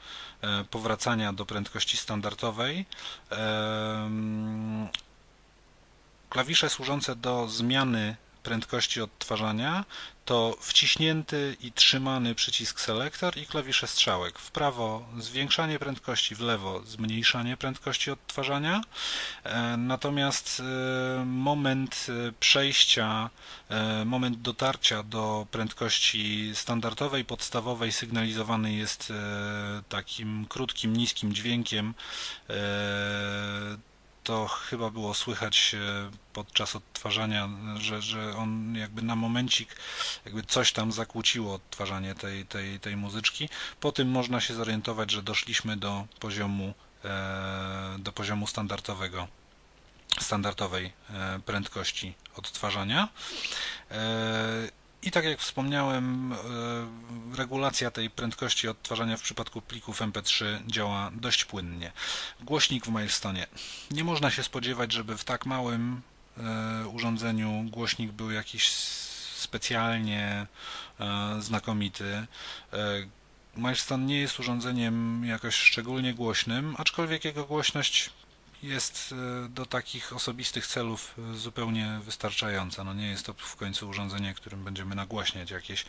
powracania 0.72 1.34
do 1.34 1.46
prędkości 1.46 1.98
standardowej. 1.98 2.86
Klawisze 6.30 6.70
służące 6.70 7.16
do 7.16 7.48
zmiany 7.48 8.16
prędkości 8.44 9.02
odtwarzania 9.02 9.86
to 10.28 10.58
wciśnięty 10.62 11.58
i 11.62 11.72
trzymany 11.72 12.36
przycisk 12.36 12.80
selektor 12.80 13.38
i 13.38 13.46
klawisze 13.46 13.88
strzałek. 13.88 14.40
W 14.40 14.52
prawo 14.52 15.06
zwiększanie 15.20 15.80
prędkości, 15.80 16.36
w 16.36 16.40
lewo 16.40 16.82
zmniejszanie 16.86 17.58
prędkości 17.58 18.12
odtwarzania. 18.12 18.82
E, 19.44 19.78
Natomiast 19.78 20.60
e, 20.60 21.26
moment 21.26 22.08
e, 22.10 22.32
przejścia, 22.40 23.30
moment 24.06 24.42
dotarcia 24.42 25.04
do 25.04 25.48
prędkości 25.52 26.52
standardowej, 26.54 27.26
podstawowej 27.26 27.92
sygnalizowany 27.92 28.74
jest 28.74 29.14
takim 29.90 30.46
krótkim, 30.50 30.98
niskim 30.98 31.34
dźwiękiem. 31.34 31.94
To 34.28 34.48
chyba 34.48 34.90
było 34.90 35.14
słychać 35.14 35.76
e, 35.76 36.12
podczas 36.34 36.76
odtwarzania, 36.76 37.50
że, 37.78 38.02
że 38.02 38.36
on 38.36 38.76
jakby 38.76 39.02
na 39.02 39.16
momencik 39.16 39.76
jakby 40.26 40.44
coś 40.44 40.72
tam 40.72 40.92
zakłóciło 40.92 41.54
odtwarzanie 41.54 42.16
tej, 42.16 42.46
tej, 42.46 42.80
tej 42.80 42.98
muzyczki. 42.98 43.50
Po 43.80 43.92
tym 43.92 44.08
można 44.10 44.42
się 44.42 44.54
zorientować, 44.54 45.12
że 45.12 45.24
doszliśmy 45.24 45.78
do 45.78 46.08
poziomu, 46.20 46.74
e, 47.06 47.96
do 48.00 48.12
poziomu 48.12 48.48
standardowego, 48.48 49.28
standardowej 50.20 50.94
e, 51.10 51.40
prędkości 51.46 52.14
odtwarzania. 52.36 53.10
I 55.02 55.12
tak 55.12 55.26
jak 55.26 55.39
wspomniałem, 55.39 56.34
e, 56.34 56.38
regulacja 57.38 57.91
tej 57.91 58.10
prędkości 58.10 58.68
odtwarzania 58.68 59.18
w 59.18 59.22
przypadku 59.22 59.62
plików 59.62 60.02
MP3 60.02 60.45
działa 60.68 61.12
dość 61.16 61.45
płynnie. 61.45 61.91
Głośnik 62.41 62.86
w 62.86 62.89
Milestone. 62.89 63.48
Nie 63.91 64.04
można 64.04 64.32
się 64.32 64.43
spodziewać, 64.43 64.91
żeby 64.91 65.18
w 65.18 65.24
tak 65.24 65.45
małym 65.45 66.02
e, 66.38 66.88
urządzeniu 66.88 67.64
głośnik 67.64 68.12
był 68.12 68.32
jakiś 68.32 68.70
specjalnie 69.36 70.48
e, 71.00 71.41
znakomity. 71.41 72.28
Milestone 73.58 74.06
nie 74.06 74.20
jest 74.20 74.39
urządzeniem 74.39 75.26
jakoś 75.26 75.56
szczególnie 75.56 76.14
głośnym, 76.14 76.76
aczkolwiek 76.78 77.26
jego 77.26 77.45
głośność 77.45 78.10
jest 78.68 79.13
e, 79.45 79.49
do 79.49 79.65
takich 79.65 80.13
osobistych 80.13 80.68
celów 80.68 81.15
e, 81.18 81.36
zupełnie 81.36 81.99
wystarczająca. 82.03 82.84
No 82.84 82.93
nie 82.93 83.07
jest 83.07 83.26
to 83.26 83.34
w 83.34 83.55
końcu 83.55 83.89
urządzenie, 83.89 84.34
którym 84.34 84.63
będziemy 84.63 84.95
nagłaśniać 84.95 85.51
jakieś 85.51 85.86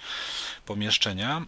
pomieszczenia. 0.66 1.46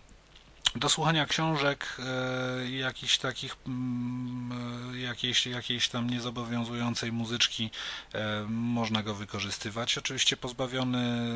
Do 0.77 0.89
słuchania 0.89 1.27
książek, 1.27 1.97
e, 1.99 2.71
jakichś 2.71 3.19
takich, 3.19 3.57
mm, 3.67 4.53
e, 4.95 4.99
jakiejś, 4.99 5.47
jakiejś 5.47 5.89
tam 5.89 6.11
niezobowiązującej 6.11 7.13
muzyczki, 7.13 7.71
e, 8.15 8.45
można 8.49 9.03
go 9.03 9.15
wykorzystywać. 9.15 9.99
Oczywiście 9.99 10.37
pozbawiony 10.37 11.29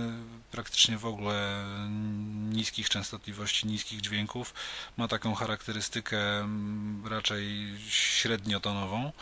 praktycznie 0.50 0.98
w 0.98 1.06
ogóle 1.06 1.64
niskich 2.50 2.88
częstotliwości, 2.88 3.66
niskich 3.66 4.00
dźwięków. 4.00 4.54
Ma 4.96 5.08
taką 5.08 5.34
charakterystykę 5.34 6.38
mm, 6.40 7.06
raczej 7.06 7.74
średniotonową. 7.88 9.12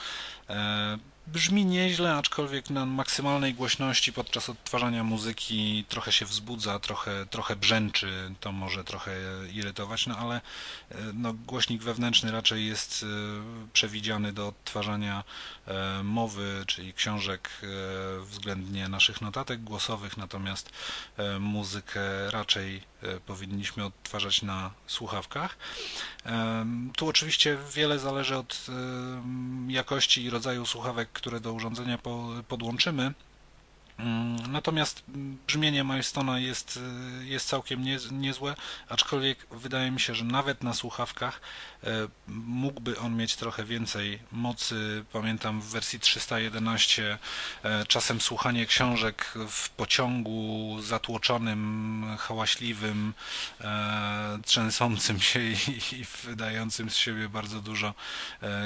Brzmi 1.26 1.64
nieźle, 1.64 2.14
aczkolwiek 2.14 2.70
na 2.70 2.86
maksymalnej 2.86 3.54
głośności 3.54 4.12
podczas 4.12 4.48
odtwarzania 4.48 5.04
muzyki 5.04 5.84
trochę 5.88 6.12
się 6.12 6.26
wzbudza, 6.26 6.78
trochę, 6.78 7.26
trochę 7.26 7.56
brzęczy, 7.56 8.34
to 8.40 8.52
może 8.52 8.84
trochę 8.84 9.12
irytować, 9.52 10.06
no 10.06 10.16
ale 10.18 10.36
e, 10.36 10.94
no, 11.14 11.32
głośnik 11.32 11.82
wewnętrzny 11.82 12.32
raczej 12.32 12.66
jest 12.66 13.02
e, 13.02 13.06
przewidziany 13.72 14.32
do 14.32 14.48
odtwarzania 14.48 15.24
mowy, 16.04 16.64
czyli 16.66 16.94
książek 16.94 17.50
względnie 18.20 18.88
naszych 18.88 19.20
notatek 19.20 19.62
głosowych, 19.62 20.16
natomiast 20.16 20.70
muzykę 21.40 22.30
raczej 22.30 22.82
powinniśmy 23.26 23.84
odtwarzać 23.84 24.42
na 24.42 24.70
słuchawkach. 24.86 25.56
Tu 26.96 27.08
oczywiście 27.08 27.58
wiele 27.74 27.98
zależy 27.98 28.36
od 28.36 28.66
jakości 29.68 30.24
i 30.24 30.30
rodzaju 30.30 30.66
słuchawek, 30.66 31.12
które 31.12 31.40
do 31.40 31.52
urządzenia 31.52 31.98
podłączymy. 32.48 33.12
Mm, 33.98 34.52
natomiast 34.52 35.02
brzmienie 35.46 35.84
Milestona 35.84 36.38
jest, 36.38 36.80
jest 37.22 37.48
całkiem 37.48 37.84
nie, 37.84 37.98
niezłe, 38.10 38.54
aczkolwiek 38.88 39.46
wydaje 39.50 39.90
mi 39.90 40.00
się, 40.00 40.14
że 40.14 40.24
nawet 40.24 40.62
na 40.62 40.74
słuchawkach 40.74 41.40
e, 41.84 41.88
mógłby 42.28 42.98
on 42.98 43.16
mieć 43.16 43.36
trochę 43.36 43.64
więcej 43.64 44.18
mocy. 44.32 45.04
Pamiętam 45.12 45.60
w 45.60 45.64
wersji 45.64 46.00
311 46.00 47.18
e, 47.62 47.86
czasem 47.86 48.20
słuchanie 48.20 48.66
książek 48.66 49.34
w 49.48 49.68
pociągu 49.68 50.76
zatłoczonym, 50.80 52.04
hałaśliwym, 52.18 53.14
e, 53.60 54.38
trzęsącym 54.44 55.20
się 55.20 55.40
i 55.92 56.04
wydającym 56.24 56.90
z 56.90 56.96
siebie 56.96 57.28
bardzo 57.28 57.60
dużo 57.60 57.94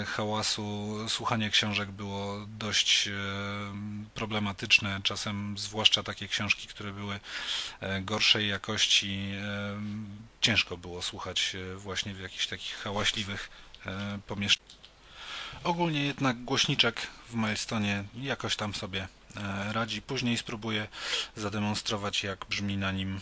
hałasu. 0.06 0.96
Słuchanie 1.08 1.50
książek 1.50 1.90
było 1.90 2.46
dość 2.58 3.08
problematyczne. 4.14 5.00
Czasem 5.02 5.15
czasem, 5.16 5.58
zwłaszcza 5.58 6.02
takie 6.02 6.28
książki, 6.28 6.68
które 6.68 6.92
były 6.92 7.20
e, 7.80 8.00
gorszej 8.00 8.48
jakości, 8.48 9.32
e, 9.42 9.80
ciężko 10.40 10.76
było 10.76 11.02
słuchać 11.02 11.54
e, 11.54 11.76
właśnie 11.76 12.14
w 12.14 12.20
jakichś 12.20 12.46
takich 12.46 12.76
hałaśliwych 12.76 13.50
pomieszczeniach. 14.26 14.76
Ogólnie 15.64 16.06
jednak 16.06 16.44
głośniczek 16.44 17.06
w 17.28 17.34
Milestone 17.34 18.04
jakoś 18.14 18.56
tam 18.56 18.74
sobie 18.74 19.08
radzi. 19.72 20.02
Później 20.02 20.38
spróbuję 20.38 20.88
zademonstrować, 21.36 22.22
jak 22.22 22.44
brzmi 22.44 22.76
na 22.76 22.92
nim 22.92 23.20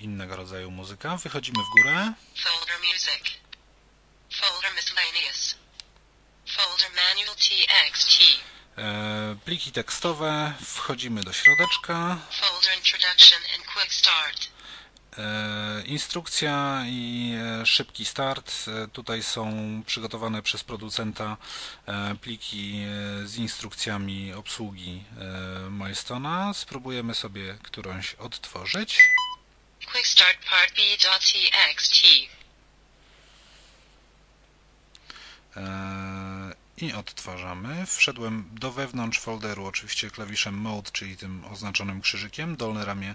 innego 0.00 0.36
rodzaju 0.36 0.70
muzyka. 0.70 1.16
Wychodzimy 1.16 1.58
w 1.58 1.82
górę. 1.82 2.12
Folder 2.36 2.76
music. 2.78 3.24
Folder 4.40 4.70
miscellaneous. 4.76 5.54
Folder 6.46 6.90
manual 6.90 7.36
txt. 7.36 8.42
E, 8.78 9.36
pliki 9.44 9.72
tekstowe, 9.72 10.52
wchodzimy 10.64 11.22
do 11.22 11.32
środeczka. 11.32 12.18
E, 15.18 15.82
instrukcja 15.86 16.82
i 16.86 17.34
e, 17.62 17.66
szybki 17.66 18.04
start. 18.04 18.52
Tutaj 18.92 19.22
są 19.22 19.52
przygotowane 19.86 20.42
przez 20.42 20.64
producenta 20.64 21.36
pliki 22.20 22.84
z 23.24 23.36
instrukcjami 23.36 24.32
obsługi 24.32 25.04
Milestona. 25.70 26.54
Spróbujemy 26.54 27.14
sobie 27.14 27.58
którąś 27.62 28.14
odtworzyć. 28.14 28.98
Quick 29.92 30.06
start 30.06 30.38
part 30.50 30.76
B.txt 30.76 32.02
i 36.76 36.92
odtwarzamy. 36.92 37.86
Wszedłem 37.86 38.48
do 38.52 38.72
wewnątrz 38.72 39.18
folderu, 39.18 39.66
oczywiście 39.66 40.10
klawiszem 40.10 40.54
Mode, 40.54 40.90
czyli 40.90 41.16
tym 41.16 41.44
oznaczonym 41.44 42.00
krzyżykiem, 42.00 42.56
dolne 42.56 42.84
ramię 42.84 43.14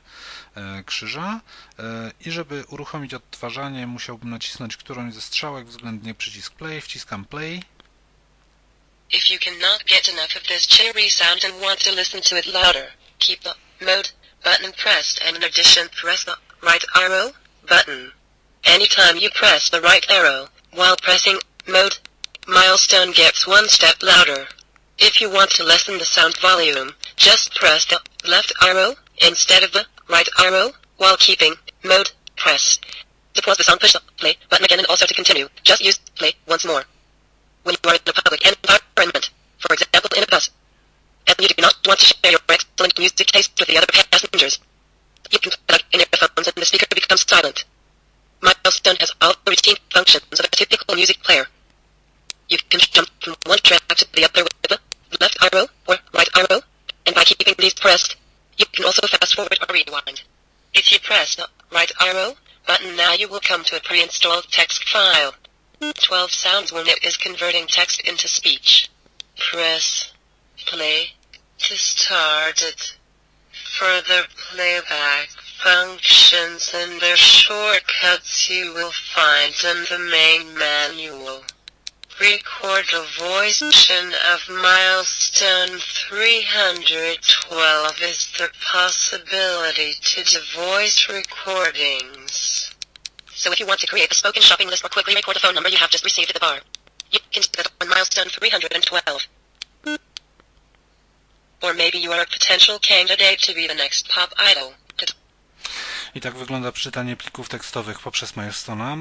e, 0.55 0.83
krzyża 0.83 1.41
e, 1.79 2.11
i 2.19 2.31
żeby 2.31 2.63
uruchomić 2.67 3.13
odtwarzanie 3.13 3.87
musiałbym 3.87 4.29
nacisnąć 4.29 4.77
którąś 4.77 5.13
ze 5.13 5.21
strzałek, 5.21 5.67
względnie 5.67 6.13
przycisk 6.15 6.53
Play, 6.53 6.81
wciskam 6.81 7.25
Play. 7.25 7.63
If 9.11 9.33
you 9.33 9.39
cannot 9.39 9.83
get 9.85 10.09
enough 10.09 10.35
of 10.35 10.43
this 10.43 10.67
cheery 10.67 11.09
sound 11.09 11.45
and 11.45 11.61
want 11.61 11.83
to 11.83 11.91
listen 11.91 12.21
to 12.21 12.37
it 12.37 12.45
louder, 12.45 12.87
keep 13.19 13.39
the 13.39 13.55
Mode 13.81 14.09
button 14.43 14.73
pressed 14.73 15.21
and 15.27 15.37
in 15.37 15.43
addition 15.43 15.89
press 16.01 16.25
the 16.25 16.35
right 16.61 16.85
arrow 16.95 17.31
button. 17.69 18.11
Anytime 18.63 19.17
you 19.17 19.29
press 19.29 19.69
the 19.69 19.81
right 19.81 20.05
arrow 20.09 20.49
while 20.71 20.97
pressing 20.97 21.39
Mode 21.67 21.97
Milestone 22.49 23.11
gets 23.11 23.45
one 23.45 23.67
step 23.67 24.01
louder. 24.01 24.47
If 24.97 25.19
you 25.19 25.29
want 25.29 25.51
to 25.51 25.65
lessen 25.65 25.97
the 25.97 26.05
sound 26.05 26.37
volume, 26.37 26.93
just 27.17 27.53
press 27.53 27.83
the 27.83 27.99
left 28.25 28.53
arrow 28.63 28.95
instead 29.17 29.63
of 29.63 29.73
the 29.73 29.85
right 30.07 30.29
arrow 30.39 30.71
while 30.95 31.17
keeping 31.17 31.55
mode 31.83 32.09
pressed. 32.37 32.85
To 33.33 33.41
pause 33.41 33.57
the 33.57 33.65
song, 33.65 33.79
push 33.79 33.91
the 33.91 34.01
play 34.15 34.37
button 34.49 34.63
again 34.63 34.79
and 34.79 34.87
also 34.87 35.05
to 35.05 35.13
continue, 35.13 35.49
just 35.65 35.83
use 35.83 35.99
play 36.15 36.31
once 36.47 36.65
more. 36.65 36.85
When 37.63 37.75
you 37.83 37.89
are 37.89 37.95
in 37.95 38.01
a 38.07 38.13
public 38.13 38.41
environment, 38.47 39.29
for 39.59 39.73
example 39.73 40.09
in 40.15 40.23
a 40.23 40.27
bus, 40.27 40.49
and 41.27 41.35
you 41.41 41.49
do 41.49 41.61
not 41.61 41.75
want 41.85 41.99
to 41.99 42.05
share 42.05 42.31
your 42.31 42.39
excellent 42.47 42.97
music 42.97 43.27
taste 43.27 43.51
with 43.59 43.67
the 43.67 43.75
other 43.75 43.87
passengers, 44.09 44.59
you 45.31 45.39
can 45.39 45.51
plug 45.67 45.81
in 45.91 45.99
earphones 45.99 46.47
and 46.47 46.55
the 46.55 46.65
speaker 46.65 46.87
becomes 46.95 47.29
silent. 47.29 47.65
Milestone 48.39 48.95
has 49.01 49.11
all 49.19 49.33
the 49.43 49.51
routine 49.51 49.75
functions 49.91 50.23
of 50.31 50.45
a 50.45 50.55
typical 50.55 50.95
music 50.95 51.21
player. 51.23 51.45
You 52.49 52.57
can 52.69 52.79
jump 52.79 53.09
from 53.21 53.35
one 53.45 53.59
track 53.59 53.87
to 53.89 54.05
the 54.13 54.23
other 54.23 54.43
with 54.43 54.61
the 54.69 54.79
left 55.19 55.37
arrow 55.43 55.67
or 55.87 55.97
right 56.13 56.29
arrow, 56.37 56.61
and 57.05 57.15
by 57.15 57.23
keeping 57.23 57.55
these 57.57 57.73
pressed, 57.73 58.15
you 58.57 58.65
can 58.67 58.85
also 58.85 59.05
fast 59.05 59.35
forward 59.35 59.57
or 59.67 59.73
rewind. 59.73 60.21
If 60.73 60.91
you 60.91 60.99
press 60.99 61.35
the 61.35 61.49
right 61.71 61.91
arrow 62.01 62.35
button 62.67 62.97
now 62.97 63.13
you 63.13 63.27
will 63.29 63.39
come 63.39 63.63
to 63.63 63.77
a 63.77 63.79
pre-installed 63.79 64.45
text 64.51 64.87
file. 64.89 65.33
12 65.79 66.31
sounds 66.31 66.71
when 66.71 66.87
it 66.87 67.03
is 67.03 67.17
converting 67.17 67.65
text 67.67 68.01
into 68.01 68.27
speech. 68.27 68.89
Press 69.37 70.11
play 70.65 71.11
to 71.59 71.75
start 71.75 72.61
it. 72.61 72.97
Further 73.79 74.23
playback 74.51 75.29
functions 75.63 76.71
and 76.75 76.99
their 76.99 77.15
shortcuts 77.15 78.49
you 78.49 78.73
will 78.73 78.91
find 78.91 79.53
in 79.63 79.83
the 79.89 79.99
main 80.11 80.57
manual 80.57 81.43
record 82.19 82.85
a 82.93 83.03
voice 83.19 83.61
of 83.61 84.49
milestone 84.49 85.77
312 85.77 88.01
is 88.01 88.31
the 88.37 88.49
possibility 88.61 89.93
to 90.01 90.23
do 90.23 90.39
voice 90.55 91.07
recordings. 91.09 92.73
So 93.27 93.51
if 93.51 93.59
you 93.59 93.67
want 93.67 93.81
to 93.81 93.87
create 93.87 94.09
a 94.11 94.15
spoken 94.15 94.41
shopping 94.41 94.67
list 94.67 94.83
or 94.83 94.89
quickly 94.89 95.13
record 95.13 95.35
a 95.35 95.39
phone 95.39 95.53
number 95.53 95.69
you 95.69 95.77
have 95.77 95.91
just 95.91 96.03
received 96.03 96.29
at 96.29 96.33
the 96.33 96.39
bar, 96.39 96.61
you 97.11 97.19
can 97.31 97.43
do 97.43 97.49
that 97.57 97.71
on 97.81 97.89
milestone 97.89 98.29
312. 98.29 99.27
Or 101.61 101.73
maybe 101.73 101.99
you 101.99 102.11
are 102.11 102.21
a 102.21 102.25
potential 102.25 102.79
candidate 102.79 103.41
to 103.41 103.53
be 103.53 103.67
the 103.67 103.75
next 103.75 104.09
pop 104.09 104.33
idol. 104.37 104.73
I 106.15 106.21
tak 106.21 106.35
wygląda 106.35 106.71
czytanie 106.71 107.15
plików 107.15 107.49
tekstowych 107.49 107.99
poprzez 107.99 108.33
Milestone'a. 108.33 108.97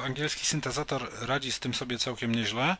E, 0.00 0.04
angielski 0.04 0.46
syntezator 0.46 1.10
radzi 1.20 1.52
z 1.52 1.60
tym 1.60 1.74
sobie 1.74 1.98
całkiem 1.98 2.34
nieźle. 2.34 2.76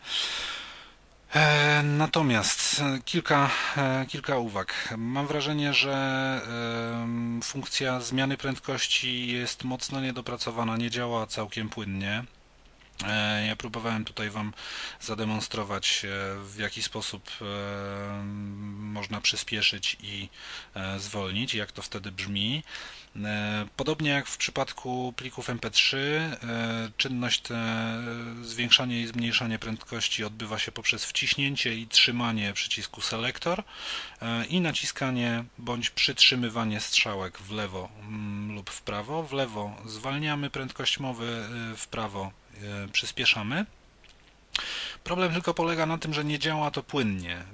E, 1.34 1.82
natomiast 1.82 2.82
kilka, 3.04 3.50
e, 3.76 4.06
kilka 4.08 4.36
uwag. 4.36 4.94
Mam 4.96 5.26
wrażenie, 5.26 5.74
że 5.74 5.92
funkcja 7.42 8.00
zmiany 8.00 8.36
prędkości 8.36 9.28
jest 9.28 9.64
mocno 9.64 10.00
niedopracowana, 10.00 10.76
nie 10.76 10.90
działa 10.90 11.26
całkiem 11.26 11.68
płynnie. 11.68 12.24
E, 13.04 13.46
ja 13.46 13.56
próbowałem 13.56 14.04
tutaj 14.04 14.30
Wam 14.30 14.52
zademonstrować, 15.00 16.04
e, 16.04 16.08
w 16.44 16.58
jaki 16.58 16.82
sposób 16.82 17.30
e, 17.40 17.44
można 18.76 19.20
przyspieszyć 19.20 19.96
i 20.02 20.28
zwolnić, 20.98 21.54
jak 21.54 21.72
to 21.72 21.82
wtedy 21.82 22.12
brzmi. 22.12 22.62
Podobnie 23.76 24.10
jak 24.10 24.26
w 24.26 24.36
przypadku 24.36 25.14
plików 25.16 25.48
MP3, 25.48 25.96
czynność 26.96 27.42
zwiększanie 28.42 29.00
i 29.00 29.06
zmniejszanie 29.06 29.58
prędkości 29.58 30.24
odbywa 30.24 30.58
się 30.58 30.72
poprzez 30.72 31.04
wciśnięcie 31.04 31.74
i 31.74 31.86
trzymanie 31.86 32.52
przycisku 32.52 33.00
Selector 33.00 33.62
i 34.48 34.60
naciskanie 34.60 35.44
bądź 35.58 35.90
przytrzymywanie 35.90 36.80
strzałek 36.80 37.38
w 37.38 37.50
lewo 37.50 37.88
mm, 38.00 38.54
lub 38.54 38.70
w 38.70 38.82
prawo. 38.82 39.22
W 39.22 39.32
lewo 39.32 39.76
zwalniamy 39.86 40.50
prędkość 40.50 40.98
mowy, 40.98 41.48
w 41.76 41.86
prawo 41.86 42.32
przyspieszamy. 42.92 43.66
Problem 45.04 45.32
tylko 45.32 45.54
polega 45.54 45.86
na 45.86 45.98
tym, 45.98 46.14
że 46.14 46.24
nie 46.24 46.38
działa 46.38 46.70
to 46.70 46.82
płynnie. 46.82 47.44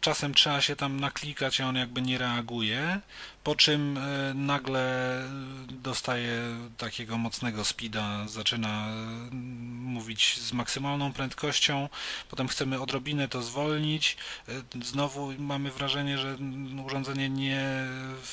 Czasem 0.00 0.34
trzeba 0.34 0.60
się 0.60 0.76
tam 0.76 1.00
naklikać, 1.00 1.60
a 1.60 1.68
on 1.68 1.76
jakby 1.76 2.02
nie 2.02 2.18
reaguje, 2.18 3.00
po 3.46 3.56
czym 3.56 3.98
e, 3.98 4.34
nagle 4.34 5.22
dostaje 5.70 6.40
takiego 6.76 7.18
mocnego 7.18 7.64
speeda, 7.64 8.28
zaczyna 8.28 8.88
e, 8.88 8.92
mówić 9.74 10.38
z 10.38 10.52
maksymalną 10.52 11.12
prędkością, 11.12 11.88
potem 12.28 12.48
chcemy 12.48 12.80
odrobinę 12.80 13.28
to 13.28 13.42
zwolnić, 13.42 14.16
e, 14.48 14.52
znowu 14.84 15.32
mamy 15.38 15.70
wrażenie, 15.70 16.18
że 16.18 16.38
urządzenie 16.86 17.30
nie 17.30 17.86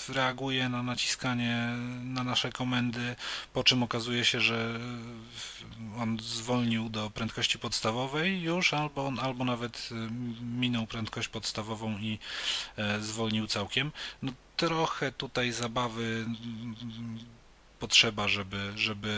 reaguje 0.09 0.69
na 0.69 0.83
naciskanie 0.83 1.69
na 2.03 2.23
nasze 2.23 2.51
komendy, 2.51 3.15
po 3.53 3.63
czym 3.63 3.83
okazuje 3.83 4.25
się, 4.25 4.39
że 4.41 4.79
on 5.97 6.17
zwolnił 6.19 6.89
do 6.89 7.09
prędkości 7.09 7.59
podstawowej 7.59 8.41
już, 8.41 8.73
albo, 8.73 9.13
albo 9.21 9.45
nawet 9.45 9.89
minął 10.41 10.87
prędkość 10.87 11.27
podstawową 11.27 11.97
i 11.97 12.19
zwolnił 12.99 13.47
całkiem. 13.47 13.91
No, 14.21 14.31
trochę 14.57 15.11
tutaj 15.11 15.51
zabawy 15.51 16.25
potrzeba, 17.83 18.27
żeby, 18.27 18.71
żeby 18.75 19.17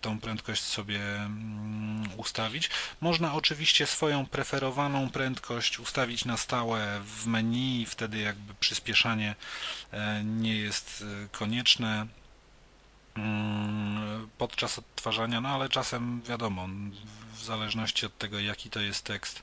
tą 0.00 0.20
prędkość 0.20 0.62
sobie 0.62 1.00
mm, 1.16 2.08
ustawić. 2.16 2.70
Można 3.00 3.34
oczywiście 3.34 3.86
swoją 3.86 4.26
preferowaną 4.26 5.10
prędkość 5.10 5.78
ustawić 5.78 6.24
na 6.24 6.36
stałe 6.36 7.00
w 7.04 7.26
menu, 7.26 7.86
wtedy 7.86 8.18
jakby 8.18 8.54
przyspieszanie 8.54 9.34
e, 9.92 10.24
nie 10.24 10.56
jest 10.56 11.04
e, 11.24 11.28
konieczne 11.28 12.06
podczas 14.38 14.78
odtwarzania, 14.78 15.40
no 15.40 15.48
ale 15.48 15.68
czasem 15.68 16.22
wiadomo, 16.22 16.68
w 17.34 17.44
zależności 17.44 18.06
od 18.06 18.18
tego 18.18 18.40
jaki 18.40 18.70
to 18.70 18.80
jest 18.80 19.04
tekst, 19.04 19.42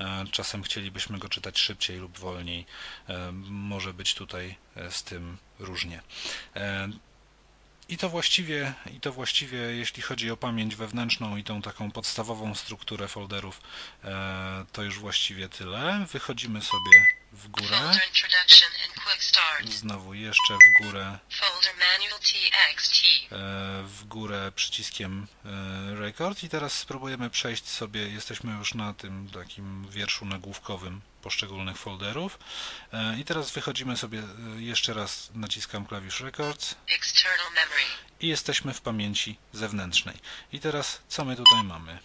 e, 0.00 0.24
czasem 0.30 0.62
chcielibyśmy 0.62 1.18
go 1.18 1.28
czytać 1.28 1.58
szybciej 1.58 1.98
lub 1.98 2.18
wolniej. 2.18 2.66
Może 3.48 3.94
być 3.94 4.14
tutaj 4.14 4.56
z 4.90 5.02
tym 5.02 5.36
różnie. 5.58 6.02
I 7.88 7.96
to 7.96 8.08
właściwie, 8.08 8.74
i 8.96 9.00
to 9.00 9.12
właściwie, 9.12 9.58
jeśli 9.58 10.02
chodzi 10.02 10.30
o 10.30 10.36
pamięć 10.36 10.76
wewnętrzną 10.76 11.36
i 11.36 11.44
tą 11.44 11.62
taką 11.62 11.90
podstawową 11.90 12.54
strukturę 12.54 13.08
folderów, 13.08 13.60
e, 14.04 14.64
to 14.72 14.82
już 14.82 14.98
właściwie 14.98 15.48
tyle. 15.48 16.06
Wychodzimy 16.12 16.62
sobie 16.62 17.06
w 17.32 17.48
górę. 17.48 17.90
Znowu 19.64 20.14
jeszcze 20.14 20.54
w 20.54 20.82
górę, 20.82 21.18
e, 23.32 23.82
w 23.82 24.04
górę 24.04 24.52
przyciskiem 24.54 25.26
e, 25.44 25.94
record. 25.94 26.42
I 26.42 26.48
teraz 26.48 26.72
spróbujemy 26.72 27.30
przejść 27.30 27.68
sobie, 27.68 28.08
jesteśmy 28.08 28.52
już 28.52 28.74
na 28.74 28.94
tym 28.94 29.30
takim 29.30 29.88
wierszu 29.90 30.24
nagłówkowym 30.24 31.00
poszczególnych 31.26 31.76
folderów 31.76 32.38
E, 32.92 33.18
i 33.18 33.24
teraz 33.24 33.50
wychodzimy 33.50 33.96
sobie 33.96 34.18
e, 34.18 34.62
jeszcze 34.62 34.94
raz, 34.94 35.30
naciskam 35.34 35.86
klawisz 35.86 36.20
records 36.20 36.74
i 38.20 38.28
jesteśmy 38.28 38.74
w 38.74 38.80
pamięci 38.80 39.38
zewnętrznej. 39.52 40.16
I 40.52 40.60
teraz 40.60 41.00
co 41.08 41.24
my 41.24 41.36
tutaj 41.36 41.62
mamy? 41.64 41.98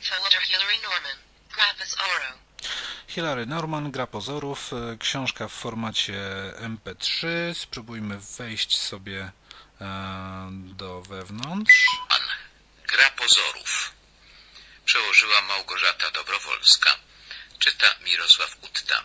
Hilary 3.07 3.45
Norman, 3.45 3.91
Gra 3.91 4.07
Pozorów, 4.07 4.74
e, 4.74 4.97
książka 4.97 5.47
w 5.47 5.53
formacie 5.53 6.19
MP3. 6.57 7.28
Spróbujmy 7.53 8.17
wejść 8.38 8.80
sobie 8.80 9.32
e, 9.82 10.49
do 10.51 11.01
wewnątrz. 11.01 11.86
Gra 12.88 13.11
pozorów. 13.11 13.91
Przełożyła 14.86 15.41
Małgorzata 15.41 16.11
Dobrowolska. 16.11 17.11
Czyta 17.62 17.95
Mirosław 18.05 18.57
Utta. 18.62 19.03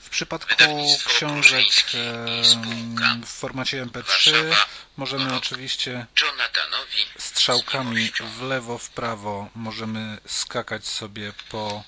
W 0.00 0.08
przypadku 0.08 0.54
książek 1.06 1.66
w 3.26 3.28
formacie 3.28 3.86
MP3 3.86 4.02
Warszawa. 4.06 4.66
możemy 4.96 5.36
oczywiście 5.36 6.06
strzałkami 7.18 8.12
w 8.38 8.42
lewo, 8.42 8.78
w 8.78 8.90
prawo 8.90 9.48
możemy 9.54 10.18
skakać 10.26 10.86
sobie 10.86 11.32
po 11.48 11.84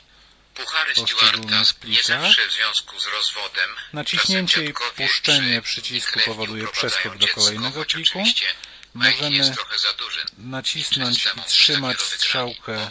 Puchary 0.55 0.95
poszczególnych 0.95 1.69
Stewarta 1.69 1.89
nie 1.89 2.03
zawsze 2.03 2.49
w 2.49 2.53
związku 2.53 3.01
z 3.01 3.07
rozwodem. 3.07 3.71
Naciśnięcie 3.93 4.65
i 4.65 4.75
puszczenie 4.97 5.63
przycisku 5.63 6.21
powoduje 6.27 6.69
przeskok 6.69 7.19
do 7.19 7.29
kolejnego 7.29 7.85
pliku. 7.85 8.25
Możemy 8.95 9.55
nacisnąć 10.39 11.27
i 11.27 11.43
trzymać 11.47 12.03
strzałkę 12.03 12.89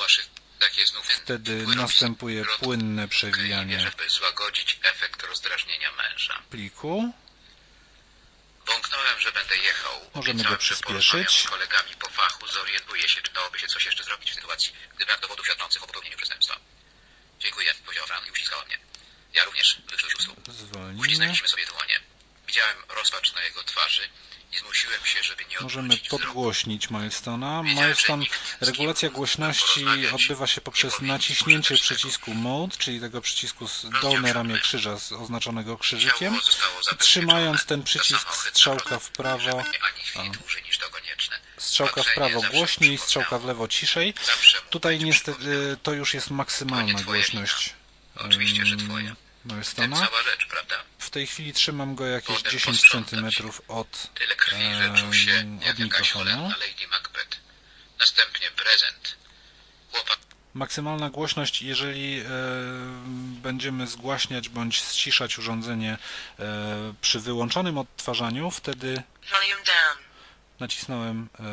O 0.61 0.63
waszych 0.63 0.71
takie 0.71 0.87
znów 0.87 1.07
Wtedy 1.07 1.65
następuje 1.75 2.45
płynne 2.45 3.07
przewijanie 3.07 3.79
żeby 3.79 4.09
złagodzić 4.09 4.79
efekt 4.83 5.23
rozdrażnienia 5.23 5.91
męża. 5.91 6.41
pliku. 6.49 7.13
Bąknąłem, 8.65 9.19
że 9.19 9.31
będę 9.31 9.57
jechał. 9.57 10.01
Możemy 10.15 10.43
go 10.43 10.57
przyspieszyć. 10.57 11.41
z 11.41 11.49
kolegami 11.49 11.95
po 11.99 12.09
fachu, 12.09 12.47
zorientuję 12.47 13.09
się, 13.09 13.21
czy 13.21 13.31
dałoby 13.33 13.59
się 13.59 13.67
coś 13.67 13.85
jeszcze 13.85 14.03
zrobić 14.03 14.31
w 14.31 14.35
sytuacji, 14.35 14.73
gdy 14.95 15.05
brak 15.05 15.19
dowodów 15.19 15.45
świadczących 15.45 15.83
o 15.83 15.87
popełnieniu 15.87 16.17
przestępstwa. 16.17 16.59
Dziękuję, 17.39 17.73
powiedział 17.85 18.07
Fran 18.07 18.25
i 18.27 18.31
uściskała 18.31 18.65
mnie. 18.65 18.79
Ja 19.33 19.43
również, 19.45 19.81
wyczuł 19.91 20.09
sióstru. 20.09 20.35
Zwolnimy. 20.47 21.01
Uścisnęliśmy 21.01 21.47
sobie 21.47 21.65
dłonie. 21.65 21.99
Widziałem 22.47 22.77
rozpacz 22.89 23.33
na 23.33 23.41
jego 23.43 23.63
twarzy 23.63 24.09
Możemy 25.61 25.97
podgłośnić 25.97 26.89
Milestona. 26.89 27.63
Milestone, 27.63 28.25
regulacja 28.61 29.09
głośności 29.09 29.85
odbywa 30.13 30.47
się 30.47 30.61
poprzez 30.61 31.01
naciśnięcie 31.01 31.75
przycisku 31.75 32.33
Mode, 32.33 32.77
czyli 32.77 32.99
tego 32.99 33.21
przycisku 33.21 33.67
z 33.67 33.85
dolne 34.01 34.33
ramię 34.33 34.59
krzyża 34.59 34.99
z 34.99 35.11
oznaczonego 35.11 35.77
krzyżykiem. 35.77 36.39
Trzymając 36.97 37.65
ten 37.65 37.83
przycisk 37.83 38.35
strzałka 38.35 38.99
w 38.99 39.09
prawo, 39.09 39.63
strzałka 41.57 42.03
w 42.03 42.13
prawo 42.13 42.41
głośniej, 42.51 42.97
strzałka 42.97 43.39
w 43.39 43.45
lewo 43.45 43.67
ciszej. 43.67 44.13
Tutaj 44.69 44.99
niestety 44.99 45.77
to 45.83 45.93
już 45.93 46.13
jest 46.13 46.29
maksymalna 46.31 47.01
głośność. 47.01 47.73
Oczywiście, 48.15 48.65
że 48.65 48.77
twoja. 48.77 49.15
Cała 49.49 50.23
rzecz, 50.23 50.47
prawda? 50.49 50.75
W 50.99 51.09
tej 51.09 51.27
chwili 51.27 51.53
trzymam 51.53 51.95
go 51.95 52.05
jakieś 52.05 52.37
Potem 52.37 52.51
10 52.51 52.77
posprzątać. 52.77 53.35
cm 53.35 53.49
od 53.67 54.07
jak 54.29 55.73
od 55.73 55.79
mikrofonu. 55.79 56.51
Następnie 57.99 58.51
prezent. 58.51 59.17
Maksymalna 60.53 61.09
głośność, 61.09 61.61
jeżeli 61.61 62.19
e, 62.19 62.23
będziemy 63.41 63.87
zgłaśniać 63.87 64.49
bądź 64.49 64.75
ściszać 64.75 65.37
urządzenie 65.37 65.97
e, 66.39 66.93
przy 67.01 67.19
wyłączonym 67.19 67.77
odtwarzaniu, 67.77 68.51
wtedy 68.51 69.03
Volume 69.31 69.63
down. 69.65 70.10
Nacisnąłem 70.61 71.29
e, 71.39 71.43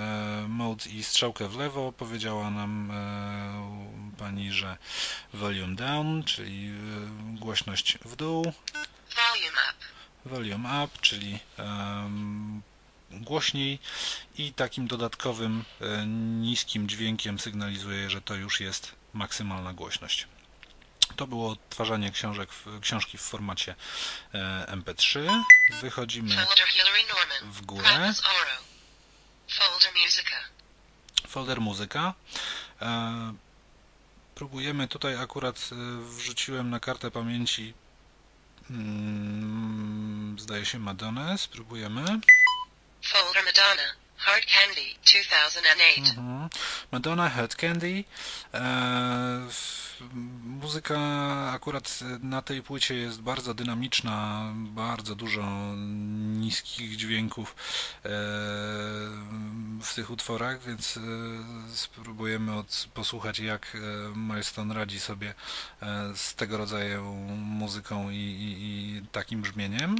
mode 0.49 0.87
i 0.91 1.05
strzałkę 1.05 1.49
w 1.49 1.57
lewo, 1.57 1.93
powiedziała 1.93 2.51
nam 2.51 2.91
e, 2.91 4.17
pani, 4.19 4.53
że 4.53 4.77
volume 5.35 5.75
down, 5.77 6.25
czyli 6.25 6.69
e, 6.69 6.73
głośność 7.39 7.99
w 8.05 8.17
dół, 8.17 8.53
Volume 9.17 9.61
up. 9.71 9.85
volume 10.25 10.85
up, 10.85 10.99
czyli 11.01 11.39
głośniej 13.11 13.79
i 14.39 14.53
takim 14.53 14.87
dodatkowym 14.87 15.65
niskim 16.41 16.89
dźwiękiem 16.89 17.39
sygnalizuje, 17.39 18.11
że 18.11 18.21
to 18.21 18.35
już 18.35 18.61
jest 18.61 18.93
maksymalna 19.15 19.73
głośność. 19.73 20.27
To 21.17 21.27
było 21.27 21.51
odtwarzanie 21.51 22.11
książek, 22.11 22.53
w- 22.53 22.81
książki 22.81 23.19
w 23.19 23.21
formacie 23.21 23.75
e, 24.35 24.67
MP3. 24.77 25.43
Wychodzimy 25.81 26.35
w 27.45 27.61
górę. 27.67 28.13
Folder 29.49 29.93
Musica. 30.05 30.37
folder 31.29 31.61
muzyka. 31.61 32.15
E, 32.83 33.35
próbujemy 34.35 34.89
tutaj 34.89 35.17
akurat 35.17 35.57
e, 35.73 35.75
wrzuciłem 36.17 36.71
na 36.71 36.81
kartę 36.81 37.11
pamięci 37.11 37.75
mm, 38.71 40.39
zdaje 40.39 40.65
się 40.67 40.79
Madonę. 40.79 41.39
Spróbujemy. 41.39 42.05
Folder 43.03 43.45
Madonna. 43.45 43.95
Hard 44.17 44.45
Candy. 44.47 44.95
2008. 45.05 46.05
Mhm. 46.05 46.49
Madonna, 46.93 47.29
Head 47.31 47.57
Candy. 47.57 48.05
E, 48.55 48.61
muzyka 50.45 50.99
akurat 51.53 52.01
na 52.23 52.43
tej 52.43 52.63
płycie 52.63 52.95
jest 52.95 53.21
bardzo 53.21 53.55
dynamiczna, 53.55 54.49
bardzo 54.57 55.15
dużo 55.15 55.75
niskich 56.39 56.97
dźwięków 56.97 57.57
e, 58.05 58.09
w 59.83 59.93
tych 59.95 60.11
utworach, 60.11 60.63
więc 60.63 60.97
e, 60.97 61.01
spróbujemy 61.75 62.57
od, 62.57 62.89
posłuchać 62.95 63.39
jak 63.39 63.77
e, 63.77 63.79
Milestone 64.19 64.75
radzi 64.75 65.01
sobie 65.01 65.35
z 66.15 66.35
tego 66.35 66.59
rodzaju 66.59 67.05
muzyką 67.37 68.11
i, 68.11 68.17
i, 68.17 68.57
i 68.61 69.07
takim 69.13 69.43
brzmieniem. 69.43 69.97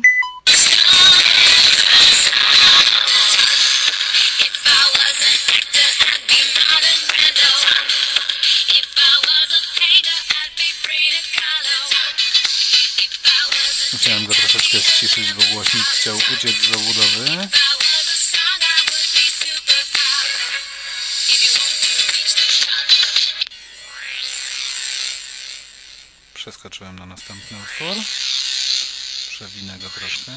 Troszeczkę 13.99 14.81
ściszyć, 14.81 15.33
bo 15.33 15.43
głośnik 15.43 15.85
chciał 15.85 16.17
uciec 16.17 16.57
z 16.57 16.77
obudowy. 16.77 17.49
Przeskoczyłem 26.35 26.99
na 26.99 27.07
następny 27.07 27.59
utwór. 27.63 28.05
Przewinę 29.31 29.79
go 29.79 29.91
troszkę. 29.91 30.33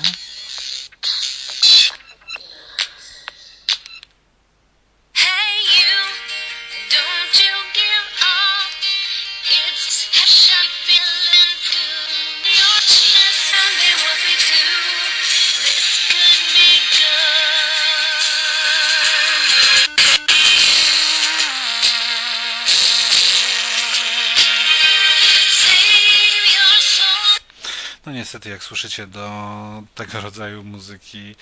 Niestety, 28.42 28.50
jak 28.50 28.64
słyszycie, 28.64 29.08
do 29.08 29.84
tego 29.96 30.22
rodzaju 30.28 30.64
muzyki 30.64 31.36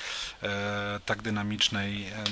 e, 0.44 1.00
tak 1.06 1.22
dynamicznej, 1.22 2.08
e, 2.08 2.24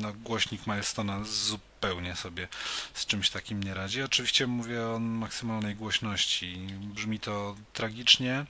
no, 0.00 0.12
głośnik 0.12 0.66
Milestona 0.66 1.24
zupełnie 1.24 2.16
sobie 2.16 2.48
z 2.94 3.06
czymś 3.06 3.30
takim 3.30 3.62
nie 3.62 3.74
radzi. 3.74 4.02
Oczywiście 4.02 4.46
mówię 4.46 4.86
o 4.86 4.98
maksymalnej 4.98 5.74
głośności. 5.74 6.66
Brzmi 6.94 7.20
to 7.20 7.56
tragicznie. 7.72 8.46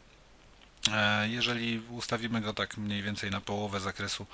E, 0.92 1.28
Jeżeli 1.28 1.80
ustawimy 1.90 2.40
go 2.40 2.54
tak 2.54 2.76
mniej 2.76 3.02
więcej 3.02 3.30
na 3.30 3.40
połowę 3.40 3.80
zakresu 3.80 4.26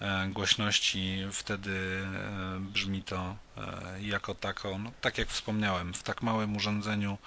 e, 0.00 0.28
głośności, 0.28 1.18
wtedy 1.32 2.02
e, 2.04 2.60
brzmi 2.60 3.02
to 3.02 3.36
jako 4.00 4.34
tako, 4.34 4.78
no, 4.78 4.92
tak 5.00 5.18
jak 5.18 5.28
wspomniałem, 5.28 5.94
w 5.94 6.02
tak 6.02 6.22
małym 6.22 6.56
urządzeniu 6.56 7.18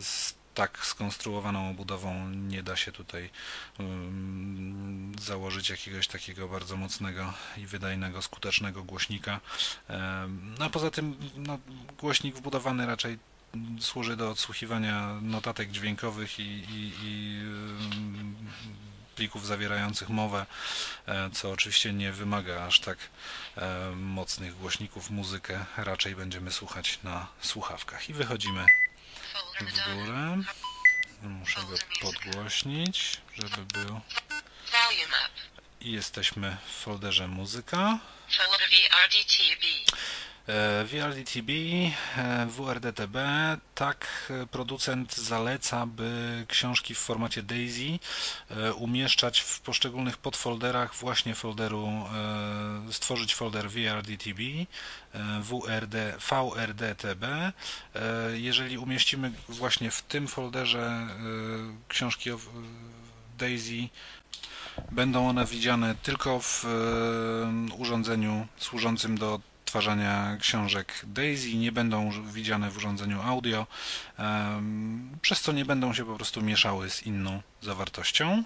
z 0.00 0.39
tak 0.60 0.86
skonstruowaną 0.86 1.70
obudową 1.70 2.28
nie 2.28 2.62
da 2.62 2.76
się 2.76 2.92
tutaj 2.92 3.30
um, 3.78 5.12
założyć 5.20 5.70
jakiegoś 5.70 6.06
takiego 6.08 6.48
bardzo 6.48 6.76
mocnego 6.76 7.32
i 7.56 7.66
wydajnego, 7.66 8.22
skutecznego 8.22 8.84
głośnika. 8.84 9.40
Em, 9.88 10.54
No 10.58 10.64
a 10.64 10.70
poza 10.70 10.90
tym 10.90 11.16
no, 11.36 11.58
głośnik 11.98 12.36
wbudowany 12.36 12.86
raczej 12.86 13.18
służy 13.80 14.16
do 14.16 14.30
odsłuchiwania 14.30 15.18
notatek 15.22 15.70
dźwiękowych 15.70 16.38
i, 16.38 16.42
i, 16.42 16.92
i 17.02 17.40
em, 17.40 18.36
plików 19.16 19.46
zawierających 19.46 20.08
mowę, 20.08 20.46
e, 21.06 21.30
co 21.30 21.50
oczywiście 21.50 21.92
nie 21.92 22.12
wymaga 22.12 22.64
aż 22.66 22.80
tak 22.80 22.98
e, 23.56 23.90
mocnych 23.96 24.58
głośników. 24.58 25.10
Muzykę 25.10 25.64
raczej 25.76 26.16
będziemy 26.16 26.52
słuchać 26.52 26.98
na 27.04 27.26
słuchawkach. 27.40 28.10
I 28.10 28.14
wychodzimy 28.14 28.66
w 29.64 29.94
górę. 29.94 30.36
Muszę 31.22 31.60
go 31.60 31.76
podgłośnić, 32.00 33.20
żeby 33.34 33.64
był. 33.64 34.00
I 35.80 35.92
jesteśmy 35.92 36.56
w 36.66 36.82
folderze 36.82 37.28
muzyka. 37.28 37.98
VRDTB. 40.84 41.50
E, 41.50 42.22
e, 42.22 42.46
WRDTB, 42.46 43.16
tak 43.74 44.30
e, 44.30 44.46
producent 44.46 45.16
zaleca, 45.16 45.86
by 45.86 46.44
książki 46.48 46.94
w 46.94 46.98
formacie 46.98 47.42
DAISY 47.42 47.98
umieszczać 48.74 49.40
w 49.40 49.60
poszczególnych 49.60 50.16
podfolderach 50.18 50.94
właśnie 50.94 51.34
folderu, 51.34 51.88
stworzyć 52.90 53.34
folder 53.34 53.70
VRDTB, 53.70 54.40
WRD, 55.40 56.14
VRDTB. 56.30 57.52
Jeżeli 58.32 58.78
umieścimy 58.78 59.32
właśnie 59.48 59.90
w 59.90 60.02
tym 60.02 60.28
folderze 60.28 61.06
książki 61.88 62.30
DAISY, 63.38 63.88
Będą 64.92 65.28
one 65.28 65.46
widziane 65.46 65.94
tylko 66.02 66.40
w 66.40 66.64
urządzeniu 67.78 68.46
służącym 68.56 69.18
do 69.18 69.40
odtwarzania 69.70 70.36
książek 70.40 70.92
DAISY, 71.04 71.54
nie 71.54 71.72
będą 71.72 72.24
widziane 72.32 72.70
w 72.70 72.76
urządzeniu 72.76 73.22
audio, 73.22 73.66
przez 75.22 75.40
co 75.40 75.52
nie 75.52 75.64
będą 75.64 75.94
się 75.94 76.04
po 76.04 76.16
prostu 76.16 76.42
mieszały 76.42 76.90
z 76.90 77.02
inną 77.02 77.42
zawartością. 77.62 78.44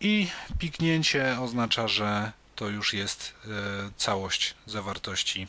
I 0.00 0.28
piknięcie 0.58 1.36
oznacza, 1.40 1.88
że 1.88 2.32
to 2.56 2.68
już 2.68 2.94
jest 2.94 3.34
e, 3.44 3.48
całość 3.96 4.54
zawartości 4.66 5.48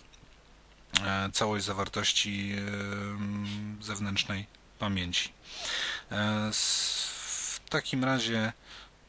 e, 1.03 1.29
całość 1.33 1.65
zawartości 1.65 2.51
em, 2.57 3.77
zewnętrznej 3.81 4.45
pamięci. 4.79 5.31
E, 6.11 6.49
W 6.53 7.69
takim 7.69 8.03
razie 8.03 8.53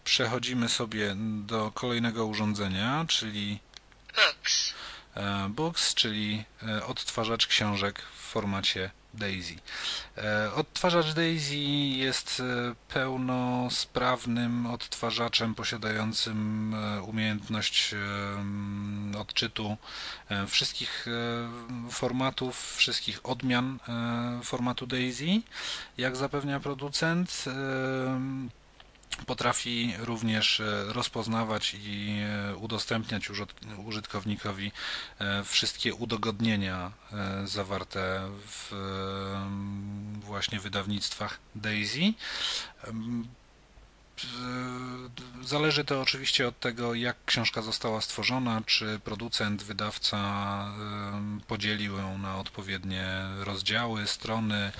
przechodzimy 0.06 0.68
sobie 0.68 1.14
do 1.46 1.70
kolejnego 1.74 2.26
urządzenia, 2.26 3.04
czyli 3.08 3.58
Books. 4.16 4.74
e, 5.14 5.48
Books, 5.48 5.94
czyli 5.94 6.44
e, 6.68 6.86
odtwarzacz 6.86 7.46
książek 7.46 8.02
w 8.16 8.20
formacie 8.20 8.90
DAISY. 9.14 9.56
E, 10.18 10.52
Odtwarzacz 10.54 11.12
DAISY 11.12 11.56
jest 11.96 12.42
pełnosprawnym 12.88 14.66
odtwarzaczem 14.66 15.54
posiadającym 15.54 16.74
umiejętność 17.06 17.94
odczytu 19.18 19.76
wszystkich 20.48 21.06
formatów, 21.90 22.74
wszystkich 22.76 23.26
odmian 23.26 23.78
formatu 24.42 24.86
DAISY. 24.86 25.40
Jak 25.98 26.16
zapewnia 26.16 26.60
producent, 26.60 27.44
Potrafi 29.26 29.94
również 29.98 30.60
e, 30.60 30.84
rozpoznawać 30.92 31.76
i 31.80 32.18
e, 32.20 32.56
udostępniać 32.56 33.30
użytkownikowi 33.86 34.72
e, 35.18 35.44
wszystkie 35.44 35.94
udogodnienia 35.94 36.92
zawarte 37.44 38.28
w 38.46 38.72
właśnie 40.20 40.60
wydawnictwach 40.60 41.38
DAISY. 41.54 42.14
Zależy 45.42 45.84
to 45.84 46.00
oczywiście 46.00 46.48
od 46.48 46.60
tego, 46.60 46.94
jak 46.94 47.16
książka 47.24 47.62
została 47.62 48.00
stworzona, 48.00 48.62
czy 48.66 49.00
producent, 49.04 49.62
wydawca 49.62 50.18
podzielił 51.46 51.96
ją 51.98 52.18
na 52.18 52.38
odpowiednie 52.38 53.06
rozdziały, 53.38 54.06
strony 54.06 54.72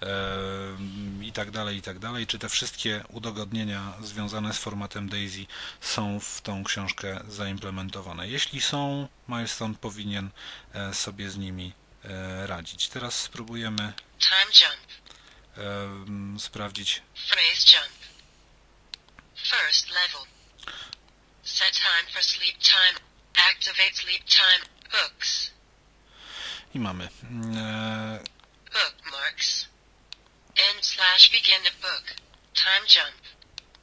em, 0.00 1.24
i 1.24 1.32
tak 1.32 1.50
dalej, 1.50 1.76
i 1.76 1.82
tak 1.82 1.98
dalej. 1.98 2.26
Czy 2.26 2.38
te 2.38 2.48
wszystkie 2.48 3.04
udogodnienia 3.08 3.92
związane 4.00 4.52
z 4.52 4.58
formatem 4.58 5.08
DAISY 5.08 5.46
są 5.80 6.20
w 6.20 6.40
tą 6.40 6.64
książkę 6.64 7.20
zaimplementowane? 7.28 8.28
Jeśli 8.28 8.60
są, 8.60 9.08
Milestone 9.28 9.74
powinien 9.74 10.30
e, 10.74 10.94
sobie 10.94 11.30
z 11.30 11.36
nimi 11.36 11.72
e, 12.04 12.46
radzić. 12.46 12.88
Teraz 12.88 13.22
spróbujemy 13.22 13.92
sprawdzić 16.38 17.02
Phrase 17.14 17.72
jump. 17.72 18.05
First 19.50 19.86
level. 19.94 20.26
Set 21.44 21.72
time 21.72 22.06
for 22.12 22.20
sleep 22.20 22.56
time. 22.60 22.96
Activate 23.36 23.94
sleep 23.94 24.22
time. 24.26 24.66
Books. 24.90 25.52
i 26.74 26.78
mamy 26.78 27.08
mm, 27.22 27.56
e, 27.56 28.18
Bookmarks. 28.72 29.68
End 30.56 30.82
slash 30.82 31.30
begin 31.30 31.62
of 31.66 31.80
book. 31.80 32.16
Time 32.54 32.86
jump. 32.86 33.22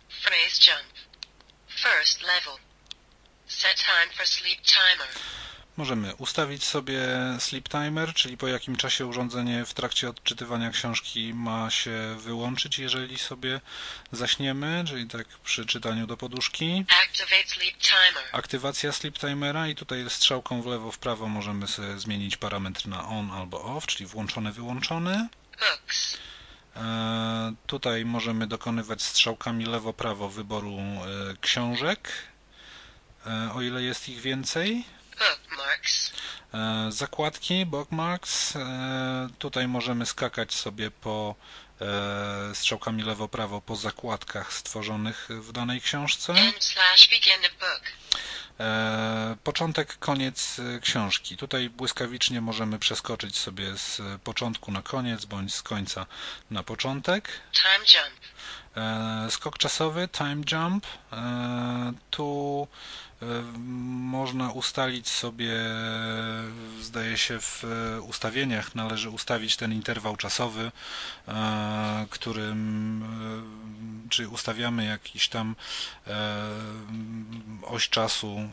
Phrase 0.09 0.59
jump. 0.59 0.91
First 1.81 2.21
level. 2.23 2.59
Set 3.47 3.77
time 3.77 4.09
for 4.17 4.25
sleep 4.25 4.59
timer. 4.65 5.11
Możemy 5.77 6.15
ustawić 6.15 6.63
sobie 6.63 7.01
sleep 7.39 7.69
timer, 7.69 8.13
czyli 8.13 8.37
po 8.37 8.47
jakim 8.47 8.75
czasie 8.75 9.05
urządzenie 9.05 9.65
w 9.65 9.73
trakcie 9.73 10.09
odczytywania 10.09 10.69
książki 10.69 11.33
ma 11.33 11.69
się 11.69 12.15
wyłączyć, 12.19 12.79
jeżeli 12.79 13.19
sobie 13.19 13.61
zaśniemy, 14.11 14.83
czyli 14.87 15.07
tak 15.07 15.27
przy 15.27 15.65
czytaniu 15.65 16.07
do 16.07 16.17
poduszki. 16.17 16.85
Aktywacja 18.31 18.91
sleep 18.91 19.19
timera 19.19 19.67
i 19.67 19.75
tutaj 19.75 20.09
strzałką 20.09 20.61
w 20.61 20.65
lewo, 20.65 20.91
w 20.91 20.97
prawo 20.97 21.27
możemy 21.27 21.67
sobie 21.67 21.99
zmienić 21.99 22.37
parametr 22.37 22.87
na 22.87 23.07
on 23.07 23.31
albo 23.31 23.63
off, 23.63 23.85
czyli 23.87 24.05
włączony, 24.05 24.51
wyłączony. 24.51 25.27
Books. 25.59 26.17
E, 26.75 27.53
Tutaj 27.67 28.05
możemy 28.05 28.47
dokonywać 28.47 29.01
strzałkami 29.01 29.65
lewo-prawo 29.65 30.29
wyboru 30.29 30.77
e, 30.77 31.03
książek, 31.41 32.09
e, 33.25 33.49
o 33.53 33.61
ile 33.61 33.83
jest 33.83 34.09
ich 34.09 34.21
więcej. 34.21 34.85
E, 36.53 36.91
Zakładki, 36.91 37.65
bookmarks. 37.65 38.55
E, 38.55 39.27
Tutaj 39.39 39.67
możemy 39.67 40.05
skakać 40.05 40.53
sobie 40.53 40.91
po 40.91 41.35
e, 41.81 42.55
strzałkami 42.55 43.03
lewo-prawo 43.03 43.61
po 43.61 43.75
zakładkach 43.75 44.53
stworzonych 44.53 45.27
w 45.29 45.51
danej 45.51 45.81
książce. 45.81 46.33
Początek, 49.43 49.97
koniec 49.99 50.57
książki. 50.81 51.37
Tutaj 51.37 51.69
błyskawicznie 51.69 52.41
możemy 52.41 52.79
przeskoczyć 52.79 53.37
sobie 53.37 53.77
z 53.77 54.01
początku 54.23 54.71
na 54.71 54.81
koniec, 54.81 55.25
bądź 55.25 55.53
z 55.55 55.61
końca 55.63 56.05
na 56.51 56.63
początek. 56.63 57.29
Time 57.51 57.85
jump. 57.93 58.23
Skok 59.33 59.57
czasowy, 59.57 60.07
time 60.07 60.41
jump. 60.51 60.87
Tu 62.11 62.67
można 64.13 64.51
ustalić 64.51 65.07
sobie, 65.07 65.53
zdaje 66.81 67.17
się, 67.17 67.39
w 67.39 67.63
ustawieniach 68.07 68.75
należy 68.75 69.09
ustawić 69.09 69.57
ten 69.57 69.73
interwał 69.73 70.15
czasowy, 70.15 70.71
e, 71.27 72.05
którym, 72.09 73.03
e, 74.05 74.09
czy 74.09 74.29
ustawiamy 74.29 74.85
jakiś 74.85 75.27
tam 75.27 75.55
e, 76.07 76.49
oś 77.63 77.89
czasu 77.89 78.49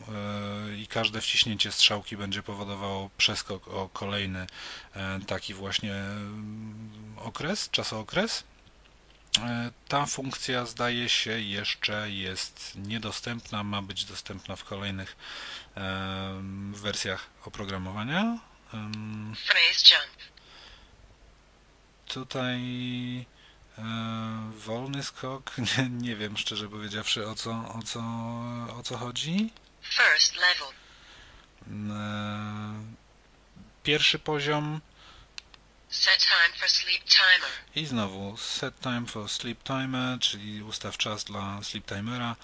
i 0.77 0.87
każde 0.87 1.21
wciśnięcie 1.21 1.71
strzałki 1.71 2.17
będzie 2.17 2.43
powodowało 2.43 3.09
przeskok 3.17 3.67
o 3.67 3.89
kolejny 3.93 4.47
taki 5.27 5.53
właśnie 5.53 5.95
okres, 7.17 7.69
czasookres. 7.69 8.43
E, 9.39 9.71
Ta 9.87 10.05
funkcja 10.05 10.65
zdaje 10.65 11.09
się 11.09 11.39
jeszcze 11.39 12.11
jest 12.11 12.73
niedostępna, 12.75 13.63
ma 13.63 13.81
być 13.81 14.05
dostępna 14.05 14.55
w 14.55 14.63
kolejnych 14.63 15.15
em, 15.75 16.73
wersjach 16.73 17.27
oprogramowania. 17.45 18.37
Tutaj 22.07 22.59
e, 23.77 23.83
wolny 24.57 25.03
skok, 25.03 25.51
nie, 25.77 25.89
nie 25.89 26.15
wiem 26.15 26.37
szczerze 26.37 26.69
powiedziawszy 26.69 27.27
o 27.27 27.35
co, 27.35 27.51
o 27.51 27.81
co, 27.85 27.99
o 28.77 28.83
co 28.83 28.97
chodzi. 28.97 29.49
E, 31.91 33.01
Pierwszy 33.83 34.19
poziom 34.19 34.81
Set 35.91 36.19
time 36.19 36.53
for 36.57 36.69
sleep 36.69 37.03
timer. 37.03 37.49
I 37.75 37.85
znowu 37.85 38.37
set 38.37 38.79
time 38.79 39.05
for 39.07 39.29
sleep 39.29 39.63
timer, 39.63 40.19
czyli 40.19 40.63
ustaw 40.63 40.97
czas 40.97 41.23
dla 41.23 41.63
sleep 41.63 41.85
timera. 41.85 42.35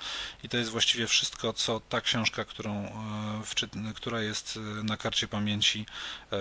I 0.44 0.50
to 0.50 0.58
jest 0.58 0.70
właściwie 0.70 1.08
wszystko, 1.08 1.54
co 1.54 1.80
ta 1.80 2.02
książka, 2.02 2.46
którą, 2.46 2.86
e, 3.90 3.94
która 3.94 4.22
jest 4.22 4.58
e, 4.58 4.60
na 4.60 4.98
karcie 4.98 5.28
pamięci, 5.28 5.86
e, 6.32 6.38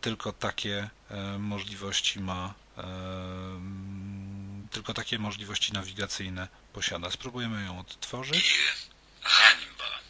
tylko 0.00 0.32
takie 0.32 0.90
możliwości 1.38 2.20
ma, 2.20 2.54
tylko 4.70 4.94
takie 4.94 5.18
możliwości 5.18 5.72
nawigacyjne 5.72 6.48
posiada. 6.72 7.10
Spróbujemy 7.10 7.64
ją 7.64 7.78
odtworzyć. 7.78 8.54
Hańba. 9.22 10.00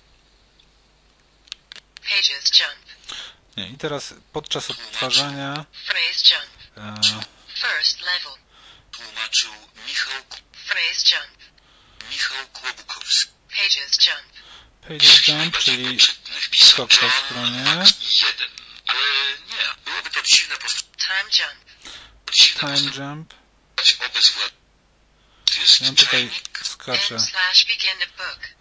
Pages 2.02 2.60
jump. 2.60 2.99
Nie, 3.56 3.68
I 3.68 3.76
teraz 3.76 4.14
podczas 4.32 4.70
odtwarzania 4.70 5.64
e. 6.76 7.00
Tłumaczył 8.90 9.52
Michał, 9.86 10.12
Phrase 10.66 11.16
jump. 11.16 11.38
Michał 12.10 12.46
Kłobukowski. 12.52 13.30
Pages 13.50 14.06
jump. 14.06 14.40
Pages 14.88 15.28
Jump, 15.28 15.58
czyli 15.58 15.98
skok 16.58 16.90
po 16.90 17.10
stronie. 17.10 17.58
Jeden. 17.58 18.50
Ale 18.86 18.98
nie, 19.48 19.84
byłoby 19.84 20.10
to 20.10 20.22
dziwne 20.22 20.56
Time 20.98 21.30
jump. 21.38 21.94
dziwne 22.32 22.76
Time 22.76 22.90
Jump. 22.96 23.34
Ja 25.80 25.92
tutaj 25.92 26.30
skaczę. 26.62 27.16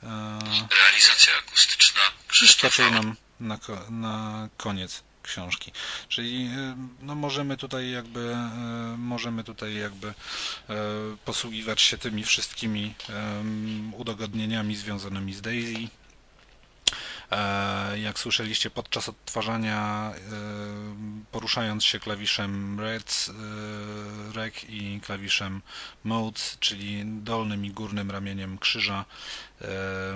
E, 0.04 0.68
realizacja 0.82 1.38
akustyczna. 1.38 2.02
Krzysztof 2.28 2.80
nam 2.80 3.16
na, 3.40 3.60
na 3.90 4.48
koniec 4.58 5.04
książki. 5.24 5.72
Czyli 6.08 6.46
y, 6.46 7.06
no, 7.06 7.16
możemy 7.16 7.58
tutaj 7.58 7.92
jakby 7.92 8.20
y, 8.94 8.98
możemy 8.98 9.44
tutaj 9.44 9.76
jakby 9.76 10.08
y, 10.08 10.14
posługiwać 11.26 11.82
się 11.82 11.98
tymi 11.98 12.24
wszystkimi 12.24 12.96
udogodnieniami 13.98 14.76
związanymi 14.76 15.34
z 15.34 15.42
Daisy. 15.42 15.88
E, 17.32 18.00
Jak 18.00 18.20
słyszeliście 18.20 18.70
podczas 18.70 19.10
odtwarzania, 19.10 20.12
e, 20.16 20.20
poruszając 21.32 21.84
się 21.84 22.00
klawiszem 22.00 22.80
Red, 22.80 23.26
e, 23.30 24.34
Rec 24.34 24.64
i 24.70 25.02
klawiszem 25.04 25.62
Mode, 26.04 26.40
czyli 26.60 27.04
dolnym 27.06 27.66
i 27.66 27.72
górnym 27.72 28.12
ramieniem 28.12 28.58
krzyża, 28.58 29.06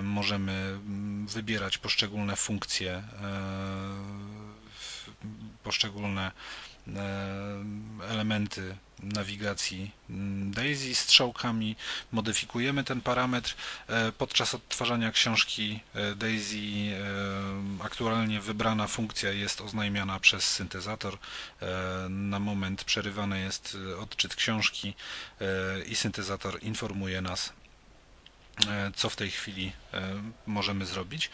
możemy 0.02 0.78
wybierać 1.26 1.78
poszczególne 1.78 2.36
funkcje, 2.36 3.02
poszczególne 5.62 6.32
elementy 8.10 8.76
nawigacji 9.02 9.90
Daisy 10.50 10.94
strzałkami, 10.94 11.76
modyfikujemy 12.12 12.84
ten 12.84 13.00
parametr. 13.00 13.54
E, 13.88 14.12
Podczas 14.12 14.54
odtwarzania 14.54 15.12
książki 15.12 15.80
e, 15.94 16.14
Daisy 16.14 16.56
e, 16.56 17.84
aktualnie 17.84 18.40
wybrana 18.40 18.86
funkcja 18.86 19.30
jest 19.30 19.60
oznajmiana 19.60 20.20
przez 20.20 20.44
syntezator. 20.50 21.18
E, 21.62 21.66
Na 22.08 22.38
moment 22.38 22.84
przerywany 22.84 23.40
jest 23.40 23.76
e, 23.92 23.98
odczyt 23.98 24.34
książki 24.34 24.94
e, 25.40 25.44
i 25.84 25.96
syntezator 25.96 26.62
informuje 26.62 27.20
nas, 27.20 27.52
e, 28.68 28.90
co 28.96 29.10
w 29.10 29.16
tej 29.16 29.30
chwili 29.30 29.72
e, 29.94 30.02
możemy 30.46 30.86
zrobić. 30.86 31.30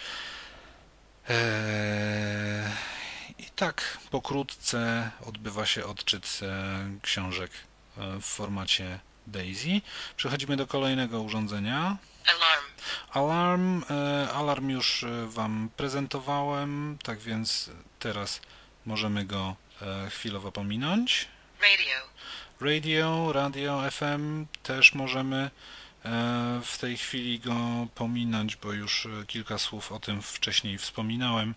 I 3.40 3.44
tak 3.56 3.98
pokrótce 4.10 5.10
odbywa 5.26 5.66
się 5.66 5.84
odczyt 5.84 6.40
e, 6.42 6.98
książek 7.02 7.50
e, 7.98 8.20
w 8.20 8.24
formacie 8.24 8.98
Daisy. 9.26 9.80
Przechodzimy 10.16 10.56
do 10.56 10.66
kolejnego 10.66 11.22
urządzenia. 11.22 11.96
Alarm. 12.26 12.64
Alarm. 13.12 13.84
e, 13.90 14.32
Alarm 14.32 14.68
już 14.70 15.04
Wam 15.26 15.70
prezentowałem, 15.76 16.98
tak 17.02 17.18
więc 17.18 17.70
teraz 17.98 18.40
możemy 18.86 19.24
go 19.24 19.56
chwilowo 20.10 20.52
pominąć. 20.52 21.28
Radio. 21.62 21.96
Radio, 22.60 23.32
radio 23.32 23.90
FM 23.90 24.46
też 24.62 24.94
możemy 24.94 25.50
w 26.62 26.78
tej 26.80 26.96
chwili 26.96 27.40
go 27.40 27.86
pominąć, 27.94 28.56
bo 28.56 28.72
już 28.72 29.06
e, 29.06 29.26
kilka 29.26 29.58
słów 29.58 29.92
o 29.92 30.00
tym 30.00 30.22
wcześniej 30.22 30.78
wspominałem. 30.78 31.54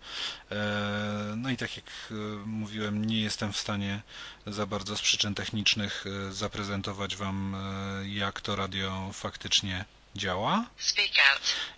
E, 0.52 1.34
No 1.38 1.49
i 1.49 1.57
tak 1.57 1.76
jak 1.76 1.86
e, 2.11 2.14
mówiłem, 2.45 3.06
nie 3.06 3.22
jestem 3.22 3.53
w 3.53 3.57
stanie 3.57 4.02
za 4.48 4.65
bardzo 4.65 4.98
z 4.98 5.02
przyczyn 5.02 5.36
technicznych 5.36 6.06
e, 6.07 6.34
zaprezentować 6.34 7.15
Wam, 7.15 7.56
e, 7.56 8.07
jak 8.07 8.41
to 8.41 8.56
radio 8.56 9.10
faktycznie 9.14 9.86
działa 10.15 10.65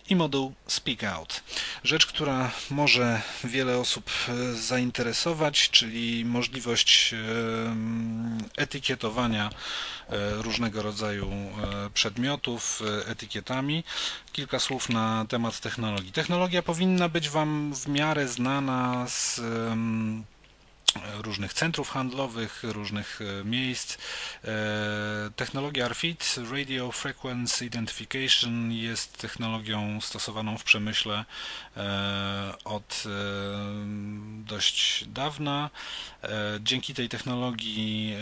i 0.10 0.16
moduł 0.16 0.54
Speak 0.68 1.04
Out. 1.04 1.44
Rzecz, 1.84 2.06
która 2.06 2.52
może 2.70 3.22
wiele 3.44 3.78
osób 3.78 4.10
e, 4.28 4.54
zainteresować, 4.54 5.70
czyli 5.70 6.26
możliwość 6.26 7.14
em, 7.14 8.38
etykietowania 8.58 9.50
e, 10.10 10.32
różnego 10.42 10.82
rodzaju 10.82 11.32
e, 11.32 11.90
przedmiotów 11.90 12.82
e, 12.82 13.08
etykietami. 13.08 13.84
Kilka 14.32 14.60
słów 14.60 14.90
na 14.90 15.26
temat 15.30 15.60
technologii. 15.60 16.12
Technologia 16.12 16.62
powinna 16.64 17.10
być 17.10 17.30
Wam 17.30 17.74
w 17.74 17.88
miarę 17.88 18.28
znana 18.28 19.06
z 19.08 19.42
różnych 21.22 21.54
centrów 21.54 21.90
handlowych, 21.90 22.64
różnych 22.64 23.20
e, 23.22 23.46
miejsc. 23.46 23.98
E, 24.44 24.48
Technologia 25.36 25.88
RFID, 25.88 26.36
Radio 26.52 26.92
Frequency 26.92 27.66
Identification, 27.66 28.72
jest 28.72 29.18
technologią 29.18 30.02
stosowaną 30.02 30.58
w 30.58 30.64
przemyśle 30.64 31.26
e, 31.78 32.54
od 32.64 33.04
dość 34.46 35.06
dawna. 35.08 35.70
Dzięki 36.60 36.94
tej 36.94 37.10
technologii 37.10 38.16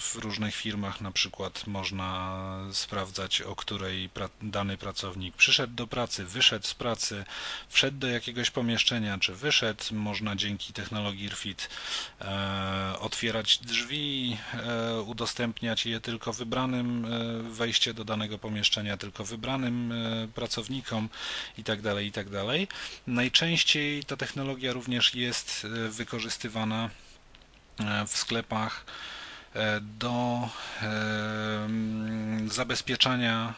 w 0.00 0.14
różnych 0.14 0.54
firmach 0.54 1.00
na 1.00 1.10
przykład 1.10 1.66
można 1.66 2.40
sprawdzać, 2.72 3.42
o 3.42 3.56
której 3.56 4.10
dany 4.42 4.76
pracownik 4.76 5.36
przyszedł 5.36 5.74
do 5.74 5.86
pracy, 5.86 6.24
wyszedł 6.24 6.66
z 6.66 6.74
pracy, 6.74 7.24
wszedł 7.68 7.98
do 7.98 8.08
jakiegoś 8.08 8.50
pomieszczenia, 8.50 9.18
czy 9.18 9.34
wyszedł. 9.34 9.84
Można 9.92 10.36
dzięki 10.36 10.72
technologii 10.72 11.09
RFID 11.28 11.68
e, 12.20 12.98
otwierać 12.98 13.58
drzwi, 13.58 14.36
e, 14.54 15.00
udostępniać 15.00 15.86
je 15.86 16.00
tylko 16.00 16.32
wybranym, 16.32 17.04
e, 17.04 17.42
wejście 17.42 17.94
do 17.94 18.04
danego 18.04 18.38
pomieszczenia 18.38 18.96
tylko 18.96 19.24
wybranym 19.24 19.94
pracownikom 20.34 21.08
i 21.58 21.64
tak 21.64 21.82
dalej, 21.82 22.06
i 22.06 22.12
tak. 22.12 22.26
Najczęściej 23.06 24.04
ta 24.04 24.16
technologia 24.16 24.72
również 24.72 25.14
jest 25.14 25.66
wykorzystywana 25.88 26.90
w 28.06 28.16
sklepach 28.16 28.84
do 29.80 30.48
zabezpieczania 32.46 33.54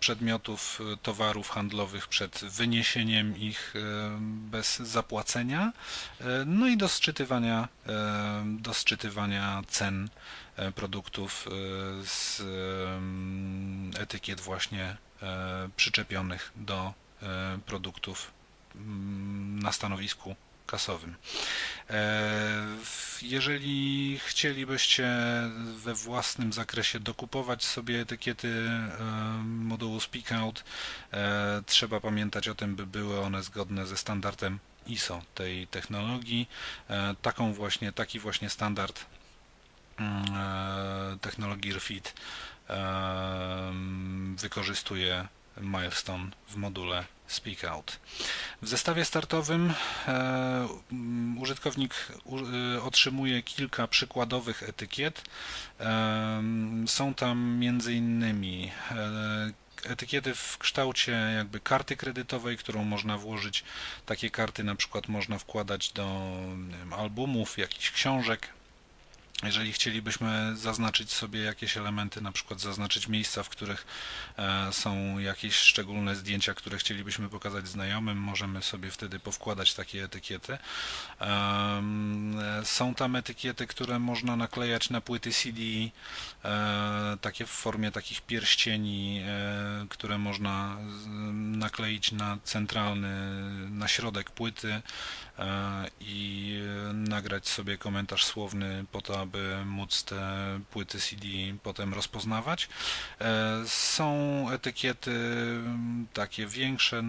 przedmiotów, 0.00 0.80
e, 0.92 0.96
towarów 0.96 1.50
handlowych 1.50 2.08
przed 2.08 2.44
wyniesieniem 2.44 3.36
ich 3.38 3.74
e, 3.76 3.80
bez 4.50 4.78
zapłacenia, 4.78 5.72
e, 6.20 6.24
no 6.46 6.68
i 6.68 6.76
do 6.76 6.88
sczytywania, 6.88 7.68
e, 7.86 8.44
do 8.46 8.74
sczytywania 8.74 9.62
cen 9.68 10.08
e, 10.56 10.72
produktów 10.72 11.46
e, 11.46 11.50
z 12.04 12.42
etykiet 13.98 14.40
właśnie 14.40 14.96
e, 15.22 15.68
przyczepionych 15.76 16.52
do 16.56 16.94
e, 17.22 17.58
produktów 17.66 18.30
na 19.62 19.72
stanowisku 19.72 20.36
kasowym. 20.66 21.14
E, 21.90 22.62
Jeżeli 23.22 24.18
chcielibyście 24.26 25.08
we 25.76 25.94
własnym 25.94 26.52
zakresie 26.52 27.00
dokupować 27.00 27.64
sobie 27.64 28.00
etykiety 28.00 28.48
e, 28.48 29.02
modułu 29.44 30.00
SpeakOut, 30.00 30.64
e, 31.12 31.62
trzeba 31.66 32.00
pamiętać 32.00 32.48
o 32.48 32.54
tym, 32.54 32.76
by 32.76 32.86
były 32.86 33.20
one 33.20 33.42
zgodne 33.42 33.86
ze 33.86 33.96
standardem 33.96 34.58
ISO 34.86 35.22
tej 35.34 35.66
technologii. 35.66 36.48
Taką 37.22 37.52
właśnie, 37.52 37.92
taki 37.92 38.18
właśnie 38.18 38.50
standard 38.50 39.04
mm, 39.98 41.18
technologii 41.18 41.72
RFID 41.72 42.14
wykorzystuje 44.36 45.28
Milestone 45.60 46.30
w 46.48 46.56
module 46.56 47.04
SpeakOut. 47.26 47.98
W 48.62 48.68
zestawie 48.68 49.04
startowym 49.04 49.74
e, 50.08 50.68
użytkownik 51.40 51.94
u, 52.24 52.38
e, 52.38 52.82
otrzymuje 52.82 53.42
kilka 53.42 53.88
przykładowych 53.88 54.62
etykiet. 54.62 55.22
Em, 55.78 56.84
Są 56.88 57.14
tam 57.14 57.56
między 57.58 57.94
innymi 57.94 58.72
e, 58.90 59.52
etykiety 59.84 60.34
w 60.34 60.58
kształcie 60.58 61.12
jakby 61.12 61.60
karty 61.60 61.96
kredytowej, 61.96 62.56
którą 62.56 62.84
można 62.84 63.18
włożyć. 63.18 63.64
Takie 64.06 64.30
karty 64.30 64.64
na 64.64 64.74
przykład 64.74 65.08
można 65.08 65.38
wkładać 65.38 65.92
do 65.92 66.30
wiem, 66.68 66.92
albumów, 66.92 67.58
jakichś 67.58 67.90
książek. 67.90 68.48
Jeżeli 69.44 69.72
chcielibyśmy 69.72 70.56
zaznaczyć 70.56 71.12
sobie 71.12 71.40
jakieś 71.40 71.76
elementy, 71.76 72.20
na 72.20 72.32
przykład 72.32 72.60
zaznaczyć 72.60 73.08
miejsca, 73.08 73.42
w 73.42 73.48
których 73.48 73.86
e, 74.38 74.72
są 74.72 75.18
jakieś 75.18 75.54
szczególne 75.54 76.16
zdjęcia, 76.16 76.54
które 76.54 76.78
chcielibyśmy 76.78 77.28
pokazać 77.28 77.68
znajomym, 77.68 78.18
możemy 78.18 78.62
sobie 78.62 78.90
wtedy 78.90 79.18
powkładać 79.18 79.74
takie 79.74 80.04
etykiety. 80.04 80.58
Są 82.64 82.94
tam 82.94 83.16
etykiety, 83.16 83.66
które 83.66 83.98
można 83.98 84.36
naklejać 84.36 84.90
na 84.90 85.00
płyty 85.00 85.32
CD, 85.32 85.60
e, 86.44 87.16
takie 87.20 87.46
w 87.46 87.50
formie 87.50 87.90
takich 87.90 88.20
pierścieni, 88.20 89.22
e, 89.26 89.86
które 89.88 90.18
można 90.18 90.76
nakleić 91.32 92.12
na 92.12 92.38
centralny, 92.44 93.40
na 93.70 93.88
środek 93.88 94.30
płyty 94.30 94.82
i 96.00 96.58
nagrać 96.92 97.48
sobie 97.48 97.78
komentarz 97.78 98.24
słowny 98.24 98.84
po 98.92 99.00
to, 99.02 99.26
aby 99.34 99.64
móc 99.64 100.02
te 100.04 100.20
płyty 100.70 100.98
CD 101.00 101.26
potem 101.62 101.94
rozpoznawać. 101.94 102.68
E, 103.20 103.62
Są 103.66 104.46
etykiety 104.50 105.10
mm, 105.10 106.06
takie 106.12 106.46
większe 106.46 107.02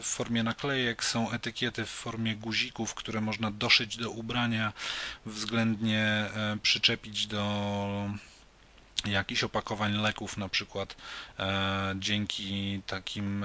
w 0.00 0.04
formie 0.04 0.42
naklejek, 0.42 1.04
są 1.04 1.30
etykiety 1.30 1.84
w 1.84 1.90
formie 1.90 2.36
guzików, 2.36 2.94
które 2.94 3.20
można 3.20 3.50
doszyć 3.50 3.96
do 3.96 4.10
ubrania, 4.10 4.72
względnie 5.26 6.02
e, 6.04 6.56
przyczepić 6.62 7.26
do 7.26 8.10
jakichś 9.04 9.44
opakowań 9.44 9.92
leków 9.92 10.36
na 10.36 10.48
przykład 10.48 10.96
e, 11.38 11.94
dzięki 11.98 12.82
takim 12.86 13.44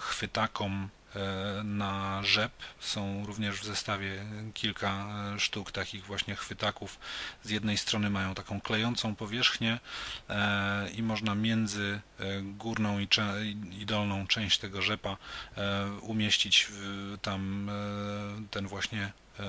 chwytakom 0.00 0.88
na 1.64 2.22
rzep 2.22 2.52
są 2.80 3.26
również 3.26 3.60
w 3.60 3.64
zestawie 3.64 4.24
kilka 4.54 5.06
e, 5.34 5.40
sztuk 5.40 5.72
takich 5.72 6.04
właśnie 6.04 6.36
chwytaków. 6.36 6.98
Z 7.42 7.50
jednej 7.50 7.78
strony 7.78 8.10
mają 8.10 8.34
taką 8.34 8.60
klejącą 8.60 9.16
powierzchnię 9.16 9.80
e, 10.28 10.90
i 10.90 11.02
można 11.02 11.34
między 11.34 12.00
e, 12.18 12.24
górną 12.42 12.98
i, 13.70 13.86
dolną 13.86 14.26
część 14.26 14.58
tego 14.58 14.82
rzepa 14.82 15.16
e, 15.56 15.90
umieścić 16.00 16.68
tam 17.22 17.68
e, 17.68 17.72
ten 18.50 18.66
właśnie 18.66 19.12
e, 19.40 19.42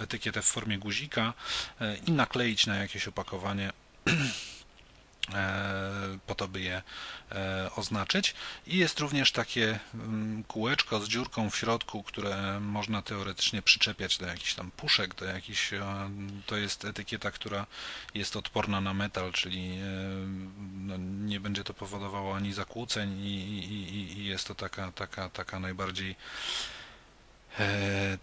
etykietę 0.00 0.42
w 0.42 0.46
formie 0.46 0.78
guzika 0.78 1.34
e, 1.80 1.96
i 1.96 2.12
nakleić 2.12 2.66
na 2.66 2.76
jakieś 2.76 3.08
opakowanie 3.08 3.70
e, 4.06 4.12
po 6.26 6.34
to, 6.34 6.48
by 6.48 6.60
je 6.60 6.82
e, 7.32 7.70
oznaczyć. 7.76 8.34
I 8.66 8.76
jest 8.76 9.00
również 9.00 9.32
takie 9.32 9.78
mm, 9.94 10.44
kółeczko 10.44 11.00
z 11.00 11.08
dziurką 11.08 11.50
w 11.50 11.56
środku, 11.56 12.02
które 12.02 12.60
można 12.60 13.02
teoretycznie 13.02 13.62
przyczepiać 13.62 14.18
do 14.18 14.26
jakichś 14.26 14.54
tam 14.54 14.70
puszek, 14.70 15.14
do 15.14 15.24
jakichś, 15.24 15.72
e, 15.72 15.82
to 16.46 16.56
jest 16.56 16.84
etykieta, 16.84 17.30
która 17.30 17.66
jest 18.14 18.36
odporna 18.36 18.80
na 18.80 18.94
metal, 18.94 19.32
czyli 19.32 19.70
e, 19.72 19.82
no, 20.72 20.96
nie 21.26 21.40
będzie 21.40 21.64
to 21.64 21.74
powodowało 21.74 22.36
ani 22.36 22.52
zakłóceń 22.52 23.20
i, 23.20 23.34
i, 23.58 24.18
i- 24.18 24.24
jest 24.24 24.48
to 24.48 24.54
taka, 24.54 24.92
taka, 24.92 25.28
taka 25.28 25.60
najbardziej 25.60 26.10
e, 26.10 26.16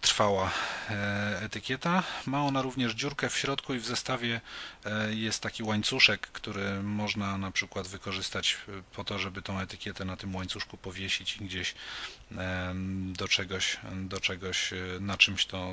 trwała 0.00 0.50
e, 0.90 1.40
etykieta. 1.42 2.02
Ma 2.26 2.42
ona 2.42 2.62
również 2.62 2.92
dziurkę 2.92 3.30
w 3.30 3.38
środku 3.38 3.74
i 3.74 3.78
w 3.78 3.86
zestawie 3.86 4.40
e, 4.84 5.14
jest 5.14 5.42
taki 5.42 5.62
łańcuszek, 5.62 6.20
który 6.20 6.82
można 6.82 7.38
na 7.38 7.50
przykład 7.50 7.88
wykorzystać 7.88 8.56
e, 8.68 8.82
po 8.94 9.04
to, 9.04 9.18
żeby 9.18 9.42
tą 9.42 9.60
etykietę 9.60 10.04
na 10.04 10.16
tym 10.16 10.36
łańcuszku 10.36 10.76
powiesić 10.76 11.36
i 11.36 11.44
gdzieś 11.44 11.74
e, 12.36 12.74
do 13.12 13.28
czegoś, 13.28 13.76
do 13.92 14.20
czegoś 14.20 14.72
e, 14.72 14.76
na 15.00 15.16
czymś 15.16 15.46
to 15.46 15.72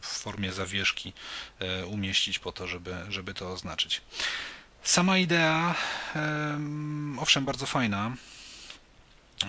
w 0.00 0.06
formie 0.06 0.52
zawieszki 0.52 1.12
e, 1.58 1.86
umieścić 1.86 2.38
po 2.38 2.52
to, 2.52 2.66
żeby, 2.66 2.94
żeby 3.08 3.34
to 3.34 3.52
oznaczyć. 3.52 4.00
Sama 4.82 5.18
idea, 5.18 5.74
em, 6.14 7.18
owszem, 7.18 7.44
bardzo 7.44 7.66
fajna. 7.66 8.16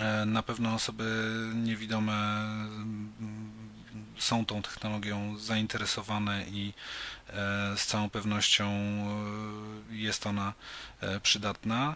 E, 0.02 0.26
Na 0.26 0.44
pewno 0.44 0.74
osoby 0.76 1.04
niewidome 1.56 2.14
mm, 2.14 3.48
są 4.18 4.46
tą 4.46 4.62
technologią 4.62 5.38
zainteresowane 5.38 6.46
i 6.48 6.74
e, 7.30 7.34
z 7.78 7.86
całą 7.86 8.10
pewnością 8.10 8.66
e, 9.92 9.96
jest 9.96 10.28
ona 10.28 10.54
e, 11.02 11.20
przydatna. 11.20 11.96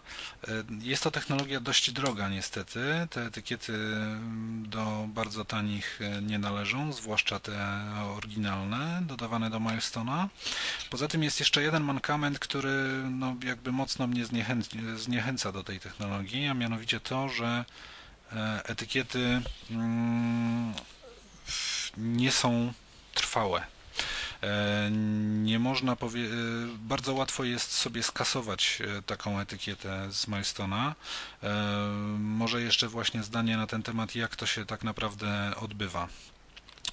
Jest 0.80 1.02
to 1.02 1.10
technologia 1.10 1.60
dość 1.60 1.90
droga 1.90 2.28
niestety. 2.28 2.80
Te 3.10 3.26
etykiety 3.26 3.72
mm, 3.72 4.68
do 4.68 5.04
bardzo 5.08 5.44
tanich 5.44 6.00
nie 6.22 6.38
należą, 6.38 6.92
zwłaszcza 6.92 7.40
te 7.40 7.82
oryginalne, 8.16 9.02
dodawane 9.06 9.50
do 9.50 9.58
Milestone'a. 9.60 10.28
Poza 10.90 11.08
tym 11.08 11.22
jest 11.22 11.40
jeszcze 11.40 11.62
jeden 11.62 11.82
mankament, 11.82 12.38
który 12.38 13.02
no, 13.10 13.36
jakby 13.44 13.72
mocno 13.72 14.06
mnie 14.06 14.24
zniechęc- 14.26 14.96
zniechęca 14.96 15.52
do 15.52 15.64
tej 15.64 15.80
technologii, 15.80 16.46
a 16.46 16.54
mianowicie 16.54 17.00
to, 17.00 17.28
że 17.28 17.64
etykiety 18.64 19.42
mm, 19.70 20.74
nie 21.96 22.32
są 22.32 22.72
trwałe. 23.14 23.62
E, 24.42 24.90
Nie 25.42 25.58
można 25.58 25.96
powie... 25.96 26.20
e, 26.24 26.28
bardzo 26.78 27.14
łatwo 27.14 27.44
jest 27.44 27.72
sobie 27.72 28.02
skasować 28.02 28.78
e, 28.98 29.02
taką 29.02 29.40
etykietę 29.40 30.12
z 30.12 30.28
Milestone'a. 30.28 30.94
Może 32.18 32.62
jeszcze 32.62 32.88
właśnie 32.88 33.22
zdanie 33.22 33.56
na 33.56 33.66
ten 33.66 33.82
temat, 33.82 34.14
jak 34.14 34.36
to 34.36 34.46
się 34.46 34.66
tak 34.66 34.84
naprawdę 34.84 35.52
odbywa. 35.60 36.08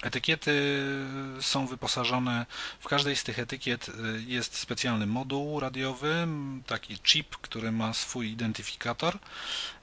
Etykiety 0.02 0.84
są 1.40 1.66
wyposażone, 1.66 2.46
w 2.80 2.88
każdej 2.88 3.16
z 3.16 3.24
tych 3.24 3.38
etykiet 3.38 3.88
y, 3.88 3.92
jest 4.26 4.56
specjalny 4.56 5.06
moduł 5.06 5.60
radiowy, 5.60 6.28
taki 6.66 6.98
chip, 6.98 7.36
który 7.36 7.72
ma 7.72 7.92
swój 7.92 8.30
identyfikator. 8.30 9.18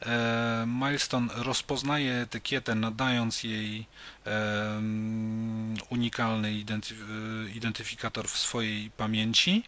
E, 0.02 0.66
Milestone 0.68 1.34
rozpoznaje 1.36 2.14
etykietę, 2.14 2.76
nadając 2.76 3.44
jej 3.44 3.86
em, 4.26 5.76
unikalny 5.90 6.50
y, 6.50 6.64
identyfikator 7.56 8.28
w 8.28 8.38
swojej 8.38 8.92
pamięci. 8.92 9.64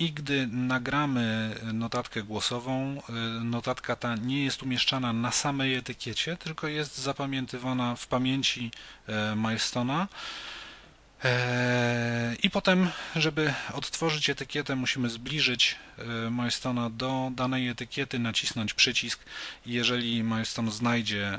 I 0.00 0.12
gdy 0.12 0.46
nagramy 0.46 1.54
notatkę 1.72 2.22
głosową, 2.22 3.02
y, 3.08 3.12
notatka 3.44 3.96
ta 3.96 4.16
nie 4.16 4.44
jest 4.44 4.62
umieszczana 4.62 5.12
na 5.12 5.32
samej 5.32 5.74
etykiecie, 5.74 6.36
tylko 6.36 6.68
jest 6.68 6.98
zapamiętywana 6.98 7.96
w 7.96 8.06
pamięci 8.06 8.70
e, 9.06 9.36
Milestona. 9.36 10.08
E, 11.24 12.36
I 12.42 12.50
potem, 12.50 12.90
żeby 13.16 13.54
odtworzyć 13.72 14.30
etykietę, 14.30 14.76
musimy 14.76 15.10
zbliżyć 15.10 15.76
e, 15.98 16.30
Milestona 16.30 16.90
do 16.90 17.30
danej 17.34 17.68
etykiety, 17.68 18.18
nacisnąć 18.18 18.74
przycisk 18.74 19.20
jeżeli 19.66 20.22
Milestone 20.22 20.70
znajdzie 20.70 21.38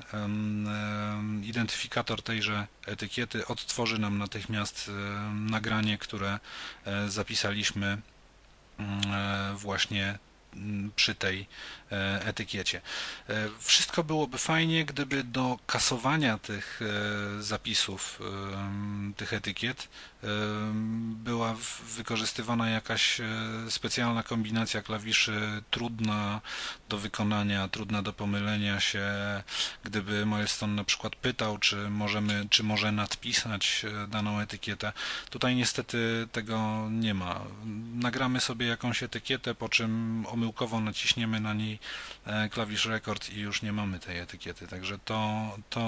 identyfikator 1.44 2.22
tejże 2.22 2.68
etykiety, 2.86 3.48
odtworzy 3.48 4.00
nam 4.00 4.18
natychmiast 4.18 4.92
nagranie, 5.34 5.98
które 5.98 6.40
e, 6.86 7.10
zapisaliśmy 7.10 7.88
e, 7.88 8.11
właśnie 9.56 10.20
mm, 10.54 10.92
przy 10.96 11.16
tej 11.16 11.40
e, 11.42 11.46
etykiecie. 12.26 12.82
E, 13.30 13.50
Wszystko 13.60 14.04
byłoby 14.04 14.38
fajnie, 14.38 14.86
gdyby 14.86 15.24
do 15.24 15.60
kasowania 15.68 16.38
tych 16.38 16.80
e, 16.82 17.42
zapisów, 17.44 18.20
tych 19.18 19.34
etykiet, 19.34 19.88
była 21.16 21.56
wykorzystywana 21.96 22.70
jakaś 22.70 23.20
e, 23.20 23.26
specjalna 23.70 24.24
kombinacja 24.24 24.82
klawiszy, 24.82 25.62
trudna 25.72 26.42
do 26.90 26.98
wykonania, 26.98 27.68
trudna 27.68 28.02
do 28.02 28.14
pomylenia 28.14 28.80
się. 28.80 29.04
Gdyby 29.84 30.26
Milestone 30.26 30.74
na 30.74 30.84
przykład 30.84 31.16
pytał, 31.16 31.58
czy 31.58 31.90
możemy, 31.90 32.48
czy 32.50 32.64
może 32.64 32.92
nadpisać 32.92 33.86
e, 34.04 34.08
daną 34.08 34.40
etykietę. 34.40 34.94
Tutaj 35.30 35.56
niestety 35.56 36.28
tego 36.32 36.88
nie 36.92 37.14
ma. 37.14 37.42
Nagramy 37.94 38.40
sobie 38.40 38.66
jakąś 38.66 39.04
etykietę, 39.04 39.56
po 39.56 39.70
czym 39.70 40.26
omyłkowo 40.30 40.80
naciśniemy 40.80 41.40
na 41.40 41.54
niej 41.54 41.74
e, 41.74 41.80
klawisz 42.52 42.86
rekord 42.86 43.30
i 43.30 43.40
już 43.40 43.62
nie 43.62 43.74
mamy 43.74 44.00
tej 44.00 44.20
etykiety. 44.20 44.68
Także 44.68 45.00
to, 45.00 45.52
to, 45.70 45.82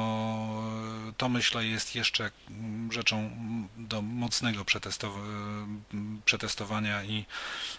to 1.18 1.30
myślę 1.30 1.66
jest 1.66 1.96
jeszcze 1.96 2.32
mm, 2.50 2.92
rzeczą 2.92 3.18
mm, 3.18 3.68
do 3.78 4.02
mocnego 4.02 4.64
przetestow- 4.64 5.20
m, 5.94 6.22
przetestowania 6.26 7.04
i, 7.04 7.26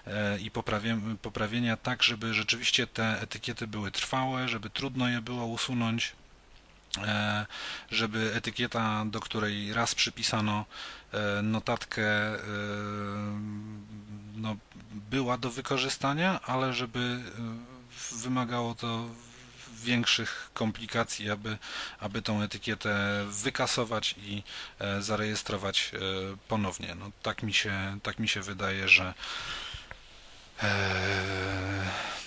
e, 0.06 0.38
i 0.38 0.50
poprawie, 0.50 0.98
poprawienia 1.22 1.76
tak, 1.76 2.02
żeby 2.02 2.34
rzeczywiście 2.34 2.86
te 2.86 3.20
etykiety 3.20 3.66
były 3.66 3.90
trwałe, 3.90 4.48
żeby 4.48 4.70
trudno 4.70 5.08
je 5.08 5.20
było 5.22 5.46
usunąć 5.46 6.12
e, 6.98 7.46
żeby 7.90 8.32
etykieta, 8.34 9.04
do 9.06 9.20
której 9.20 9.72
raz 9.72 9.94
przypisano 9.94 10.64
e, 11.12 11.42
notatkę, 11.42 12.02
e, 12.02 12.38
no, 14.34 14.56
była 15.10 15.38
do 15.38 15.50
wykorzystania, 15.50 16.40
ale 16.40 16.72
żeby 16.72 16.98
e, 16.98 17.73
wymagało 18.16 18.74
to 18.74 19.08
większych 19.84 20.50
komplikacji, 20.54 21.30
aby, 21.30 21.58
aby 22.00 22.22
tą 22.22 22.42
etykietę 22.42 23.24
wykasować 23.28 24.14
i 24.18 24.42
e, 24.78 25.02
zarejestrować 25.02 25.92
e, 25.94 25.98
ponownie. 26.48 26.94
No, 26.94 27.10
tak, 27.22 27.42
mi 27.42 27.54
się, 27.54 27.98
tak 28.02 28.18
mi 28.18 28.28
się 28.28 28.42
wydaje, 28.42 28.88
że 28.88 29.14
e, 30.62 30.70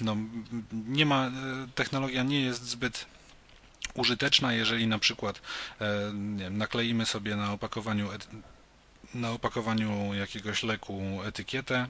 no, 0.01 0.15
nie 0.71 1.05
ma, 1.05 1.31
technologia 1.75 2.23
nie 2.23 2.41
jest 2.41 2.63
zbyt 2.63 3.05
użyteczna, 3.93 4.53
jeżeli 4.53 4.87
na 4.87 4.99
przykład 4.99 5.41
wiem, 6.37 6.57
nakleimy 6.57 7.05
sobie 7.05 7.35
na 7.35 7.53
opakowaniu 7.53 8.09
na 9.13 9.31
opakowaniu 9.31 10.13
jakiegoś 10.13 10.63
leku 10.63 11.23
etykietę, 11.23 11.87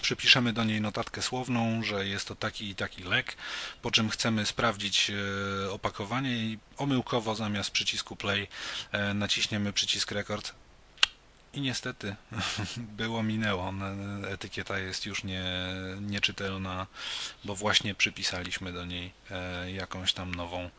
przypiszemy 0.00 0.52
do 0.52 0.64
niej 0.64 0.80
notatkę 0.80 1.22
słowną, 1.22 1.82
że 1.82 2.06
jest 2.06 2.28
to 2.28 2.34
taki 2.36 2.68
i 2.68 2.74
taki 2.74 3.02
lek, 3.02 3.36
po 3.82 3.90
czym 3.90 4.10
chcemy 4.10 4.46
sprawdzić 4.46 5.10
e, 5.10 5.70
opakowanie 5.70 6.36
i 6.36 6.58
omyłkowo 6.76 7.34
zamiast 7.34 7.70
przycisku 7.70 8.16
play 8.16 8.48
e, 8.92 9.14
naciśniemy 9.14 9.72
przycisk 9.72 10.10
rekord 10.10 10.54
i 11.54 11.60
niestety 11.60 12.16
było 12.76 13.22
minęło. 13.22 13.74
Etykieta 14.28 14.78
jest 14.78 15.06
już 15.06 15.24
nie, 15.24 15.44
nieczytelna, 16.00 16.86
bo 17.44 17.54
właśnie 17.54 17.94
przypisaliśmy 17.94 18.72
do 18.72 18.84
niej 18.84 19.12
e, 19.30 19.72
jakąś 19.72 20.12
tam 20.12 20.34
nową, 20.34 20.70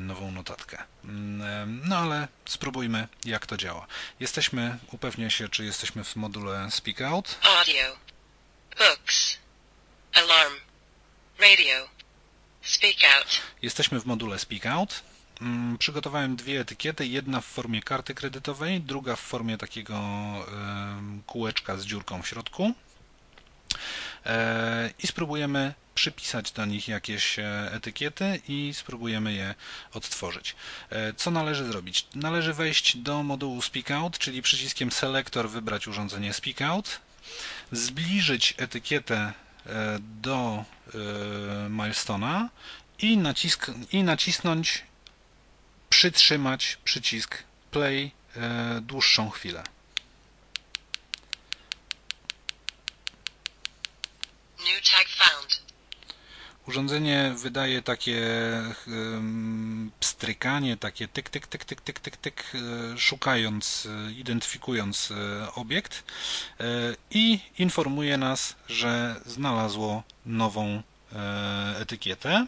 nową 0.00 0.30
notatkę. 0.30 0.82
Mm, 1.04 1.80
No 1.88 1.98
ale 1.98 2.28
spróbujmy 2.44 3.08
jak 3.24 3.46
to 3.46 3.56
działa. 3.56 3.86
Jesteśmy, 4.20 4.78
upewnię 4.92 5.30
się, 5.30 5.48
czy 5.48 5.64
jesteśmy 5.64 6.04
w 6.04 6.16
module 6.16 6.70
Speak 6.70 7.00
Out. 7.00 7.38
Audio. 7.58 8.13
Books. 8.78 9.36
Alarm. 10.14 10.54
Radio. 11.38 11.88
Speak 12.62 12.96
out. 13.16 13.40
Jesteśmy 13.62 14.00
w 14.00 14.06
module 14.06 14.38
Speak 14.38 14.66
Out. 14.66 15.02
Mm, 15.40 15.78
Przygotowałem 15.78 16.36
dwie 16.36 16.60
etykiety, 16.60 17.06
jedna 17.06 17.40
w 17.40 17.44
formie 17.44 17.82
karty 17.82 18.14
kredytowej, 18.14 18.80
druga 18.80 19.16
w 19.16 19.20
formie 19.20 19.58
takiego 19.58 20.00
kółeczka 21.26 21.76
z 21.76 21.84
dziurką 21.84 22.22
w 22.22 22.28
środku. 22.28 22.72
E, 24.26 24.90
I 24.98 25.06
spróbujemy 25.06 25.74
przypisać 25.94 26.52
do 26.52 26.64
nich 26.64 26.88
jakieś 26.88 27.38
e, 27.38 27.70
etykiety 27.72 28.40
i 28.48 28.72
spróbujemy 28.74 29.32
je 29.32 29.54
odtworzyć. 29.92 30.56
E, 30.90 31.12
Co 31.14 31.30
należy 31.30 31.66
zrobić? 31.66 32.06
Należy 32.14 32.52
wejść 32.54 32.96
do 32.96 33.22
modułu 33.22 33.62
Speak 33.62 33.90
Out, 33.90 34.18
czyli 34.18 34.42
przyciskiem 34.42 34.92
Selector 34.92 35.50
wybrać 35.50 35.88
urządzenie 35.88 36.32
Speak 36.32 36.62
Out, 36.62 37.00
zbliżyć 37.72 38.54
etykietę 38.56 39.32
e, 39.66 39.98
do 40.00 40.64
e, 40.94 41.68
Milestona 41.68 42.48
i, 42.98 43.18
i 43.92 44.02
nacisnąć, 44.02 44.82
przytrzymać 45.90 46.78
przycisk 46.84 47.42
play 47.70 48.10
e, 48.36 48.80
dłuższą 48.80 49.30
chwilę. 49.30 49.64
New 54.58 54.80
tag 54.90 55.08
found. 55.08 55.63
Urządzenie 56.66 57.34
wydaje 57.36 57.82
takie 57.82 58.22
pstrykanie, 60.00 60.76
takie 60.76 61.08
tyk, 61.08 61.28
tyk, 61.28 61.46
tyk, 61.46 61.64
tyk, 61.64 61.80
tyk, 61.80 62.00
tyk, 62.00 62.16
tyk, 62.16 62.44
e, 62.54 62.98
szukając, 62.98 63.88
e, 63.90 64.12
identyfikując 64.12 65.10
e, 65.10 65.52
obiekt 65.54 66.04
i 67.10 67.40
informuje 67.58 68.18
nas, 68.18 68.56
że 68.68 69.20
znalazło 69.26 70.02
nową 70.26 70.82
etykietę. 71.80 72.46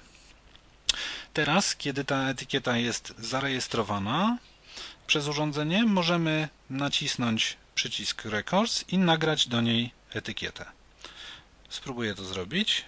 Teraz, 1.32 1.76
kiedy 1.76 2.04
ta 2.04 2.28
etykieta 2.28 2.76
jest 2.76 3.14
zarejestrowana 3.18 4.38
przez 5.06 5.28
urządzenie, 5.28 5.84
możemy 5.84 6.48
nacisnąć 6.70 7.56
przycisk 7.74 8.24
Records 8.24 8.84
i 8.88 8.98
nagrać 8.98 9.48
do 9.48 9.60
niej 9.60 9.90
etykietę. 10.14 10.64
Spróbuję 11.68 12.14
to 12.14 12.24
zrobić. 12.24 12.84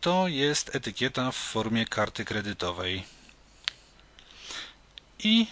To 0.00 0.28
jest 0.28 0.74
etykieta 0.74 1.32
w 1.32 1.36
formie 1.36 1.86
karty 1.86 2.24
kredytowej. 2.24 3.02
I 5.18 5.46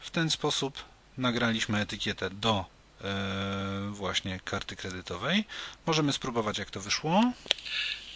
w 0.00 0.10
ten 0.10 0.30
sposób 0.30 0.84
nagraliśmy 1.18 1.80
etykietę 1.80 2.30
do 2.30 2.64
e, 3.04 3.90
właśnie 3.90 4.40
karty 4.44 4.76
kredytowej. 4.76 5.44
Możemy 5.86 6.12
spróbować 6.12 6.58
jak 6.58 6.70
to 6.70 6.80
wyszło. 6.80 7.32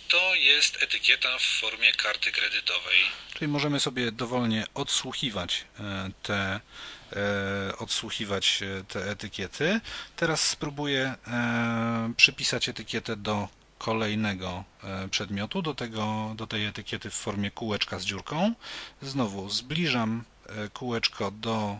To 0.08 0.34
jest 0.34 0.82
etykieta 0.82 1.38
w 1.38 1.60
formie 1.60 1.92
karty 1.92 2.32
kredytowej. 2.32 2.96
Czyli 3.34 3.48
możemy 3.48 3.80
sobie 3.80 4.12
dowolnie 4.12 4.64
odsłuchiwać 4.74 5.64
e, 5.80 6.10
te, 6.22 6.60
e, 7.12 7.78
odsłuchiwać 7.78 8.60
te 8.88 9.10
etykiety. 9.10 9.80
Teraz 10.16 10.48
spróbuję 10.48 11.14
przypisać 12.16 12.68
etykietę 12.68 13.16
do 13.16 13.48
kolejnego 13.78 14.64
e, 14.84 15.08
przedmiotu, 15.08 15.62
do, 15.62 15.74
tego, 15.74 16.32
do 16.36 16.46
tej 16.46 16.66
etykiety 16.66 17.10
w 17.10 17.14
formie 17.14 17.50
kółeczka 17.50 17.98
z 17.98 18.04
dziurką. 18.04 18.52
Znowu 19.02 19.50
zbliżam 19.50 20.24
e, 20.46 20.68
kółeczko 20.68 21.30
do 21.30 21.78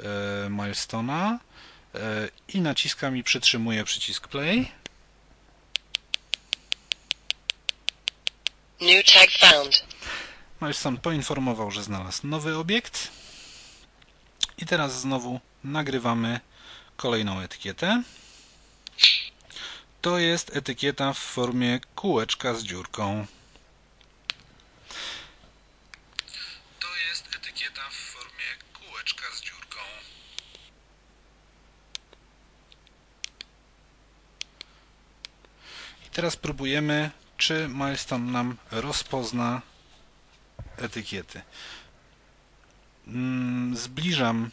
e, 0.00 0.50
milestona 0.50 1.38
e, 1.94 1.98
i 2.48 2.60
naciskam 2.60 3.16
i 3.16 3.22
przytrzymuję 3.22 3.84
przycisk 3.84 4.28
play. 4.28 4.72
New 8.80 9.04
tag 9.04 9.30
found. 9.30 9.84
Milestone 10.62 10.96
poinformował, 10.96 11.70
że 11.70 11.82
znalazł 11.82 12.26
nowy 12.26 12.56
obiekt 12.56 13.10
I 14.58 14.66
teraz 14.66 15.00
znowu 15.00 15.40
nagrywamy 15.64 16.40
kolejną 16.96 17.40
etykietę. 17.40 18.02
To 20.02 20.18
jest 20.18 20.56
etykieta 20.56 21.12
w 21.12 21.18
formie 21.18 21.80
kółeczka 21.94 22.54
z 22.54 22.62
dziurką. 22.62 23.26
To 26.80 26.88
jest 27.08 27.36
etykieta 27.36 27.80
w 27.90 27.94
formie 27.94 28.44
kółeczka 28.72 29.24
z 29.34 29.40
dziurką. 29.40 29.78
I 36.06 36.10
teraz 36.10 36.36
próbujemy, 36.36 37.10
czy 37.36 37.68
Milestone 37.68 38.32
nam 38.32 38.56
rozpozna 38.70 39.62
etykiety. 40.76 41.42
Mm, 43.06 43.76
Zbliżam 43.76 44.50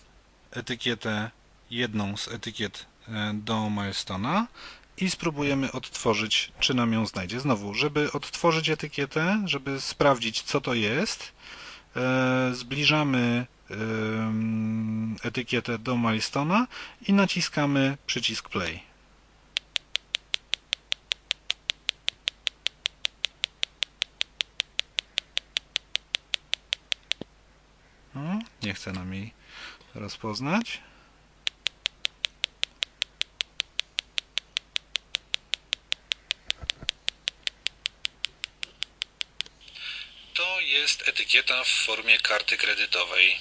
etykietę, 0.52 1.32
jedną 1.70 2.18
z 2.18 2.28
etykiet 2.28 2.86
e, 3.08 3.32
do 3.34 3.70
Milestona 3.70 4.48
i 4.98 5.10
spróbujemy 5.10 5.72
odtworzyć, 5.72 6.52
czy 6.60 6.74
nam 6.74 6.94
ją 6.94 7.06
znajdzie. 7.06 7.40
Znowu, 7.40 7.74
żeby 7.74 8.12
odtworzyć 8.12 8.70
etykietę, 8.70 9.44
żeby 9.46 9.82
sprawdzić, 9.82 10.42
co 10.42 10.62
to 10.62 10.74
jest, 10.74 11.32
e, 11.96 12.50
zbliżamy 12.54 13.46
etykietę 15.24 15.80
do 15.80 15.98
Milestona 15.98 16.68
i 17.08 17.14
naciskamy 17.14 17.98
przycisk 18.06 18.50
play. 18.50 18.80
Nie 28.64 28.74
chce 28.74 28.92
nam 28.92 29.14
jej 29.14 29.34
rozpoznać. 29.96 30.82
To 40.34 40.60
jest 40.76 41.08
etykieta 41.08 41.64
w 41.64 41.68
formie 41.86 42.18
karty 42.18 42.58
kredytowej. 42.58 43.36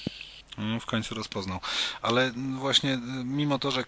Mm, 0.59 0.81
W 0.81 0.87
końcu 0.87 1.15
rozpoznał. 1.15 1.61
Ale 2.03 2.33
właśnie 2.59 2.95
y, 2.95 2.99
mimo 3.25 3.59
to, 3.59 3.71
że 3.71 3.81
y, 3.81 3.85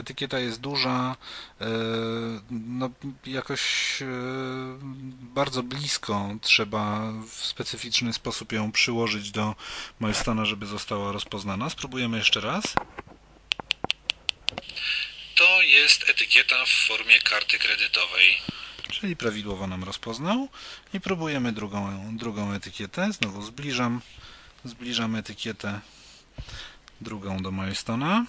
etykieta 0.00 0.38
jest 0.38 0.60
duża, 0.60 1.16
y, 1.60 1.64
no 2.50 2.90
jakoś 3.26 3.62
bardzo 5.20 5.62
blisko 5.62 6.28
trzeba 6.42 7.12
w 7.28 7.44
specyficzny 7.44 8.12
sposób 8.12 8.52
ją 8.52 8.72
przyłożyć 8.72 9.30
do 9.30 9.54
Milestona, 10.00 10.44
żeby 10.44 10.66
została 10.66 11.12
rozpoznana. 11.12 11.70
Spróbujemy 11.70 12.18
jeszcze 12.18 12.40
raz. 12.40 12.64
To 15.34 15.62
jest 15.62 16.08
etykieta 16.08 16.64
w 16.64 16.86
formie 16.86 17.18
karty 17.20 17.58
kredytowej. 17.58 18.38
Czyli 19.04 19.16
prawidłowo 19.16 19.66
nam 19.66 19.84
rozpoznał. 19.84 20.48
I 20.94 21.00
próbujemy 21.00 21.52
drugą, 21.52 22.16
drugą 22.16 22.52
etykietę. 22.52 23.12
Znowu 23.12 23.42
zbliżam, 23.42 24.00
zbliżam 24.64 25.16
etykietę 25.16 25.80
drugą 27.00 27.42
do 27.42 27.52
Milestona. 27.52 28.26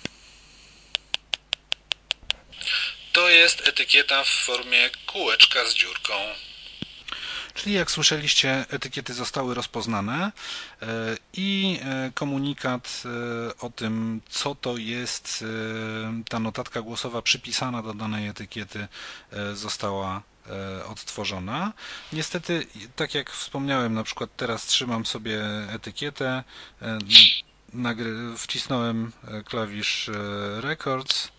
To 3.12 3.30
jest 3.30 3.68
etykieta 3.68 4.24
w 4.24 4.30
formie 4.30 4.90
kółeczka 5.06 5.66
z 5.70 5.74
dziurką. 5.74 6.14
Czyli 7.54 7.76
jak 7.76 7.92
słyszeliście, 7.92 8.66
etykiety 8.70 9.14
zostały 9.14 9.56
rozpoznane 9.56 10.32
e, 10.82 10.88
i 11.34 11.80
e, 11.82 12.12
komunikat 12.14 13.04
e, 13.06 13.58
o 13.58 13.70
tym, 13.70 14.22
co 14.30 14.56
to 14.56 14.78
jest 14.78 15.44
ta 16.30 16.40
notatka 16.40 16.82
głosowa 16.82 17.22
przypisana 17.22 17.82
do 17.82 17.94
danej 17.94 18.28
etykiety 18.28 18.88
została 19.54 20.35
odtworzona. 20.86 21.74
Niestety, 22.14 22.68
tak 22.96 23.14
jak 23.16 23.32
wspomniałem, 23.32 23.94
na 23.94 24.04
przykład 24.04 24.30
teraz 24.38 24.66
trzymam 24.66 25.06
sobie 25.06 25.44
etykietę, 25.70 26.44
e, 26.82 27.00
wcisnąłem 28.38 29.12
e, 29.28 29.44
klawisz 29.44 30.10
e, 30.10 30.12
Records. 30.62 31.32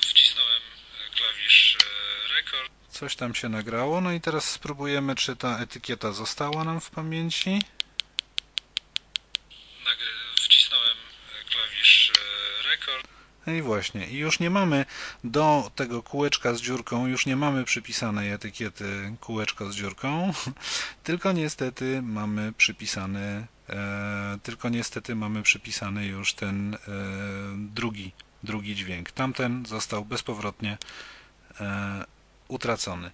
Wcisnąłem 0.00 0.62
e, 1.06 1.16
klawisz 1.16 1.76
e, 1.76 2.34
Record. 2.36 2.72
Coś 2.90 3.16
tam 3.16 3.34
się 3.34 3.48
nagrało, 3.48 4.00
no 4.00 4.12
i 4.12 4.20
teraz 4.20 4.50
spróbujemy, 4.50 5.14
czy 5.14 5.36
ta 5.36 5.58
etykieta 5.58 6.12
została 6.12 6.64
nam 6.64 6.80
w 6.80 6.90
pamięci. 6.90 7.50
Nagry- 9.84 10.40
wcisnąłem 10.42 10.96
e, 10.96 11.50
klawisz 11.50 12.10
e, 12.10 12.68
Record. 12.70 13.08
No 13.46 13.52
i 13.52 13.62
właśnie, 13.62 14.06
i 14.06 14.16
już 14.16 14.40
nie 14.40 14.50
mamy 14.50 14.84
do 15.24 15.70
tego 15.74 16.02
kółeczka 16.02 16.54
z 16.54 16.60
dziurką, 16.60 17.06
już 17.06 17.26
nie 17.26 17.36
mamy 17.36 17.64
przypisanej 17.64 18.32
etykiety 18.32 19.16
kółeczko 19.20 19.72
z 19.72 19.76
dziurką, 19.76 20.32
tylko 21.04 21.32
niestety 21.32 22.02
mamy 22.02 22.52
przypisany, 22.52 23.46
e, 23.68 24.38
tylko 24.42 24.68
niestety 24.68 25.14
mamy 25.14 25.42
przypisany 25.42 26.06
już 26.06 26.34
ten 26.34 26.74
e, 26.74 26.78
drugi, 27.56 28.12
drugi 28.42 28.74
dźwięk. 28.74 29.10
Tamten 29.10 29.66
został 29.66 30.04
bezpowrotnie 30.04 30.78
e, 31.60 32.04
utracony. 32.48 33.10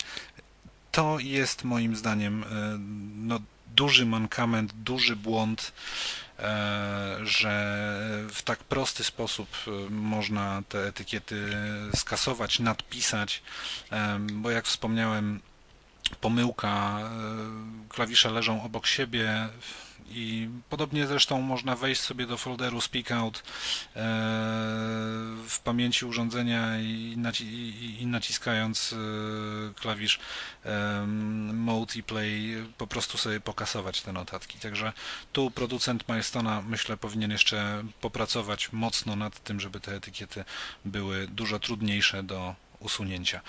To 0.92 1.18
jest 1.18 1.64
moim 1.64 1.96
zdaniem 1.96 2.44
e, 2.44 2.46
no, 3.16 3.40
duży 3.76 4.06
mankament, 4.06 4.72
duży 4.72 5.16
błąd, 5.16 5.72
że 7.22 7.76
w 8.28 8.42
tak 8.42 8.58
prosty 8.58 9.04
sposób 9.04 9.48
e, 9.66 9.90
można 9.90 10.62
te 10.68 10.86
etykiety 10.86 11.56
skasować, 11.96 12.58
nadpisać, 12.58 13.42
e, 13.92 14.18
bo 14.32 14.50
jak 14.50 14.64
wspomniałem, 14.64 15.40
pomyłka, 16.20 16.98
e, 17.00 17.08
klawisze 17.88 18.30
leżą 18.30 18.62
obok 18.62 18.86
siebie 18.86 19.48
i 20.10 20.48
podobnie 20.68 21.06
zresztą 21.06 21.40
można 21.40 21.76
wejść 21.76 22.00
sobie 22.00 22.26
do 22.26 22.36
folderu 22.36 22.80
Speak 22.80 23.12
Out 23.12 23.38
e, 23.38 23.42
w 25.48 25.60
pamięci 25.64 26.06
urządzenia 26.06 26.80
i 26.80 28.06
naciskając 28.06 28.92
e, 28.92 29.74
klawisz 29.74 30.18
e, 30.64 31.06
Mode 31.52 31.94
i 31.94 32.02
Play 32.02 32.64
po 32.78 32.86
prostu 32.86 33.18
sobie 33.18 33.40
pokasować 33.40 34.02
te 34.02 34.12
notatki. 34.12 34.58
Także 34.58 34.92
tu 35.32 35.50
producent 35.50 36.08
Milestona 36.08 36.62
myślę 36.62 36.96
powinien 36.96 37.30
jeszcze 37.30 37.84
popracować 38.00 38.72
mocno 38.72 39.16
nad 39.16 39.42
tym, 39.42 39.60
żeby 39.60 39.80
te 39.80 39.94
etykiety 39.94 40.44
były 40.84 41.26
dużo 41.28 41.58
trudniejsze 41.58 42.22
do 42.22 42.54
usunięcia. 42.80 43.40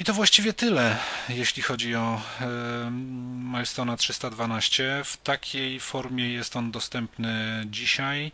I 0.00 0.04
to 0.04 0.12
właściwie 0.14 0.52
tyle, 0.52 0.98
jeśli 1.28 1.62
chodzi 1.62 1.94
o 1.94 2.20
e, 2.40 2.90
Milestona 3.52 3.96
312. 3.96 5.02
W 5.04 5.16
takiej 5.16 5.80
formie 5.80 6.32
jest 6.32 6.56
on 6.56 6.70
dostępny 6.70 7.64
dzisiaj. 7.70 8.32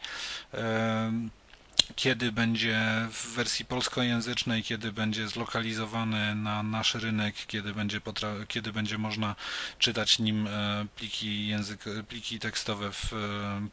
E, 0.54 1.12
Kiedy 1.96 2.32
będzie 2.32 2.80
w 3.12 3.26
wersji 3.34 3.64
polskojęzycznej, 3.64 4.62
kiedy 4.62 4.92
będzie 4.92 5.28
zlokalizowany 5.28 6.34
na 6.34 6.62
nasz 6.62 6.94
rynek, 6.94 7.34
kiedy 7.46 7.74
będzie, 7.74 8.00
kiedy 8.48 8.72
będzie 8.72 8.98
można 8.98 9.34
czytać 9.78 10.18
nim 10.18 10.46
e, 10.46 10.86
pliki, 10.96 11.46
język, 11.48 11.84
pliki 12.08 12.38
tekstowe 12.38 12.92
w 12.92 13.12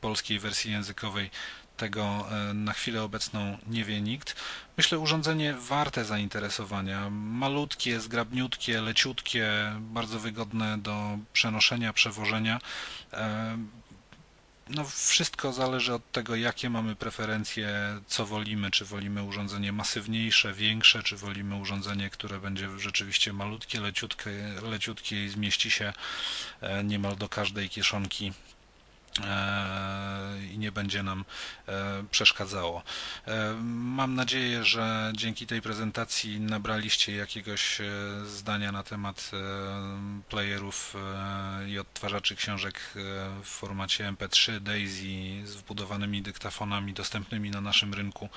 polskiej 0.01 0.39
wersji 0.39 0.71
językowej, 0.71 1.29
tego 1.77 2.27
e, 2.31 2.53
na 2.53 2.73
chwilę 2.73 3.03
obecną 3.03 3.57
nie 3.67 3.85
wie 3.85 4.01
nikt. 4.01 4.35
Myślę, 4.77 4.99
urządzenie 4.99 5.53
warte 5.53 6.05
zainteresowania. 6.05 7.09
Malutkie, 7.09 7.99
zgrabniutkie, 7.99 8.81
leciutkie, 8.81 9.51
bardzo 9.79 10.19
wygodne 10.19 10.77
do 10.77 11.17
przenoszenia, 11.33 11.93
przewożenia. 11.93 12.59
E, 13.13 13.57
No, 14.69 14.83
wszystko 14.85 15.53
zależy 15.53 15.93
od 15.93 16.11
tego, 16.11 16.35
jakie 16.35 16.69
mamy 16.69 16.95
preferencje, 16.95 17.69
co 18.07 18.25
wolimy. 18.25 18.71
Czy 18.71 18.85
wolimy 18.85 19.23
urządzenie 19.23 19.71
masywniejsze, 19.71 20.53
większe, 20.53 21.03
czy 21.03 21.17
wolimy 21.17 21.55
urządzenie, 21.55 22.09
które 22.09 22.39
będzie 22.39 22.79
rzeczywiście 22.79 23.33
malutkie, 23.33 23.79
leciutkie, 23.79 24.31
leciutkie 24.63 25.25
i 25.25 25.29
zmieści 25.29 25.71
się 25.71 25.93
e, 26.61 26.83
niemal 26.83 27.15
do 27.15 27.29
każdej 27.29 27.69
kieszonki 27.69 28.33
i 30.51 30.57
nie 30.57 30.71
będzie 30.71 31.03
nam 31.03 31.25
e, 31.67 32.03
przeszkadzało. 32.11 32.83
E, 33.27 33.53
Mam 33.95 34.15
nadzieję, 34.15 34.63
że 34.63 35.11
dzięki 35.15 35.47
tej 35.47 35.61
prezentacji 35.61 36.39
nabraliście 36.39 37.15
jakiegoś 37.15 37.81
e, 37.81 37.85
zdania 38.25 38.71
na 38.71 38.83
temat 38.83 39.31
e, 39.33 39.37
playerów 40.29 40.95
e, 40.95 41.69
i 41.69 41.79
odtwarzaczy 41.79 42.35
książek 42.35 42.79
w 43.43 43.47
formacie 43.47 44.13
MP3 44.13 44.59
Daisy 44.59 45.47
z 45.47 45.55
wbudowanymi 45.55 46.21
dyktafonami 46.21 46.93
dostępnymi 46.93 47.51
na 47.51 47.61
naszym 47.61 47.93
rynku 47.93 48.29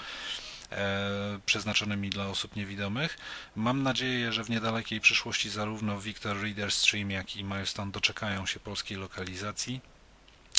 przeznaczonymi 1.47 2.11
dla 2.11 2.27
osób 2.27 2.57
niewidomych. 2.57 3.19
Mam 3.57 3.83
nadzieję, 3.83 4.33
że 4.33 4.45
w 4.45 4.51
niedalekiej 4.51 5.01
przyszłości 5.01 5.51
zarówno 5.51 6.01
Victor 6.01 6.43
Reader 6.43 6.73
Stream, 6.73 7.11
jak 7.11 7.37
i 7.37 7.45
Milestone 7.45 7.93
doczekają 7.93 8.47
się 8.47 8.61
polskiej 8.61 8.97
lokalizacji. 8.97 9.81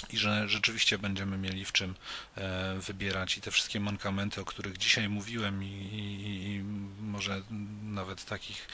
I 0.10 0.18
że 0.18 0.50
rzeczywiście 0.50 0.98
będziemy 0.98 1.38
mieli 1.38 1.66
w 1.66 1.72
czym 1.72 1.96
e, 2.36 2.76
wybierać 2.80 3.38
i 3.38 3.42
te 3.42 3.52
wszystkie 3.52 3.80
mankamenty, 3.80 4.42
o 4.42 4.46
których 4.46 4.78
dzisiaj 4.78 5.10
mówiłem 5.10 5.64
i, 5.64 5.68
i, 5.68 6.46
i 6.48 6.64
może 7.02 7.42
nawet 7.84 8.26
takich, 8.26 8.68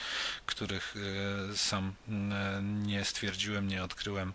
których 0.46 0.94
e, 1.52 1.56
sam 1.56 1.94
e, 2.08 2.62
nie 2.62 3.04
stwierdziłem, 3.04 3.68
nie 3.68 3.84
odkryłem, 3.84 4.32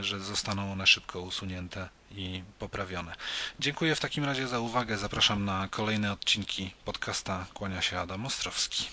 że 0.00 0.20
zostaną 0.20 0.72
one 0.72 0.86
szybko 0.86 1.20
usunięte 1.20 1.88
i 2.10 2.42
poprawione. 2.58 3.14
Dziękuję 3.60 3.94
w 3.94 4.00
takim 4.00 4.24
razie 4.24 4.48
za 4.48 4.60
uwagę. 4.60 4.98
Zapraszam 4.98 5.44
na 5.44 5.68
kolejne 5.68 6.12
odcinki 6.12 6.70
podcasta. 6.84 7.46
Kłania 7.54 7.82
się 7.82 7.98
Adam 7.98 8.26
Ostrowski. 8.26 8.86